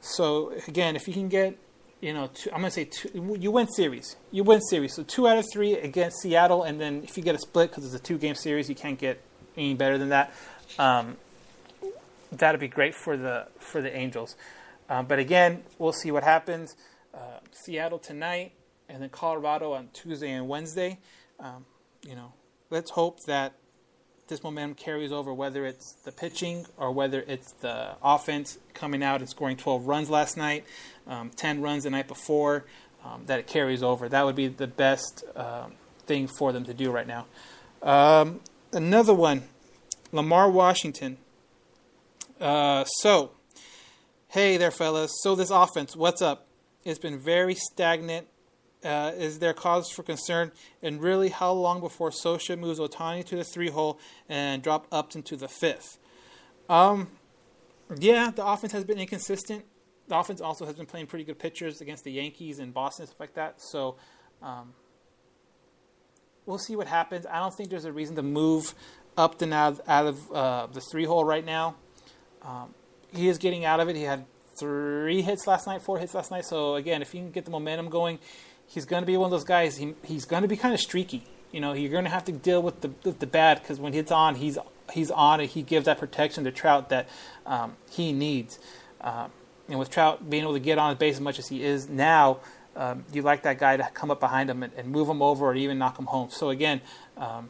So 0.00 0.52
again, 0.66 0.96
if 0.96 1.08
you 1.08 1.14
can 1.14 1.28
get, 1.28 1.58
you 2.00 2.12
know, 2.12 2.30
two, 2.32 2.50
I'm 2.50 2.60
gonna 2.60 2.70
say 2.70 2.84
two, 2.84 3.36
you 3.38 3.50
win 3.50 3.68
series. 3.68 4.16
You 4.30 4.44
win 4.44 4.60
series. 4.60 4.94
So 4.94 5.02
two 5.02 5.26
out 5.26 5.38
of 5.38 5.46
three 5.52 5.74
against 5.74 6.20
Seattle, 6.22 6.62
and 6.62 6.80
then 6.80 7.02
if 7.04 7.16
you 7.16 7.22
get 7.22 7.34
a 7.34 7.38
split 7.38 7.70
because 7.70 7.84
it's 7.84 7.94
a 7.94 7.98
two-game 7.98 8.36
series, 8.36 8.68
you 8.68 8.74
can't 8.74 8.98
get 8.98 9.20
any 9.56 9.74
better 9.74 9.98
than 9.98 10.10
that. 10.10 10.32
Um, 10.78 11.16
that'd 12.30 12.60
be 12.60 12.68
great 12.68 12.94
for 12.94 13.16
the 13.16 13.48
for 13.58 13.80
the 13.82 13.94
Angels. 13.94 14.36
Um, 14.88 15.06
but 15.06 15.18
again, 15.18 15.64
we'll 15.78 15.92
see 15.92 16.10
what 16.10 16.22
happens. 16.22 16.74
Uh, 17.12 17.40
Seattle 17.50 17.98
tonight, 17.98 18.52
and 18.88 19.02
then 19.02 19.10
Colorado 19.10 19.72
on 19.72 19.88
Tuesday 19.92 20.30
and 20.30 20.48
Wednesday. 20.48 20.98
Um, 21.40 21.66
you 22.02 22.14
know, 22.14 22.32
let's 22.70 22.90
hope 22.90 23.18
that 23.26 23.54
this 24.28 24.44
momentum 24.44 24.74
carries 24.74 25.10
over, 25.10 25.32
whether 25.32 25.66
it's 25.66 25.94
the 26.04 26.12
pitching 26.12 26.66
or 26.76 26.92
whether 26.92 27.24
it's 27.26 27.52
the 27.60 27.96
offense 28.02 28.58
coming 28.74 29.02
out 29.02 29.20
and 29.20 29.28
scoring 29.28 29.56
12 29.56 29.86
runs 29.86 30.10
last 30.10 30.36
night, 30.36 30.64
um, 31.06 31.30
10 31.30 31.62
runs 31.62 31.84
the 31.84 31.90
night 31.90 32.06
before, 32.06 32.64
um, 33.04 33.22
that 33.26 33.38
it 33.38 33.46
carries 33.46 33.82
over. 33.82 34.08
That 34.08 34.24
would 34.24 34.36
be 34.36 34.48
the 34.48 34.66
best 34.66 35.24
um, 35.34 35.72
thing 36.06 36.28
for 36.28 36.52
them 36.52 36.64
to 36.64 36.74
do 36.74 36.90
right 36.90 37.06
now. 37.06 37.26
Um, 37.82 38.40
another 38.72 39.14
one, 39.14 39.44
Lamar 40.12 40.50
Washington. 40.50 41.16
Uh, 42.40 42.84
so, 42.84 43.32
hey 44.28 44.56
there, 44.56 44.70
fellas. 44.70 45.10
So, 45.22 45.34
this 45.34 45.50
offense, 45.50 45.96
what's 45.96 46.22
up? 46.22 46.46
It's 46.84 46.98
been 46.98 47.18
very 47.18 47.54
stagnant 47.54 48.26
uh, 48.84 49.12
is 49.16 49.38
there 49.38 49.52
cause 49.52 49.90
for 49.90 50.02
concern? 50.02 50.52
And 50.82 51.02
really, 51.02 51.28
how 51.30 51.52
long 51.52 51.80
before 51.80 52.10
Scioscia 52.10 52.58
moves 52.58 52.78
Ohtani 52.78 53.24
to 53.26 53.36
the 53.36 53.44
three 53.44 53.70
hole 53.70 53.98
and 54.28 54.62
drop 54.62 54.86
Upton 54.92 55.22
to 55.24 55.36
the 55.36 55.48
fifth? 55.48 55.98
Um, 56.68 57.08
yeah, 57.98 58.30
the 58.30 58.46
offense 58.46 58.72
has 58.72 58.84
been 58.84 58.98
inconsistent. 58.98 59.64
The 60.06 60.16
offense 60.16 60.40
also 60.40 60.64
has 60.64 60.74
been 60.74 60.86
playing 60.86 61.06
pretty 61.06 61.24
good 61.24 61.38
pitchers 61.38 61.80
against 61.80 62.04
the 62.04 62.12
Yankees 62.12 62.58
and 62.58 62.72
Boston 62.72 63.02
and 63.02 63.08
stuff 63.08 63.20
like 63.20 63.34
that. 63.34 63.60
So 63.60 63.96
um, 64.42 64.72
we'll 66.46 66.58
see 66.58 66.76
what 66.76 66.86
happens. 66.86 67.26
I 67.26 67.40
don't 67.40 67.54
think 67.54 67.70
there's 67.70 67.84
a 67.84 67.92
reason 67.92 68.16
to 68.16 68.22
move 68.22 68.74
Upton 69.16 69.52
out, 69.52 69.80
out 69.86 70.06
of 70.06 70.32
uh, 70.32 70.66
the 70.72 70.80
three 70.80 71.04
hole 71.04 71.24
right 71.24 71.44
now. 71.44 71.76
Um, 72.42 72.74
he 73.12 73.28
is 73.28 73.38
getting 73.38 73.64
out 73.64 73.80
of 73.80 73.88
it. 73.88 73.96
He 73.96 74.02
had 74.02 74.24
three 74.58 75.22
hits 75.22 75.46
last 75.46 75.66
night, 75.66 75.82
four 75.82 75.98
hits 75.98 76.14
last 76.14 76.30
night. 76.30 76.44
So 76.44 76.74
again, 76.74 77.02
if 77.02 77.14
you 77.14 77.20
can 77.20 77.30
get 77.30 77.44
the 77.44 77.50
momentum 77.50 77.88
going, 77.88 78.18
he's 78.68 78.84
going 78.84 79.02
to 79.02 79.06
be 79.06 79.16
one 79.16 79.26
of 79.26 79.30
those 79.32 79.44
guys. 79.44 79.76
He, 79.76 79.94
he's 80.04 80.24
going 80.24 80.42
to 80.42 80.48
be 80.48 80.56
kind 80.56 80.72
of 80.72 80.80
streaky. 80.80 81.24
You 81.50 81.60
know, 81.60 81.72
you're 81.72 81.90
going 81.90 82.04
to 82.04 82.10
have 82.10 82.24
to 82.26 82.32
deal 82.32 82.62
with 82.62 82.82
the 82.82 82.90
with 83.04 83.18
the 83.18 83.26
bad 83.26 83.60
because 83.60 83.80
when 83.80 83.92
he's 83.92 84.12
on, 84.12 84.36
he's 84.36 84.58
he's 84.92 85.10
on 85.10 85.40
and 85.40 85.48
he 85.48 85.62
gives 85.62 85.86
that 85.86 85.98
protection 85.98 86.44
to 86.44 86.52
Trout 86.52 86.90
that 86.90 87.08
um, 87.46 87.76
he 87.90 88.12
needs. 88.12 88.58
Um, 89.00 89.30
and 89.68 89.78
with 89.78 89.90
Trout 89.90 90.28
being 90.28 90.42
able 90.42 90.52
to 90.54 90.60
get 90.60 90.78
on 90.78 90.90
his 90.90 90.98
base 90.98 91.14
as 91.16 91.20
much 91.20 91.38
as 91.38 91.48
he 91.48 91.62
is 91.62 91.88
now, 91.88 92.38
um, 92.76 93.04
you 93.12 93.22
like 93.22 93.42
that 93.42 93.58
guy 93.58 93.76
to 93.76 93.88
come 93.94 94.10
up 94.10 94.20
behind 94.20 94.50
him 94.50 94.62
and, 94.62 94.72
and, 94.74 94.88
move 94.88 95.08
him 95.08 95.20
over 95.20 95.46
or 95.46 95.54
even 95.54 95.78
knock 95.78 95.98
him 95.98 96.06
home. 96.06 96.30
So 96.30 96.50
again, 96.50 96.80
um, 97.16 97.48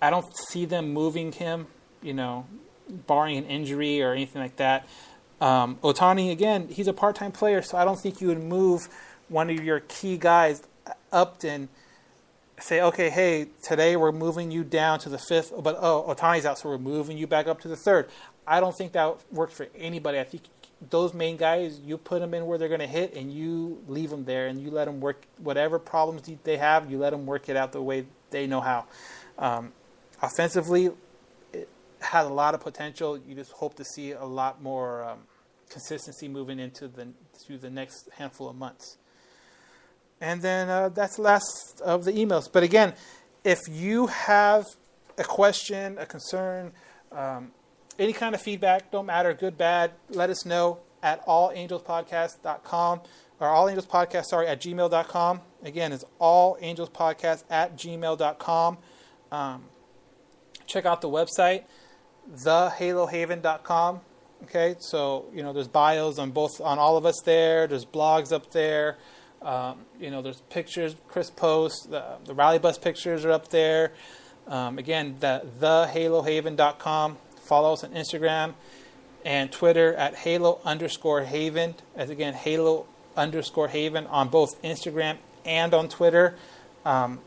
I 0.00 0.10
don't 0.10 0.26
see 0.48 0.64
them 0.64 0.92
moving 0.92 1.32
him. 1.32 1.66
You 2.02 2.14
know, 2.14 2.46
barring 2.88 3.36
an 3.36 3.46
injury 3.46 4.02
or 4.02 4.12
anything 4.12 4.40
like 4.40 4.56
that. 4.56 4.86
Um, 5.40 5.76
Ohtani 5.82 6.30
again, 6.30 6.68
he's 6.68 6.88
a 6.88 6.92
part-time 6.92 7.32
player, 7.32 7.60
so 7.62 7.76
I 7.76 7.84
don't 7.84 8.00
think 8.00 8.20
you 8.20 8.28
would 8.28 8.42
move 8.42 8.88
one 9.28 9.50
of 9.50 9.62
your 9.62 9.80
key 9.80 10.16
guys, 10.16 10.62
Upton, 11.12 11.68
say, 12.60 12.80
okay, 12.80 13.10
hey, 13.10 13.48
today 13.62 13.96
we're 13.96 14.12
moving 14.12 14.50
you 14.50 14.64
down 14.64 14.98
to 15.00 15.08
the 15.08 15.18
fifth, 15.18 15.52
but 15.62 15.76
oh, 15.78 16.14
Ohtani's 16.14 16.46
out, 16.46 16.58
so 16.58 16.68
we're 16.68 16.78
moving 16.78 17.18
you 17.18 17.26
back 17.26 17.46
up 17.46 17.60
to 17.60 17.68
the 17.68 17.76
third. 17.76 18.08
I 18.46 18.60
don't 18.60 18.76
think 18.76 18.92
that 18.92 19.16
works 19.32 19.54
for 19.54 19.66
anybody. 19.76 20.18
I 20.18 20.24
think 20.24 20.44
those 20.90 21.12
main 21.14 21.36
guys, 21.36 21.80
you 21.84 21.98
put 21.98 22.20
them 22.20 22.34
in 22.34 22.46
where 22.46 22.58
they're 22.58 22.68
going 22.68 22.80
to 22.80 22.86
hit, 22.86 23.14
and 23.14 23.32
you 23.32 23.82
leave 23.88 24.10
them 24.10 24.24
there, 24.24 24.46
and 24.46 24.60
you 24.60 24.70
let 24.70 24.86
them 24.86 25.00
work 25.00 25.22
whatever 25.38 25.78
problems 25.78 26.28
they 26.44 26.56
have. 26.56 26.90
You 26.90 26.98
let 26.98 27.10
them 27.10 27.26
work 27.26 27.48
it 27.48 27.56
out 27.56 27.72
the 27.72 27.82
way 27.82 28.06
they 28.30 28.46
know 28.46 28.60
how. 28.60 28.86
Um, 29.38 29.72
offensively, 30.22 30.90
it 31.52 31.68
has 32.00 32.26
a 32.26 32.32
lot 32.32 32.54
of 32.54 32.60
potential. 32.60 33.18
You 33.18 33.34
just 33.34 33.52
hope 33.52 33.74
to 33.76 33.84
see 33.84 34.12
a 34.12 34.24
lot 34.24 34.62
more 34.62 35.02
um, 35.02 35.18
consistency 35.70 36.28
moving 36.28 36.58
into 36.58 36.88
the 36.88 37.08
to 37.46 37.58
the 37.58 37.70
next 37.70 38.08
handful 38.16 38.48
of 38.48 38.56
months. 38.56 38.96
And 40.20 40.40
then 40.42 40.68
uh, 40.68 40.88
that's 40.88 41.16
the 41.16 41.22
last 41.22 41.80
of 41.84 42.04
the 42.04 42.12
emails. 42.12 42.50
But 42.50 42.62
again, 42.62 42.94
if 43.44 43.60
you 43.68 44.06
have 44.06 44.64
a 45.18 45.24
question, 45.24 45.98
a 45.98 46.06
concern, 46.06 46.72
um, 47.12 47.52
any 47.98 48.12
kind 48.12 48.34
of 48.34 48.40
feedback, 48.40 48.90
don't 48.90 49.06
matter, 49.06 49.32
good, 49.34 49.56
bad, 49.56 49.92
let 50.10 50.30
us 50.30 50.44
know 50.44 50.78
at 51.02 51.24
allangelspodcast.com 51.26 53.00
or 53.40 53.48
allangelspodcast, 53.48 54.24
sorry, 54.24 54.46
at 54.46 54.60
gmail.com. 54.60 55.40
Again, 55.62 55.92
it's 55.92 56.04
allangelspodcast 56.20 57.44
at 57.50 57.76
gmail.com. 57.76 58.78
Um, 59.30 59.64
check 60.66 60.86
out 60.86 61.00
the 61.00 61.08
website, 61.08 61.64
thehalohaven.com. 62.34 64.00
Okay, 64.44 64.76
so, 64.78 65.26
you 65.32 65.42
know, 65.42 65.52
there's 65.52 65.68
bios 65.68 66.18
on 66.18 66.30
both, 66.30 66.60
on 66.60 66.78
all 66.78 66.96
of 66.96 67.06
us 67.06 67.20
there. 67.24 67.66
There's 67.66 67.86
blogs 67.86 68.32
up 68.32 68.50
there. 68.50 68.98
Um, 69.42 69.80
you 70.00 70.10
know, 70.10 70.22
there's 70.22 70.40
pictures 70.50 70.96
Chris 71.08 71.30
posts. 71.30 71.86
The, 71.86 72.04
the 72.24 72.34
rally 72.34 72.58
bus 72.58 72.78
pictures 72.78 73.24
are 73.24 73.32
up 73.32 73.48
there. 73.48 73.92
Um, 74.46 74.78
again, 74.78 75.16
the 75.20 75.44
thehalohaven.com. 75.60 77.18
Follow 77.42 77.72
us 77.72 77.84
on 77.84 77.90
Instagram 77.90 78.54
and 79.24 79.50
Twitter 79.50 79.94
at 79.94 80.14
halo 80.14 80.60
underscore 80.64 81.22
haven. 81.22 81.74
As 81.96 82.10
again, 82.10 82.34
halo 82.34 82.86
underscore 83.16 83.68
haven 83.68 84.06
on 84.06 84.28
both 84.28 84.60
Instagram 84.62 85.16
and 85.44 85.74
on 85.74 85.88
Twitter. 85.88 86.36
Um, 86.84 87.20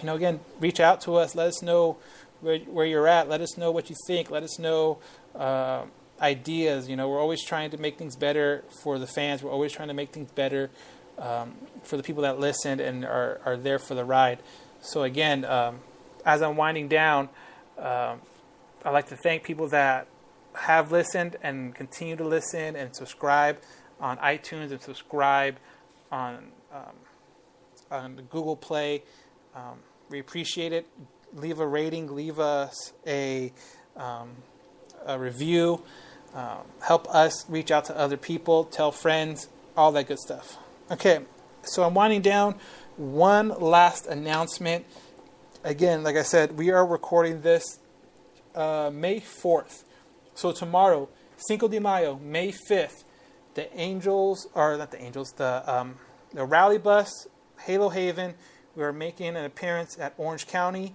you 0.00 0.06
know, 0.06 0.16
again, 0.16 0.40
reach 0.60 0.80
out 0.80 1.00
to 1.02 1.16
us. 1.16 1.34
Let 1.34 1.48
us 1.48 1.62
know 1.62 1.96
where, 2.40 2.58
where 2.58 2.86
you're 2.86 3.08
at. 3.08 3.28
Let 3.28 3.40
us 3.40 3.56
know 3.56 3.70
what 3.70 3.90
you 3.90 3.96
think. 4.06 4.30
Let 4.30 4.42
us 4.42 4.58
know 4.58 4.98
uh, 5.34 5.82
ideas. 6.20 6.88
You 6.88 6.96
know, 6.96 7.08
we're 7.08 7.20
always 7.20 7.44
trying 7.44 7.70
to 7.70 7.78
make 7.78 7.98
things 7.98 8.16
better 8.16 8.64
for 8.82 8.98
the 8.98 9.06
fans. 9.06 9.42
We're 9.42 9.50
always 9.50 9.72
trying 9.72 9.88
to 9.88 9.94
make 9.94 10.10
things 10.10 10.30
better 10.32 10.70
um, 11.18 11.54
for 11.82 11.96
the 11.96 12.02
people 12.02 12.22
that 12.22 12.38
listened 12.38 12.80
and 12.80 13.04
are, 13.04 13.40
are 13.44 13.56
there 13.56 13.78
for 13.78 13.94
the 13.94 14.04
ride. 14.04 14.38
So 14.80 15.02
again, 15.02 15.44
um, 15.44 15.80
as 16.24 16.42
I'm 16.42 16.56
winding 16.56 16.88
down, 16.88 17.28
um, 17.78 18.20
I'd 18.84 18.92
like 18.92 19.08
to 19.08 19.16
thank 19.16 19.42
people 19.42 19.68
that 19.68 20.06
have 20.54 20.92
listened 20.92 21.36
and 21.42 21.74
continue 21.74 22.16
to 22.16 22.24
listen 22.24 22.76
and 22.76 22.94
subscribe 22.94 23.58
on 24.00 24.18
iTunes 24.18 24.70
and 24.70 24.80
subscribe 24.80 25.56
on 26.10 26.48
um, 26.72 26.94
on 27.90 28.16
Google 28.30 28.56
Play. 28.56 29.02
Um, 29.54 29.78
we 30.10 30.18
appreciate 30.18 30.72
it. 30.72 30.86
Leave 31.34 31.60
a 31.60 31.66
rating. 31.66 32.14
Leave 32.14 32.38
us 32.38 32.92
a 33.06 33.52
a 35.06 35.18
review. 35.18 35.82
Help 36.80 37.08
us 37.14 37.48
reach 37.48 37.70
out 37.70 37.86
to 37.86 37.96
other 37.96 38.16
people. 38.16 38.64
Tell 38.64 38.92
friends. 38.92 39.48
All 39.76 39.92
that 39.92 40.08
good 40.08 40.18
stuff. 40.18 40.58
Okay, 40.90 41.20
so 41.64 41.82
I'm 41.82 41.92
winding 41.92 42.22
down. 42.22 42.54
One 42.96 43.48
last 43.48 44.06
announcement. 44.06 44.86
Again, 45.62 46.02
like 46.02 46.16
I 46.16 46.22
said, 46.22 46.56
we 46.56 46.70
are 46.70 46.86
recording 46.86 47.42
this 47.42 47.78
uh, 48.54 48.90
May 48.90 49.20
4th. 49.20 49.84
So 50.34 50.50
tomorrow, 50.50 51.10
Cinco 51.36 51.68
de 51.68 51.78
Mayo, 51.78 52.18
May 52.18 52.52
5th, 52.52 53.04
the 53.52 53.70
Angels, 53.78 54.48
or 54.54 54.78
not 54.78 54.90
the 54.90 55.02
Angels, 55.02 55.34
the, 55.36 55.62
um, 55.70 55.96
the 56.32 56.46
rally 56.46 56.78
bus, 56.78 57.26
Halo 57.60 57.90
Haven, 57.90 58.32
we 58.74 58.82
are 58.82 58.92
making 58.92 59.36
an 59.36 59.44
appearance 59.44 59.98
at 59.98 60.14
Orange 60.16 60.46
County. 60.46 60.94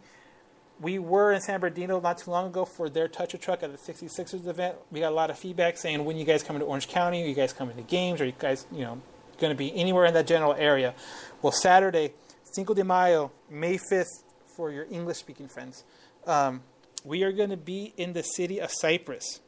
We 0.82 0.98
were 0.98 1.34
in 1.34 1.42
San 1.42 1.60
Bernardino 1.60 2.00
not 2.00 2.18
too 2.18 2.32
long 2.32 2.48
ago 2.48 2.66
for 2.66 2.90
their 2.90 3.08
Touch 3.08 3.36
a 3.36 3.38
Truck 3.38 3.62
at 3.62 3.72
the 3.72 3.94
66ers 3.94 4.48
event. 4.48 4.76
We 4.92 5.02
got 5.02 5.12
a 5.12 5.16
lot 5.16 5.30
of 5.30 5.38
feedback 5.38 5.78
saying, 5.78 6.04
when 6.04 6.18
you 6.18 6.26
guys 6.26 6.42
coming 6.42 6.62
to 6.62 6.66
Orange 6.66 6.88
County? 6.88 7.24
Are 7.24 7.28
you 7.28 7.36
guys 7.36 7.54
coming 7.54 7.76
to 7.76 7.84
games? 7.84 8.22
Are 8.22 8.26
you 8.26 8.34
guys, 8.40 8.66
you 8.72 8.82
know, 8.82 9.00
going 9.44 9.56
to 9.56 9.58
be 9.58 9.76
anywhere 9.76 10.06
in 10.06 10.14
that 10.14 10.26
general 10.26 10.54
area? 10.54 10.96
Well, 11.42 11.52
Saturday, 11.52 12.14
Cinco 12.54 12.74
de 12.74 12.84
Mayo, 12.84 13.32
May 13.50 13.78
5th, 13.78 14.24
for 14.56 14.72
your 14.72 14.86
English 14.90 15.18
speaking 15.18 15.50
friends. 15.50 15.84
Um, 16.26 16.62
we 17.04 17.24
are 17.24 17.32
going 17.32 17.50
to 17.50 17.58
be 17.58 17.94
in 17.98 18.14
the 18.14 18.22
city 18.22 18.62
of 18.62 18.72
Cypress. 18.72 19.42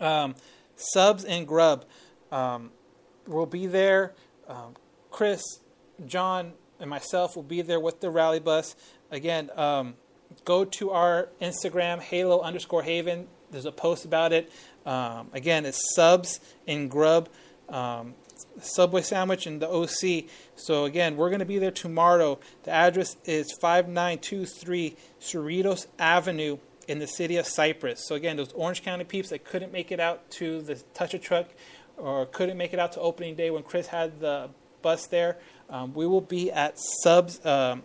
Um, 0.00 0.34
subs 0.76 1.24
and 1.24 1.46
Grub 1.46 1.86
um, 2.30 2.70
will 3.26 3.46
be 3.46 3.66
there. 3.66 4.12
Um, 4.46 4.74
Chris, 5.10 5.40
John, 6.06 6.52
and 6.78 6.90
myself 6.90 7.36
will 7.36 7.42
be 7.42 7.62
there 7.62 7.80
with 7.80 8.00
the 8.00 8.10
rally 8.10 8.40
bus. 8.40 8.76
Again, 9.10 9.50
um, 9.56 9.94
go 10.44 10.64
to 10.64 10.90
our 10.90 11.28
Instagram, 11.40 12.00
Halo 12.00 12.40
underscore 12.40 12.82
Haven. 12.82 13.26
There's 13.50 13.66
a 13.66 13.72
post 13.72 14.04
about 14.04 14.32
it. 14.32 14.52
Um, 14.84 15.28
again, 15.32 15.64
it's 15.64 15.80
subs 15.94 16.40
and 16.66 16.90
Grub. 16.90 17.28
Um, 17.68 18.14
Subway 18.60 19.02
sandwich 19.02 19.46
and 19.46 19.60
the 19.60 19.68
OC. 19.68 20.24
So 20.56 20.84
again, 20.84 21.16
we're 21.16 21.30
going 21.30 21.40
to 21.40 21.44
be 21.46 21.58
there 21.58 21.70
tomorrow. 21.70 22.38
The 22.64 22.70
address 22.70 23.16
is 23.24 23.52
5923 23.60 24.96
Cerritos 25.20 25.86
Avenue 25.98 26.58
in 26.88 26.98
the 26.98 27.06
city 27.06 27.36
of 27.36 27.46
Cypress. 27.46 28.06
So 28.06 28.14
again, 28.14 28.36
those 28.36 28.52
Orange 28.52 28.82
County 28.82 29.04
peeps 29.04 29.30
that 29.30 29.44
couldn't 29.44 29.72
make 29.72 29.92
it 29.92 30.00
out 30.00 30.30
to 30.32 30.60
the 30.62 30.76
Touch 30.94 31.14
a 31.14 31.18
Truck 31.18 31.48
or 31.96 32.26
couldn't 32.26 32.56
make 32.56 32.72
it 32.72 32.78
out 32.78 32.92
to 32.92 33.00
opening 33.00 33.34
day 33.34 33.50
when 33.50 33.62
Chris 33.62 33.86
had 33.86 34.20
the 34.20 34.50
bus 34.82 35.06
there, 35.06 35.36
um, 35.68 35.94
we 35.94 36.06
will 36.06 36.20
be 36.20 36.50
at 36.50 36.78
Subs 36.78 37.44
um, 37.44 37.82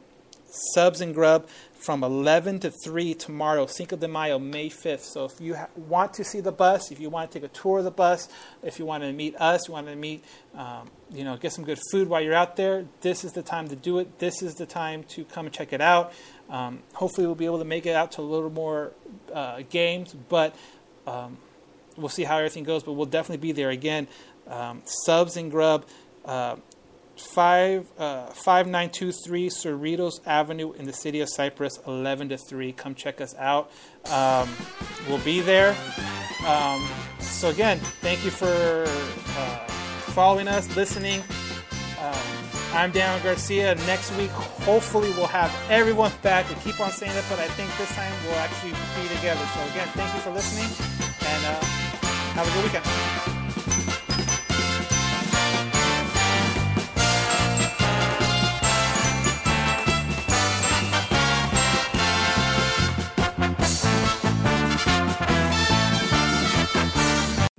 Subs 0.73 1.01
and 1.01 1.13
Grub 1.13 1.47
from 1.85 2.03
11 2.03 2.61
to 2.61 2.71
3 2.71 3.13
tomorrow, 3.13 3.67
Cinco 3.67 3.95
de 3.95 4.07
Mayo, 4.07 4.39
May 4.39 4.69
5th. 4.69 5.01
So 5.01 5.25
if 5.25 5.39
you 5.39 5.55
ha- 5.55 5.67
want 5.75 6.15
to 6.15 6.23
see 6.23 6.39
the 6.39 6.51
bus, 6.51 6.91
if 6.91 6.99
you 6.99 7.09
want 7.09 7.31
to 7.31 7.39
take 7.39 7.49
a 7.49 7.53
tour 7.53 7.77
of 7.79 7.83
the 7.83 7.91
bus, 7.91 8.27
if 8.63 8.79
you 8.79 8.85
want 8.85 9.03
to 9.03 9.13
meet 9.13 9.35
us, 9.35 9.67
you 9.67 9.73
want 9.73 9.87
to 9.87 9.95
meet, 9.95 10.23
um, 10.55 10.89
you 11.11 11.23
know, 11.23 11.37
get 11.37 11.53
some 11.53 11.63
good 11.63 11.79
food 11.91 12.07
while 12.07 12.21
you're 12.21 12.33
out 12.33 12.55
there, 12.55 12.85
this 13.01 13.23
is 13.23 13.33
the 13.33 13.43
time 13.43 13.67
to 13.67 13.75
do 13.75 13.99
it. 13.99 14.17
This 14.17 14.41
is 14.41 14.55
the 14.55 14.65
time 14.65 15.03
to 15.09 15.25
come 15.25 15.45
and 15.45 15.53
check 15.53 15.73
it 15.73 15.81
out. 15.81 16.11
Um, 16.49 16.79
hopefully, 16.93 17.27
we'll 17.27 17.35
be 17.35 17.45
able 17.45 17.59
to 17.59 17.65
make 17.65 17.85
it 17.85 17.95
out 17.95 18.13
to 18.13 18.21
a 18.21 18.23
little 18.23 18.49
more 18.49 18.91
uh, 19.33 19.61
games, 19.69 20.15
but 20.29 20.55
um, 21.05 21.37
we'll 21.97 22.09
see 22.09 22.23
how 22.23 22.37
everything 22.37 22.63
goes. 22.63 22.81
But 22.83 22.93
we'll 22.93 23.05
definitely 23.05 23.45
be 23.45 23.51
there 23.51 23.69
again. 23.69 24.07
Um, 24.47 24.81
subs 24.85 25.37
and 25.37 25.51
Grub. 25.51 25.85
Uh, 26.23 26.57
uh, 27.97 28.25
five 28.27 28.67
nine 28.67 28.89
two 28.89 29.11
three 29.11 29.49
Cerritos 29.49 30.19
Avenue 30.25 30.73
in 30.73 30.85
the 30.85 30.93
city 30.93 31.21
of 31.21 31.29
Cypress, 31.29 31.79
eleven 31.87 32.29
to 32.29 32.37
three. 32.37 32.71
Come 32.71 32.95
check 32.95 33.21
us 33.21 33.35
out. 33.35 33.71
Um, 34.11 34.49
we'll 35.07 35.19
be 35.19 35.41
there. 35.41 35.75
Um, 36.45 36.87
so 37.19 37.49
again, 37.49 37.79
thank 38.01 38.23
you 38.23 38.31
for 38.31 38.85
uh, 38.87 39.57
following 40.13 40.47
us, 40.47 40.75
listening. 40.75 41.21
Um, 42.01 42.45
I'm 42.73 42.91
Daniel 42.91 43.23
Garcia. 43.23 43.75
Next 43.87 44.15
week, 44.17 44.29
hopefully, 44.29 45.09
we'll 45.11 45.27
have 45.27 45.53
everyone 45.69 46.11
back. 46.21 46.47
We 46.49 46.55
keep 46.55 46.79
on 46.79 46.91
saying 46.91 47.13
that, 47.13 47.25
but 47.29 47.39
I 47.39 47.47
think 47.47 47.69
this 47.77 47.89
time 47.95 48.11
we'll 48.25 48.35
actually 48.35 48.71
be 48.71 49.15
together. 49.15 49.45
So 49.55 49.61
again, 49.71 49.87
thank 49.93 50.13
you 50.13 50.19
for 50.19 50.31
listening, 50.31 50.69
and 51.25 51.45
uh, 51.45 51.65
have 52.35 52.47
a 52.47 52.51
good 52.51 52.63
weekend. 52.65 53.34